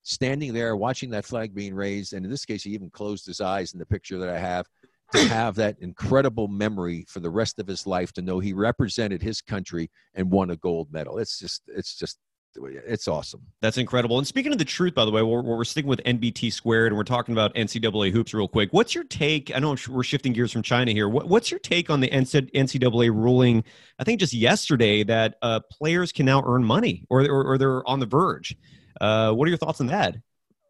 standing 0.04 0.52
there 0.52 0.76
watching 0.76 1.10
that 1.10 1.24
flag 1.24 1.54
being 1.54 1.74
raised 1.74 2.12
and 2.12 2.24
in 2.24 2.30
this 2.30 2.44
case 2.44 2.62
he 2.62 2.70
even 2.70 2.90
closed 2.90 3.26
his 3.26 3.40
eyes 3.40 3.72
in 3.72 3.78
the 3.78 3.86
picture 3.86 4.18
that 4.18 4.28
i 4.28 4.38
have 4.38 4.66
to 5.12 5.18
have 5.28 5.54
that 5.54 5.76
incredible 5.80 6.46
memory 6.46 7.04
for 7.08 7.20
the 7.20 7.30
rest 7.30 7.58
of 7.58 7.66
his 7.66 7.86
life 7.86 8.12
to 8.12 8.22
know 8.22 8.38
he 8.38 8.52
represented 8.52 9.22
his 9.22 9.40
country 9.40 9.90
and 10.14 10.30
won 10.30 10.50
a 10.50 10.56
gold 10.56 10.92
medal 10.92 11.18
it's 11.18 11.38
just 11.38 11.62
it's 11.68 11.96
just 11.96 12.18
it's 12.56 13.08
awesome 13.08 13.42
That's 13.60 13.78
incredible. 13.78 14.18
And 14.18 14.26
speaking 14.26 14.52
of 14.52 14.58
the 14.58 14.64
truth, 14.64 14.94
by 14.94 15.04
the 15.04 15.10
way, 15.10 15.22
we're, 15.22 15.42
we're 15.42 15.64
sticking 15.64 15.88
with 15.88 16.00
NBT 16.04 16.52
squared 16.52 16.92
and 16.92 16.96
we're 16.96 17.04
talking 17.04 17.32
about 17.32 17.54
NCAA 17.54 18.12
hoops 18.12 18.32
real 18.32 18.48
quick. 18.48 18.68
What's 18.72 18.94
your 18.94 19.04
take? 19.04 19.54
I 19.54 19.58
know 19.58 19.76
we're 19.88 20.04
shifting 20.04 20.32
gears 20.32 20.52
from 20.52 20.62
China 20.62 20.92
here. 20.92 21.08
What, 21.08 21.28
what's 21.28 21.50
your 21.50 21.60
take 21.60 21.90
on 21.90 22.00
the 22.00 22.08
NCAA 22.08 23.08
ruling? 23.10 23.64
I 23.98 24.04
think 24.04 24.20
just 24.20 24.32
yesterday 24.32 25.02
that 25.04 25.36
uh, 25.42 25.60
players 25.70 26.12
can 26.12 26.26
now 26.26 26.42
earn 26.46 26.64
money 26.64 27.06
or, 27.10 27.22
or, 27.22 27.44
or 27.44 27.58
they're 27.58 27.88
on 27.88 28.00
the 28.00 28.06
verge. 28.06 28.56
Uh, 29.00 29.32
what 29.32 29.46
are 29.46 29.48
your 29.50 29.58
thoughts 29.58 29.80
on 29.80 29.86
that? 29.88 30.16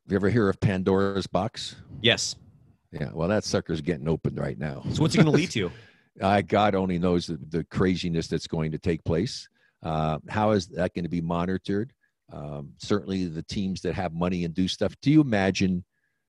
you 0.07 0.17
ever 0.17 0.29
hear 0.29 0.51
of 0.51 0.61
pandora's 0.61 1.27
box 1.27 1.77
Yes. 2.03 2.37
yeah 2.93 3.09
well 3.15 3.29
that 3.29 3.43
sucker's 3.43 3.81
getting 3.81 4.07
open 4.07 4.35
right 4.35 4.59
now 4.59 4.83
So 4.93 5.01
what's 5.03 5.15
it 5.15 5.19
going 5.19 5.27
to 5.27 5.33
lead 5.33 5.51
to? 5.53 5.71
I 6.23 6.43
God 6.57 6.75
only 6.75 6.99
knows 6.99 7.27
the, 7.27 7.39
the 7.49 7.65
craziness 7.65 8.29
that's 8.29 8.47
going 8.47 8.71
to 8.73 8.79
take 8.79 9.03
place. 9.05 9.49
Uh, 9.83 10.19
how 10.29 10.51
is 10.53 10.67
that 10.69 10.93
going 10.95 11.05
to 11.05 11.11
be 11.11 11.21
monitored? 11.23 11.93
Um, 12.33 12.73
certainly, 12.79 13.27
the 13.27 13.43
teams 13.43 13.81
that 13.83 13.95
have 13.95 14.13
money 14.13 14.45
and 14.45 14.55
do 14.55 14.69
stuff. 14.69 14.95
Do 15.03 15.11
you 15.11 15.21
imagine 15.21 15.85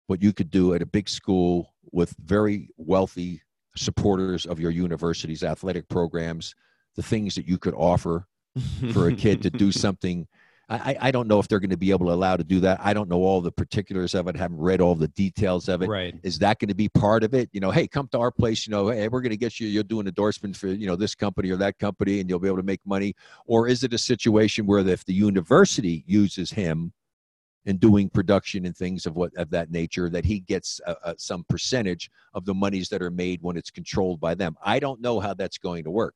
what 0.07 0.23
you 0.23 0.33
could 0.33 0.51
do 0.51 0.75
at 0.75 0.83
a 0.83 0.87
big 0.87 1.09
school 1.09 1.75
with 1.91 2.15
very 2.25 2.69
wealthy 2.77 3.43
supporters 3.77 4.47
of 4.47 4.61
your 4.61 4.71
university's 4.71 5.43
athletic 5.43 5.89
programs? 5.89 6.55
The 6.97 7.03
things 7.03 7.35
that 7.35 7.47
you 7.49 7.59
could 7.59 7.75
offer 7.75 8.27
for 8.93 9.09
a 9.09 9.15
kid 9.15 9.43
to 9.43 9.51
do 9.51 9.73
something. 9.85 10.27
I, 10.73 10.97
I- 11.01 11.11
don't 11.11 11.29
know 11.29 11.39
if 11.39 11.49
they're 11.49 11.61
going 11.61 11.71
to 11.71 11.77
be 11.77 11.91
able 11.91 12.07
to 12.07 12.13
allow 12.13 12.37
to 12.37 12.45
do 12.45 12.61
that. 12.61 12.81
I 12.83 12.95
don't 12.95 13.09
know 13.09 13.23
all 13.23 13.41
the 13.41 13.53
particulars 13.53 14.15
of 14.15 14.29
it. 14.29 14.37
Haven't 14.37 14.59
read 14.59 14.81
all 14.81 14.95
the 14.95 15.09
details 15.09 15.69
of 15.69 15.83
it 15.83 15.89
right. 15.89 16.15
is 16.23 16.39
that 16.39 16.59
going 16.59 16.69
to 16.69 16.75
be 16.75 16.89
part 16.89 17.25
of 17.25 17.35
it 17.35 17.49
you 17.53 17.61
know 17.61 17.71
hey 17.71 17.87
come 17.87 18.09
to 18.09 18.19
our 18.19 18.31
place 18.31 18.67
you 18.67 18.71
know 18.71 18.89
hey 18.89 19.09
we're 19.09 19.21
going 19.21 19.31
to 19.31 19.37
get 19.37 19.61
you 19.61 19.69
you'll 19.69 19.83
do 19.83 20.01
an 20.01 20.07
endorsement 20.07 20.57
for 20.57 20.69
you 20.69 20.87
know 20.87 20.97
this 20.97 21.15
company 21.15 21.51
or 21.51 21.57
that 21.57 21.79
company 21.79 22.21
and 22.21 22.29
you'll 22.29 22.39
be 22.39 22.49
able 22.49 22.57
to 22.57 22.63
make 22.63 22.81
money 22.85 23.15
or 23.47 23.69
is 23.69 23.83
it 23.85 23.93
a 23.93 23.99
situation 23.99 24.67
where 24.67 24.87
if 24.87 25.05
the 25.05 25.15
university 25.15 26.05
uses 26.07 26.51
him 26.51 26.93
in 27.65 27.77
doing 27.77 28.09
production 28.09 28.67
and 28.67 28.77
things 28.77 29.07
of 29.07 29.15
what 29.15 29.33
of 29.37 29.51
that 29.51 29.71
nature 29.71 30.09
that 30.09 30.25
he 30.25 30.41
gets 30.41 30.81
uh, 30.87 30.95
uh, 31.05 31.15
some 31.17 31.45
percentage 31.49 32.11
of 32.35 32.45
the 32.45 32.55
monies 32.55 32.89
that 32.89 33.03
are 33.03 33.11
made 33.11 33.41
when 33.43 33.57
it's 33.57 33.71
controlled 33.71 34.21
by 34.21 34.35
them 34.35 34.57
i 34.65 34.79
don't 34.79 35.01
know 35.01 35.21
how 35.21 35.33
that's 35.35 35.59
going 35.59 35.85
to 35.85 35.91
work 35.91 36.15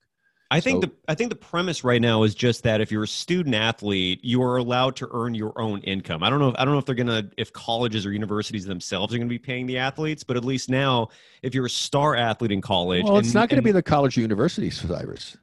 I 0.51 0.61
think 0.61 0.85
So- 0.85 0.87
the 0.89 0.93
I 1.09 1.15
think 1.17 1.31
the 1.31 1.37
premise 1.37 1.83
right 1.83 2.01
now 2.01 2.23
is 2.23 2.35
just 2.35 2.63
that 2.63 2.81
if 2.81 2.93
you're 2.93 3.03
a 3.03 3.09
student 3.09 3.55
athlete, 3.55 4.21
you 4.25 4.43
are 4.43 4.57
allowed 4.59 4.95
to 4.97 5.09
earn 5.13 5.35
your 5.35 5.53
own 5.61 5.81
income. 5.81 6.23
I 6.23 6.31
don't 6.31 6.39
know. 6.39 6.51
If, 6.51 6.55
I 6.59 6.65
don't 6.65 6.73
know 6.75 6.79
if 6.79 6.85
they're 6.87 6.95
gonna 6.95 7.29
if 7.37 7.53
colleges 7.53 8.07
or 8.07 8.13
universities 8.13 8.65
themselves 8.65 9.13
are 9.13 9.19
gonna 9.19 9.29
be 9.29 9.39
paying 9.39 9.67
the 9.67 9.79
athletes, 9.79 10.23
but 10.23 10.37
at 10.37 10.45
least 10.45 10.71
now, 10.71 11.09
if 11.43 11.55
you're 11.55 11.67
a 11.67 11.71
star 11.71 12.15
athlete 12.15 12.53
in 12.53 12.61
college, 12.61 13.03
well 13.05 13.19
it's 13.19 13.29
and- 13.29 13.35
not 13.35 13.49
going 13.49 13.57
to 13.57 13.59
and- 13.59 13.65
be 13.65 13.73
the 13.73 13.83
college 13.83 14.17
or 14.17 14.21
universities 14.21 14.81
cyrus 14.81 15.37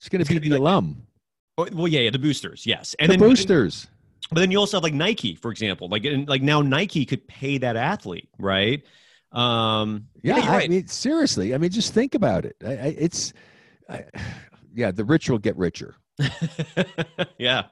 it's 0.00 0.08
going 0.08 0.20
It's 0.20 0.28
to 0.28 0.34
be 0.34 0.40
gonna 0.40 0.40
be 0.40 0.48
the 0.48 0.54
like- 0.54 0.60
alum 0.60 1.02
oh, 1.58 1.68
well, 1.72 1.88
yeah, 1.88 2.00
yeah, 2.00 2.10
the 2.10 2.18
boosters, 2.18 2.66
yes, 2.66 2.94
and 2.98 3.10
the 3.10 3.16
then 3.16 3.28
boosters 3.28 3.86
But 4.30 4.40
then 4.40 4.50
you 4.50 4.58
also 4.58 4.76
have 4.78 4.82
like 4.84 4.94
Nike, 4.94 5.36
for 5.36 5.50
example. 5.52 5.88
Like 5.88 6.04
and, 6.04 6.28
like 6.28 6.42
now 6.42 6.60
Nike 6.60 7.04
could 7.06 7.26
pay 7.28 7.58
that 7.58 7.76
athlete, 7.76 8.28
right? 8.38 8.82
Um, 9.32 10.06
Yeah, 10.22 10.36
you're 10.38 10.52
I 10.54 10.68
mean, 10.68 10.86
seriously. 10.88 11.54
I 11.54 11.58
mean, 11.58 11.70
just 11.70 11.94
think 11.94 12.14
about 12.14 12.44
it. 12.44 12.56
I, 12.64 12.70
I, 12.72 12.96
it's, 12.98 13.32
I, 13.88 14.04
yeah, 14.74 14.90
the 14.90 15.04
rich 15.04 15.28
will 15.30 15.38
get 15.38 15.56
richer, 15.56 15.96
yeah, 17.38 17.64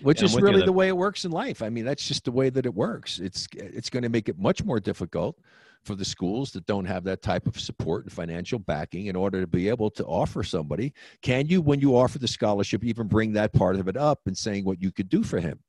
which 0.00 0.20
Yeah, 0.20 0.26
is 0.26 0.36
really 0.40 0.62
the 0.62 0.72
way 0.72 0.88
it 0.88 0.96
works 0.96 1.24
in 1.24 1.30
life. 1.30 1.62
I 1.62 1.68
mean, 1.68 1.84
that's 1.84 2.06
just 2.06 2.24
the 2.24 2.32
way 2.32 2.50
that 2.50 2.66
it 2.66 2.74
works. 2.74 3.18
It's 3.18 3.46
it's 3.54 3.90
going 3.90 4.02
to 4.02 4.08
make 4.08 4.28
it 4.28 4.38
much 4.38 4.64
more 4.64 4.80
difficult 4.80 5.38
for 5.84 5.94
the 5.94 6.04
schools 6.04 6.50
that 6.52 6.66
don't 6.66 6.84
have 6.86 7.04
that 7.04 7.22
type 7.22 7.46
of 7.46 7.58
support 7.58 8.04
and 8.04 8.12
financial 8.12 8.58
backing 8.58 9.06
in 9.06 9.16
order 9.16 9.40
to 9.40 9.46
be 9.46 9.68
able 9.68 9.90
to 9.90 10.04
offer 10.04 10.42
somebody. 10.42 10.92
Can 11.22 11.46
you, 11.46 11.62
when 11.62 11.80
you 11.80 11.96
offer 11.96 12.18
the 12.18 12.28
scholarship, 12.28 12.84
even 12.84 13.06
bring 13.06 13.32
that 13.34 13.52
part 13.52 13.76
of 13.76 13.88
it 13.88 13.96
up 13.96 14.20
and 14.26 14.36
saying 14.36 14.64
what 14.64 14.82
you 14.82 14.90
could 14.90 15.08
do 15.08 15.22
for 15.22 15.38
him? 15.40 15.60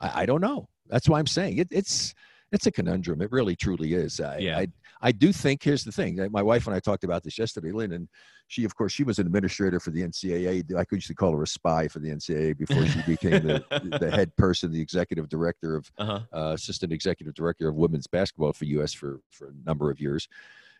I, 0.00 0.22
I 0.22 0.26
don't 0.26 0.40
know. 0.40 0.68
That's 0.88 1.08
why 1.08 1.18
I'm 1.18 1.26
saying 1.26 1.58
it, 1.58 1.68
it's 1.70 2.14
it's 2.52 2.66
a 2.66 2.70
conundrum. 2.70 3.20
It 3.20 3.32
really 3.32 3.56
truly 3.56 3.94
is. 3.94 4.20
I, 4.20 4.38
Yeah. 4.38 4.58
I 4.58 4.68
I 5.02 5.12
do 5.12 5.32
think 5.32 5.62
here's 5.62 5.84
the 5.84 5.92
thing. 5.92 6.18
My 6.30 6.42
wife 6.42 6.66
and 6.66 6.74
I 6.74 6.80
talked 6.80 7.04
about 7.04 7.22
this 7.22 7.38
yesterday, 7.38 7.70
Lynn, 7.70 7.92
and 7.92 8.08
she, 8.48 8.64
of 8.64 8.74
course, 8.74 8.92
she 8.92 9.04
was 9.04 9.18
an 9.18 9.26
administrator 9.26 9.78
for 9.78 9.90
the 9.90 10.02
NCAA. 10.02 10.74
I 10.74 10.84
could 10.84 10.96
used 10.96 11.08
to 11.08 11.14
call 11.14 11.32
her 11.32 11.42
a 11.42 11.46
spy 11.46 11.86
for 11.88 11.98
the 11.98 12.08
NCAA 12.08 12.56
before 12.56 12.86
she 12.86 13.02
became 13.02 13.46
the, 13.46 13.98
the 14.00 14.10
head 14.10 14.34
person, 14.36 14.72
the 14.72 14.80
executive 14.80 15.28
director 15.28 15.76
of 15.76 15.90
uh-huh. 15.98 16.20
uh, 16.32 16.52
assistant 16.54 16.92
executive 16.92 17.34
director 17.34 17.68
of 17.68 17.74
women's 17.74 18.06
basketball 18.06 18.52
for 18.52 18.64
U.S. 18.64 18.92
for 18.92 19.20
for 19.30 19.48
a 19.48 19.52
number 19.66 19.90
of 19.90 20.00
years. 20.00 20.28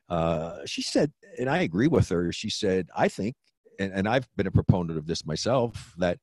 Uh, 0.08 0.58
she 0.64 0.82
said, 0.82 1.12
and 1.38 1.50
I 1.50 1.58
agree 1.58 1.88
with 1.88 2.08
her. 2.08 2.32
She 2.32 2.48
said, 2.48 2.88
I 2.96 3.08
think, 3.08 3.34
and, 3.78 3.92
and 3.92 4.08
I've 4.08 4.28
been 4.36 4.46
a 4.46 4.52
proponent 4.52 4.98
of 4.98 5.06
this 5.06 5.26
myself, 5.26 5.94
that 5.98 6.18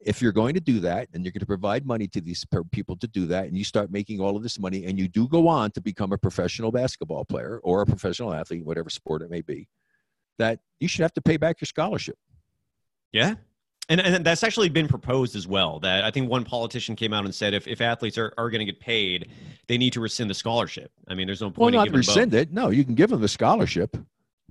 if 0.00 0.22
you're 0.22 0.32
going 0.32 0.54
to 0.54 0.60
do 0.60 0.80
that 0.80 1.08
and 1.12 1.24
you're 1.24 1.32
going 1.32 1.40
to 1.40 1.46
provide 1.46 1.86
money 1.86 2.06
to 2.08 2.20
these 2.20 2.44
people 2.70 2.96
to 2.96 3.08
do 3.08 3.26
that 3.26 3.46
and 3.46 3.56
you 3.56 3.64
start 3.64 3.90
making 3.90 4.20
all 4.20 4.36
of 4.36 4.42
this 4.42 4.58
money 4.58 4.84
and 4.84 4.98
you 4.98 5.08
do 5.08 5.26
go 5.28 5.48
on 5.48 5.70
to 5.72 5.80
become 5.80 6.12
a 6.12 6.18
professional 6.18 6.70
basketball 6.70 7.24
player 7.24 7.60
or 7.62 7.82
a 7.82 7.86
professional 7.86 8.34
athlete 8.34 8.64
whatever 8.64 8.90
sport 8.90 9.22
it 9.22 9.30
may 9.30 9.40
be 9.40 9.68
that 10.38 10.60
you 10.80 10.88
should 10.88 11.02
have 11.02 11.14
to 11.14 11.22
pay 11.22 11.36
back 11.36 11.60
your 11.60 11.66
scholarship 11.66 12.18
Yeah. 13.12 13.34
And, 13.88 14.00
and 14.00 14.26
that's 14.26 14.42
actually 14.42 14.68
been 14.68 14.88
proposed 14.88 15.36
as 15.36 15.46
well. 15.46 15.78
That 15.78 16.02
I 16.02 16.10
think 16.10 16.28
one 16.28 16.44
politician 16.44 16.96
came 16.96 17.12
out 17.12 17.24
and 17.24 17.32
said 17.34 17.54
if, 17.54 17.68
if 17.68 17.80
athletes 17.80 18.18
are, 18.18 18.32
are 18.36 18.50
going 18.50 18.58
to 18.58 18.64
get 18.64 18.80
paid, 18.80 19.30
they 19.68 19.78
need 19.78 19.92
to 19.92 20.00
rescind 20.00 20.28
the 20.28 20.34
scholarship. 20.34 20.90
I 21.08 21.14
mean, 21.14 21.26
there's 21.28 21.40
no 21.40 21.46
well 21.48 21.52
point 21.54 21.74
in 21.76 21.78
not 21.78 21.84
them 21.84 21.92
both. 21.92 22.08
rescind 22.08 22.34
it 22.34 22.52
no 22.52 22.70
you 22.70 22.84
can 22.84 22.94
give 22.94 23.10
them 23.10 23.20
the 23.20 23.28
scholarship 23.28 23.96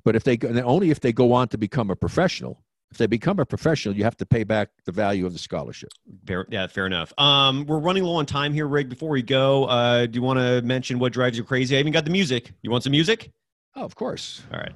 but 0.05 0.15
if 0.15 0.23
they 0.23 0.37
only 0.63 0.89
if 0.89 1.01
they 1.01 1.11
go 1.11 1.33
on 1.33 1.47
to 1.49 1.57
become 1.57 1.89
a 1.91 1.95
professional 1.95 2.63
if 2.95 2.99
they 2.99 3.07
become 3.07 3.39
a 3.39 3.45
professional 3.45 3.93
you 3.93 4.05
have 4.05 4.15
to 4.15 4.25
pay 4.25 4.45
back 4.45 4.69
the 4.85 4.91
value 4.91 5.25
of 5.25 5.33
the 5.33 5.39
scholarship 5.39 5.89
Fair, 6.25 6.45
yeah, 6.49 6.65
fair 6.67 6.85
enough. 6.85 7.11
Um, 7.19 7.65
we're 7.65 7.79
running 7.79 8.03
low 8.03 8.15
on 8.15 8.25
time 8.25 8.53
here, 8.53 8.67
Rick. 8.67 8.87
Before 8.89 9.09
we 9.09 9.21
go, 9.21 9.65
uh, 9.65 10.05
do 10.05 10.15
you 10.17 10.21
want 10.21 10.39
to 10.39 10.61
mention 10.61 10.97
what 10.97 11.11
drives 11.13 11.37
you 11.37 11.43
crazy? 11.43 11.75
I 11.75 11.79
even 11.79 11.91
got 11.91 12.05
the 12.05 12.09
music. 12.11 12.53
You 12.61 12.71
want 12.71 12.83
some 12.83 12.91
music? 12.91 13.31
oh 13.75 13.83
of 13.83 13.95
course 13.95 14.41
All 14.53 14.59
right. 14.59 14.71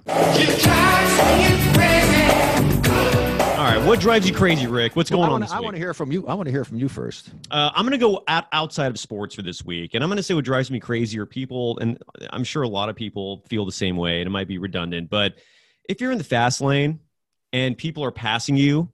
All 3.57 3.65
right. 3.65 3.85
What 3.85 3.99
drives 4.01 4.27
you 4.27 4.33
crazy, 4.35 4.67
Rick? 4.67 4.95
What's 4.97 5.09
going 5.09 5.23
I 5.23 5.25
on 5.27 5.31
wanna- 5.31 5.45
this 5.45 5.53
I 5.53 5.59
want 5.61 5.75
to 5.75 5.79
hear 5.79 5.93
from 5.93 6.11
you. 6.11 6.27
I 6.27 6.33
want 6.33 6.47
to 6.47 6.51
hear 6.51 6.65
from 6.65 6.77
you 6.77 6.89
first. 6.89 7.29
Uh, 7.51 7.71
I'm 7.73 7.83
going 7.85 7.91
to 7.91 8.05
go 8.05 8.23
out, 8.27 8.45
outside 8.51 8.91
of 8.91 8.99
sports 8.99 9.35
for 9.35 9.41
this 9.41 9.63
week, 9.65 9.93
and 9.93 10.03
I'm 10.03 10.09
going 10.09 10.17
to 10.17 10.23
say 10.23 10.33
what 10.33 10.45
drives 10.45 10.69
me 10.71 10.79
crazy 10.79 11.17
are 11.19 11.25
people, 11.25 11.77
and 11.79 12.01
I'm 12.31 12.43
sure 12.43 12.63
a 12.63 12.67
lot 12.69 12.89
of 12.89 12.95
people 12.95 13.43
feel 13.47 13.65
the 13.65 13.71
same 13.71 13.95
way, 13.97 14.19
and 14.21 14.27
it 14.27 14.31
might 14.31 14.47
be 14.47 14.57
redundant, 14.57 15.09
but 15.09 15.35
if 15.87 15.99
you're 16.01 16.11
in 16.11 16.17
the 16.17 16.23
fast 16.23 16.61
lane 16.61 16.99
and 17.53 17.77
people 17.77 18.03
are 18.03 18.11
passing 18.11 18.55
you, 18.55 18.91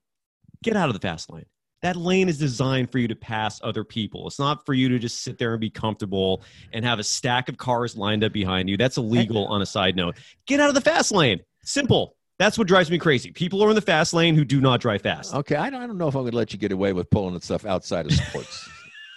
get 0.63 0.75
out 0.75 0.89
of 0.89 0.93
the 0.93 0.99
fast 0.99 1.31
lane. 1.31 1.45
That 1.81 1.95
lane 1.95 2.29
is 2.29 2.39
designed 2.39 2.91
for 2.91 2.97
you 2.97 3.07
to 3.09 3.15
pass 3.15 3.59
other 3.63 3.83
people. 3.83 4.25
It's 4.27 4.39
not 4.39 4.65
for 4.65 4.73
you 4.73 4.89
to 4.89 4.97
just 4.97 5.21
sit 5.21 5.37
there 5.37 5.51
and 5.51 5.61
be 5.61 5.69
comfortable 5.69 6.41
and 6.73 6.83
have 6.83 6.97
a 6.97 7.03
stack 7.03 7.47
of 7.47 7.57
cars 7.57 7.95
lined 7.95 8.23
up 8.23 8.33
behind 8.33 8.69
you. 8.69 8.77
That's 8.77 8.97
illegal 8.97 9.45
on 9.47 9.61
a 9.61 9.65
side 9.67 9.95
note. 9.95 10.15
Get 10.47 10.59
out 10.59 10.69
of 10.69 10.75
the 10.75 10.81
fast 10.81 11.11
lane. 11.11 11.41
Simple. 11.63 12.15
That's 12.39 12.57
what 12.57 12.67
drives 12.67 12.89
me 12.89 12.97
crazy. 12.97 13.31
People 13.31 13.63
are 13.63 13.69
in 13.69 13.75
the 13.75 13.81
fast 13.81 14.13
lane 14.13 14.35
who 14.35 14.43
do 14.43 14.59
not 14.59 14.81
drive 14.81 15.03
fast. 15.03 15.33
Okay, 15.35 15.55
I 15.55 15.69
don't, 15.69 15.81
I 15.81 15.87
don't 15.87 15.97
know 15.97 16.07
if 16.07 16.15
I'm 16.15 16.23
going 16.23 16.31
to 16.31 16.37
let 16.37 16.51
you 16.53 16.59
get 16.59 16.71
away 16.71 16.91
with 16.91 17.09
pulling 17.09 17.39
stuff 17.39 17.65
outside 17.65 18.07
of 18.07 18.13
sports. 18.13 18.67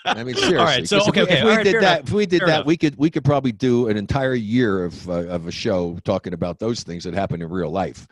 I 0.05 0.23
mean, 0.23 0.35
seriously. 0.35 0.57
All 0.59 0.65
right, 0.65 0.87
so, 0.89 0.99
'cause 0.99 1.09
if 1.09 1.17
okay, 1.17 1.21
we, 1.23 1.27
okay, 1.27 1.39
if 1.39 1.45
we 1.45 1.51
right, 1.51 1.65
did 1.65 1.75
that, 1.77 1.99
enough, 2.01 2.09
if 2.09 2.13
we 2.13 2.27
did 2.27 2.39
fair 2.41 2.47
that, 2.49 2.55
enough. 2.57 2.67
we 2.67 2.77
could 2.77 2.97
we 2.97 3.11
could 3.11 3.25
probably 3.25 3.53
do 3.53 3.89
an 3.89 3.97
entire 3.97 4.35
year 4.35 4.85
of 4.85 5.09
uh, 5.09 5.27
of 5.27 5.47
a 5.47 5.51
show 5.51 5.99
talking 6.05 6.33
about 6.33 6.59
those 6.59 6.83
things 6.83 7.05
that 7.05 7.15
happen 7.15 7.43
in 7.43 7.49
real 7.49 7.71
life. 7.71 8.07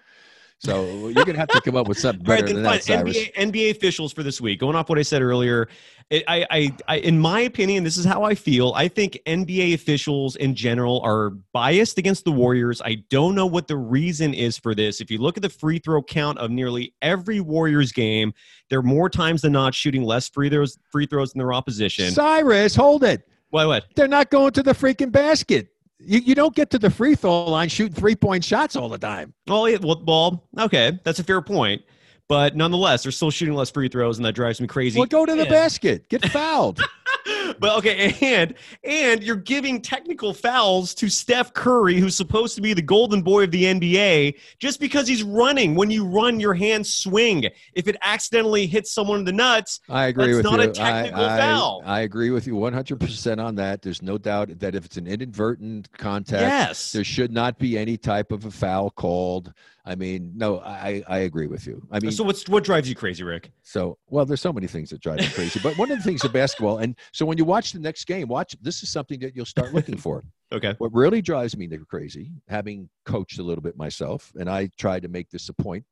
So 0.58 1.08
you're 1.08 1.12
going 1.12 1.34
to 1.34 1.38
have 1.38 1.48
to 1.48 1.60
come 1.60 1.76
up 1.76 1.86
with 1.86 1.98
something 1.98 2.24
right, 2.24 2.40
better 2.40 2.54
then 2.54 2.62
than 2.62 2.64
fine. 2.64 2.74
that, 2.76 2.84
Cyrus. 2.84 3.16
NBA, 3.16 3.34
NBA 3.34 3.70
officials 3.72 4.12
for 4.12 4.22
this 4.22 4.40
week. 4.40 4.58
Going 4.58 4.74
off 4.74 4.88
what 4.88 4.98
I 4.98 5.02
said 5.02 5.20
earlier, 5.20 5.68
it, 6.08 6.24
I, 6.26 6.46
I, 6.50 6.76
I, 6.88 6.96
in 6.98 7.18
my 7.18 7.40
opinion, 7.40 7.84
this 7.84 7.98
is 7.98 8.06
how 8.06 8.22
I 8.22 8.34
feel. 8.34 8.72
I 8.74 8.88
think 8.88 9.18
NBA 9.26 9.74
officials 9.74 10.36
in 10.36 10.54
general 10.54 11.00
are 11.02 11.30
biased 11.52 11.98
against 11.98 12.24
the 12.24 12.32
Warriors. 12.32 12.80
I 12.82 12.96
don't 13.10 13.34
know 13.34 13.46
what 13.46 13.68
the 13.68 13.76
reason 13.76 14.32
is 14.32 14.56
for 14.56 14.74
this. 14.74 15.02
If 15.02 15.10
you 15.10 15.18
look 15.18 15.36
at 15.36 15.42
the 15.42 15.50
free 15.50 15.78
throw 15.78 16.02
count 16.02 16.38
of 16.38 16.50
nearly 16.50 16.94
every 17.02 17.40
Warriors 17.40 17.92
game, 17.92 18.32
they're 18.70 18.82
more 18.82 19.10
times 19.10 19.42
than 19.42 19.52
not 19.52 19.74
shooting 19.74 20.04
less 20.04 20.28
free 20.28 20.48
throws, 20.48 20.78
free 20.90 21.06
throws 21.06 21.32
than 21.32 21.40
their 21.40 21.52
opposition. 21.52 22.10
Cyrus, 22.12 22.74
hold 22.74 23.04
it. 23.04 23.28
what? 23.50 23.66
What? 23.66 23.84
They're 23.94 24.08
not 24.08 24.30
going 24.30 24.52
to 24.52 24.62
the 24.62 24.72
freaking 24.72 25.12
basket. 25.12 25.68
You, 25.98 26.20
you 26.20 26.34
don't 26.34 26.54
get 26.54 26.70
to 26.70 26.78
the 26.78 26.90
free 26.90 27.14
throw 27.14 27.44
line 27.46 27.68
shooting 27.68 27.94
three 27.94 28.14
point 28.16 28.44
shots 28.44 28.76
all 28.76 28.88
the 28.88 28.98
time. 28.98 29.32
Well, 29.46 29.68
yeah, 29.68 29.78
well, 29.82 30.02
well, 30.06 30.44
okay, 30.66 30.98
that's 31.04 31.18
a 31.18 31.24
fair 31.24 31.40
point. 31.40 31.82
But 32.28 32.56
nonetheless, 32.56 33.04
they're 33.04 33.12
still 33.12 33.30
shooting 33.30 33.54
less 33.54 33.70
free 33.70 33.88
throws, 33.88 34.18
and 34.18 34.24
that 34.26 34.32
drives 34.34 34.60
me 34.60 34.66
crazy. 34.66 34.98
Well, 34.98 35.06
go 35.06 35.24
to 35.24 35.34
the 35.34 35.42
And- 35.42 35.48
basket. 35.50 36.08
Get 36.08 36.28
fouled. 36.30 36.80
but 37.58 37.76
okay, 37.78 38.14
and 38.20 38.54
and 38.84 39.22
you're 39.22 39.36
giving 39.36 39.80
technical 39.80 40.32
fouls 40.32 40.94
to 40.94 41.08
Steph 41.08 41.52
Curry, 41.52 41.96
who's 41.96 42.16
supposed 42.16 42.54
to 42.56 42.62
be 42.62 42.74
the 42.74 42.82
golden 42.82 43.22
boy 43.22 43.44
of 43.44 43.50
the 43.50 43.64
NBA, 43.64 44.38
just 44.58 44.80
because 44.80 45.06
he's 45.08 45.22
running. 45.22 45.74
When 45.74 45.90
you 45.90 46.04
run, 46.04 46.40
your 46.40 46.54
hands 46.54 46.92
swing. 46.92 47.46
If 47.74 47.88
it 47.88 47.96
accidentally 48.02 48.66
hits 48.66 48.92
someone 48.92 49.20
in 49.20 49.24
the 49.24 49.32
nuts, 49.32 49.80
I 49.88 50.06
agree 50.06 50.32
That's 50.32 50.36
with 50.36 50.44
not 50.44 50.64
you. 50.64 50.70
a 50.70 50.72
technical 50.72 51.24
I, 51.24 51.34
I, 51.34 51.38
foul. 51.38 51.82
I 51.84 52.00
agree 52.00 52.30
with 52.30 52.46
you 52.46 52.54
100% 52.54 53.44
on 53.44 53.54
that. 53.56 53.82
There's 53.82 54.02
no 54.02 54.18
doubt 54.18 54.58
that 54.58 54.74
if 54.74 54.84
it's 54.84 54.96
an 54.96 55.06
inadvertent 55.06 55.90
contact, 55.96 56.42
yes, 56.42 56.92
there 56.92 57.04
should 57.04 57.32
not 57.32 57.58
be 57.58 57.78
any 57.78 57.96
type 57.96 58.32
of 58.32 58.44
a 58.44 58.50
foul 58.50 58.90
called. 58.90 59.52
I 59.88 59.94
mean, 59.94 60.32
no, 60.34 60.58
I, 60.58 61.04
I 61.06 61.18
agree 61.18 61.46
with 61.46 61.64
you. 61.64 61.86
I 61.92 62.00
mean, 62.00 62.10
so 62.10 62.24
what's 62.24 62.48
what 62.48 62.64
drives 62.64 62.88
you 62.88 62.96
crazy, 62.96 63.22
Rick? 63.22 63.52
So, 63.62 63.98
well, 64.08 64.26
there's 64.26 64.40
so 64.40 64.52
many 64.52 64.66
things 64.66 64.90
that 64.90 65.00
drive 65.00 65.18
me 65.18 65.28
crazy. 65.28 65.60
But 65.62 65.78
one 65.78 65.92
of 65.92 65.98
the 65.98 66.02
things 66.02 66.24
of 66.24 66.32
basketball, 66.32 66.78
and 66.78 66.96
so 67.12 67.26
when 67.26 67.38
you 67.38 67.44
watch 67.44 67.72
the 67.72 67.78
next 67.78 68.04
game, 68.06 68.28
watch 68.28 68.54
this 68.60 68.82
is 68.82 68.90
something 68.90 69.20
that 69.20 69.34
you'll 69.34 69.44
start 69.46 69.74
looking 69.74 69.96
for. 69.96 70.22
Okay, 70.52 70.74
What 70.78 70.94
really 70.94 71.20
drives 71.20 71.56
me 71.56 71.68
crazy, 71.88 72.30
having 72.46 72.88
coached 73.04 73.40
a 73.40 73.42
little 73.42 73.62
bit 73.62 73.76
myself, 73.76 74.30
and 74.38 74.48
I 74.48 74.70
try 74.78 75.00
to 75.00 75.08
make 75.08 75.28
this 75.28 75.48
a 75.48 75.52
point 75.52 75.84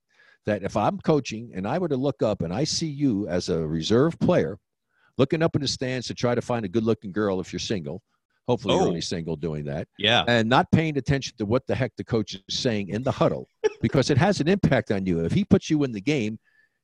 that 0.47 0.63
if 0.63 0.77
I'm 0.77 0.99
coaching 0.99 1.51
and 1.57 1.67
I 1.67 1.77
were 1.79 1.89
to 1.89 1.97
look 1.97 2.23
up 2.23 2.41
and 2.43 2.53
I 2.53 2.63
see 2.63 2.87
you 2.87 3.27
as 3.27 3.49
a 3.49 3.67
reserve 3.67 4.17
player 4.21 4.59
looking 5.19 5.43
up 5.43 5.57
in 5.57 5.63
the 5.63 5.67
stands 5.67 6.07
to 6.07 6.15
try 6.15 6.37
to 6.37 6.41
find 6.41 6.65
a 6.65 6.69
good 6.69 6.85
looking 6.85 7.11
girl 7.11 7.41
if 7.41 7.53
you're 7.53 7.59
single, 7.59 8.01
hopefully 8.47 8.75
Oh. 8.75 8.79
you're 8.79 8.87
only 8.87 8.99
oh. 8.99 9.01
single 9.01 9.37
doing 9.37 9.65
that, 9.65 9.89
yeah, 9.99 10.25
and 10.29 10.49
not 10.49 10.71
paying 10.71 10.97
attention 10.99 11.35
to 11.39 11.45
what 11.45 11.67
the 11.67 11.75
heck 11.75 11.93
the 11.97 12.05
coach 12.05 12.35
is 12.35 12.43
saying 12.49 12.89
in 12.89 13.03
the 13.03 13.11
huddle 13.13 13.49
because 13.83 14.11
it 14.11 14.19
has 14.19 14.41
an 14.41 14.49
impact 14.49 14.91
on 14.91 15.07
you. 15.07 15.25
If 15.25 15.33
he 15.33 15.45
puts 15.45 15.69
you 15.71 15.83
in 15.85 15.93
the 15.93 16.01
game 16.01 16.39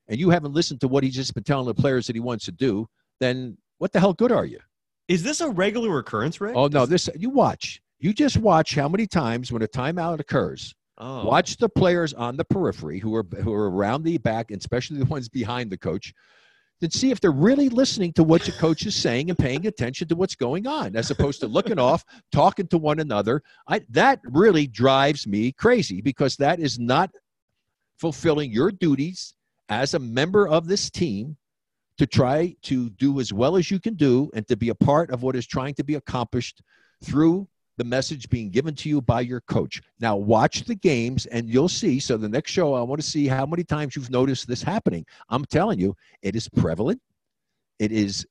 and 0.08 0.18
you 0.18 0.30
haven't 0.30 0.54
listened 0.54 0.80
to 0.80 0.88
what 0.88 1.04
he's 1.04 1.14
just 1.14 1.34
been 1.34 1.44
telling 1.44 1.66
the 1.66 1.74
players 1.74 2.06
that 2.06 2.16
he 2.16 2.20
wants 2.20 2.46
to 2.46 2.52
do, 2.52 2.88
then 3.20 3.56
what 3.80 3.92
the 3.92 3.98
hell 3.98 4.12
good 4.12 4.30
are 4.30 4.46
you? 4.46 4.60
is 5.10 5.24
this 5.24 5.40
a 5.40 5.50
regular 5.50 5.98
occurrence, 5.98 6.40
Rick? 6.40 6.54
Oh 6.54 6.68
no, 6.68 6.86
this 6.86 7.10
you 7.16 7.30
watch. 7.30 7.82
You 7.98 8.12
just 8.12 8.36
watch 8.36 8.76
how 8.76 8.88
many 8.88 9.08
times 9.08 9.50
when 9.50 9.60
a 9.60 9.66
timeout 9.66 10.20
occurs. 10.20 10.72
Oh. 10.98 11.24
Watch 11.24 11.56
the 11.56 11.68
players 11.68 12.14
on 12.14 12.36
the 12.36 12.44
periphery 12.44 13.00
who 13.00 13.16
are 13.16 13.26
who 13.42 13.52
are 13.52 13.70
around 13.70 14.04
the 14.04 14.18
back, 14.18 14.52
and 14.52 14.60
especially 14.60 14.98
the 14.98 15.04
ones 15.06 15.28
behind 15.28 15.68
the 15.68 15.76
coach. 15.76 16.14
Then 16.80 16.92
see 16.92 17.10
if 17.10 17.20
they're 17.20 17.32
really 17.32 17.68
listening 17.68 18.12
to 18.14 18.22
what 18.22 18.46
your 18.46 18.56
coach 18.56 18.86
is 18.86 18.94
saying 18.94 19.30
and 19.30 19.38
paying 19.38 19.66
attention 19.66 20.06
to 20.08 20.16
what's 20.16 20.36
going 20.36 20.68
on, 20.68 20.94
as 20.94 21.10
opposed 21.10 21.40
to 21.40 21.48
looking 21.48 21.78
off, 21.88 22.04
talking 22.30 22.68
to 22.68 22.78
one 22.78 23.00
another. 23.00 23.42
I, 23.66 23.80
that 23.90 24.20
really 24.24 24.68
drives 24.68 25.26
me 25.26 25.50
crazy 25.50 26.00
because 26.00 26.36
that 26.36 26.60
is 26.60 26.78
not 26.78 27.10
fulfilling 27.98 28.52
your 28.52 28.70
duties 28.70 29.34
as 29.68 29.94
a 29.94 29.98
member 29.98 30.46
of 30.46 30.68
this 30.68 30.88
team 30.88 31.36
to 32.00 32.06
try 32.06 32.56
to 32.62 32.88
do 32.88 33.20
as 33.20 33.30
well 33.30 33.58
as 33.58 33.70
you 33.70 33.78
can 33.78 33.92
do 33.92 34.30
and 34.32 34.48
to 34.48 34.56
be 34.56 34.70
a 34.70 34.74
part 34.74 35.10
of 35.10 35.22
what 35.22 35.36
is 35.36 35.46
trying 35.46 35.74
to 35.74 35.84
be 35.84 35.96
accomplished 35.96 36.62
through 37.04 37.46
the 37.76 37.84
message 37.84 38.30
being 38.30 38.48
given 38.48 38.74
to 38.74 38.88
you 38.88 39.02
by 39.02 39.20
your 39.20 39.42
coach. 39.42 39.82
Now, 40.00 40.16
watch 40.16 40.64
the 40.64 40.74
games 40.74 41.26
and 41.26 41.46
you'll 41.46 41.68
see. 41.68 42.00
So, 42.00 42.16
the 42.16 42.26
next 42.26 42.52
show, 42.52 42.72
I 42.72 42.80
want 42.80 43.02
to 43.02 43.06
see 43.06 43.26
how 43.26 43.44
many 43.44 43.64
times 43.64 43.94
you've 43.94 44.08
noticed 44.08 44.48
this 44.48 44.62
happening. 44.62 45.04
I'm 45.28 45.44
telling 45.44 45.78
you, 45.78 45.94
it 46.22 46.34
is 46.34 46.48
prevalent, 46.48 47.02
it 47.78 47.92
is 47.92 48.26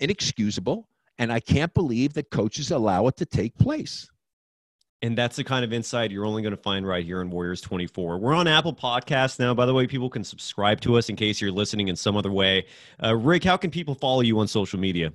inexcusable, 0.00 0.88
and 1.18 1.32
I 1.32 1.38
can't 1.38 1.72
believe 1.74 2.14
that 2.14 2.32
coaches 2.32 2.72
allow 2.72 3.06
it 3.06 3.16
to 3.18 3.26
take 3.26 3.56
place. 3.58 4.10
And 5.00 5.16
that's 5.16 5.36
the 5.36 5.44
kind 5.44 5.64
of 5.64 5.72
insight 5.72 6.10
you're 6.10 6.26
only 6.26 6.42
going 6.42 6.56
to 6.56 6.60
find 6.60 6.86
right 6.86 7.04
here 7.04 7.20
in 7.20 7.30
Warriors 7.30 7.60
24. 7.60 8.18
We're 8.18 8.34
on 8.34 8.48
Apple 8.48 8.74
Podcasts 8.74 9.38
now. 9.38 9.54
By 9.54 9.64
the 9.64 9.72
way, 9.72 9.86
people 9.86 10.10
can 10.10 10.24
subscribe 10.24 10.80
to 10.80 10.98
us 10.98 11.08
in 11.08 11.14
case 11.14 11.40
you're 11.40 11.52
listening 11.52 11.86
in 11.86 11.94
some 11.94 12.16
other 12.16 12.32
way. 12.32 12.66
Uh, 13.02 13.14
Rick, 13.14 13.44
how 13.44 13.56
can 13.56 13.70
people 13.70 13.94
follow 13.94 14.22
you 14.22 14.40
on 14.40 14.48
social 14.48 14.80
media? 14.80 15.12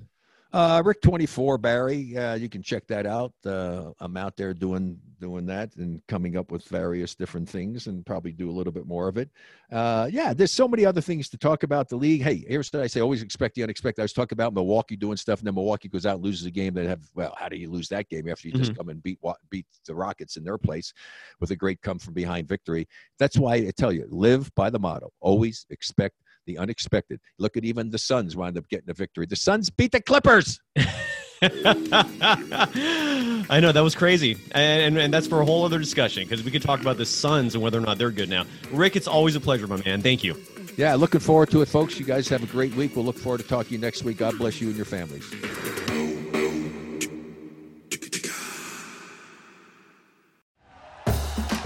Uh, 0.54 0.82
Rick 0.86 1.02
twenty 1.02 1.26
four 1.26 1.58
Barry, 1.58 2.16
uh, 2.16 2.36
you 2.36 2.48
can 2.48 2.62
check 2.62 2.86
that 2.88 3.08
out. 3.08 3.34
Uh, 3.44 3.92
I'm 4.00 4.16
out 4.16 4.38
there 4.38 4.54
doing 4.54 5.00
doing 5.24 5.46
that 5.46 5.74
and 5.78 6.02
coming 6.10 6.36
up 6.36 6.52
with 6.52 6.68
various 6.68 7.16
different 7.16 7.48
things, 7.48 7.88
and 7.88 8.06
probably 8.06 8.34
do 8.34 8.50
a 8.50 8.52
little 8.52 8.74
bit 8.74 8.86
more 8.86 9.08
of 9.08 9.18
it. 9.18 9.30
Uh, 9.72 10.10
yeah, 10.12 10.34
there's 10.34 10.52
so 10.52 10.68
many 10.68 10.86
other 10.86 11.00
things 11.00 11.30
to 11.30 11.38
talk 11.38 11.64
about 11.64 11.88
the 11.88 11.96
league. 11.96 12.22
Hey, 12.22 12.44
here's 12.46 12.72
what 12.74 12.84
I 12.84 12.88
say: 12.88 13.00
always 13.00 13.22
expect 13.22 13.56
the 13.56 13.64
unexpected. 13.64 14.02
I 14.02 14.04
was 14.04 14.12
talking 14.12 14.36
about 14.36 14.54
Milwaukee 14.54 14.98
doing 14.98 15.16
stuff, 15.16 15.40
and 15.40 15.48
then 15.48 15.56
Milwaukee 15.56 15.88
goes 15.88 16.06
out 16.06 16.16
and 16.16 16.26
loses 16.26 16.46
a 16.46 16.52
game. 16.52 16.74
That 16.74 16.88
have 16.88 17.10
well, 17.16 17.34
how 17.38 17.48
do 17.48 17.56
you 17.56 17.72
lose 17.72 17.88
that 17.90 18.10
game 18.10 18.28
after 18.28 18.50
you 18.50 18.54
just 18.54 18.76
come 18.76 18.90
and 18.90 19.02
beat 19.02 19.20
beat 19.50 19.66
the 19.88 19.96
Rockets 19.96 20.36
in 20.36 20.44
their 20.44 20.58
place 20.58 20.94
with 21.40 21.52
a 21.52 21.56
great 21.56 21.82
come 21.82 22.00
from 22.00 22.14
behind 22.14 22.50
victory? 22.50 22.86
That's 23.18 23.38
why 23.38 23.56
I 23.56 23.72
tell 23.76 23.94
you, 23.94 24.06
live 24.10 24.54
by 24.56 24.70
the 24.70 24.80
motto: 24.80 25.14
always 25.22 25.66
expect 25.70 26.16
the 26.46 26.58
unexpected. 26.58 27.22
Look 27.40 27.56
at 27.56 27.64
even 27.64 27.90
the 27.90 27.98
Suns 27.98 28.36
wound 28.36 28.58
up 28.58 28.68
getting 28.68 28.90
a 28.90 28.94
victory. 28.94 29.26
The 29.26 29.38
Suns 29.38 29.70
beat 29.70 29.94
the 29.94 30.02
Clippers. 30.02 30.60
I 33.50 33.60
know 33.60 33.72
that 33.72 33.84
was 33.84 33.96
crazy, 33.96 34.38
and, 34.52 34.82
and, 34.82 34.98
and 34.98 35.14
that's 35.14 35.28
for 35.28 35.42
a 35.42 35.46
whole 35.46 35.66
other 35.66 35.80
discussion 35.80 36.24
because 36.24 36.44
we 36.44 36.52
could 36.52 36.62
talk 36.62 36.82
about 36.82 36.98
the 36.98 37.06
Suns 37.06 37.56
and 37.56 37.64
whether 37.64 37.78
or 37.78 37.82
not 37.82 37.98
they're 37.98 38.12
good 38.12 38.30
now. 38.30 38.46
Rick, 38.72 38.96
it's 38.96 39.08
always 39.08 39.36
a 39.36 39.42
pleasure, 39.42 39.68
my 39.68 39.82
man. 39.84 40.02
Thank 40.02 40.24
you. 40.24 40.38
Yeah, 40.78 40.96
looking 40.96 41.20
forward 41.20 41.52
to 41.52 41.62
it, 41.62 41.68
folks. 41.68 42.00
You 42.00 42.06
guys 42.06 42.28
have 42.30 42.44
a 42.44 42.48
great 42.48 42.74
week. 42.76 42.96
We'll 42.96 43.06
look 43.06 43.18
forward 43.18 43.42
to 43.42 43.48
talking 43.48 43.68
to 43.68 43.74
you 43.74 43.80
next 43.80 44.04
week. 44.04 44.18
God 44.18 44.38
bless 44.38 44.60
you 44.60 44.68
and 44.68 44.76
your 44.76 44.86
families. 44.86 45.32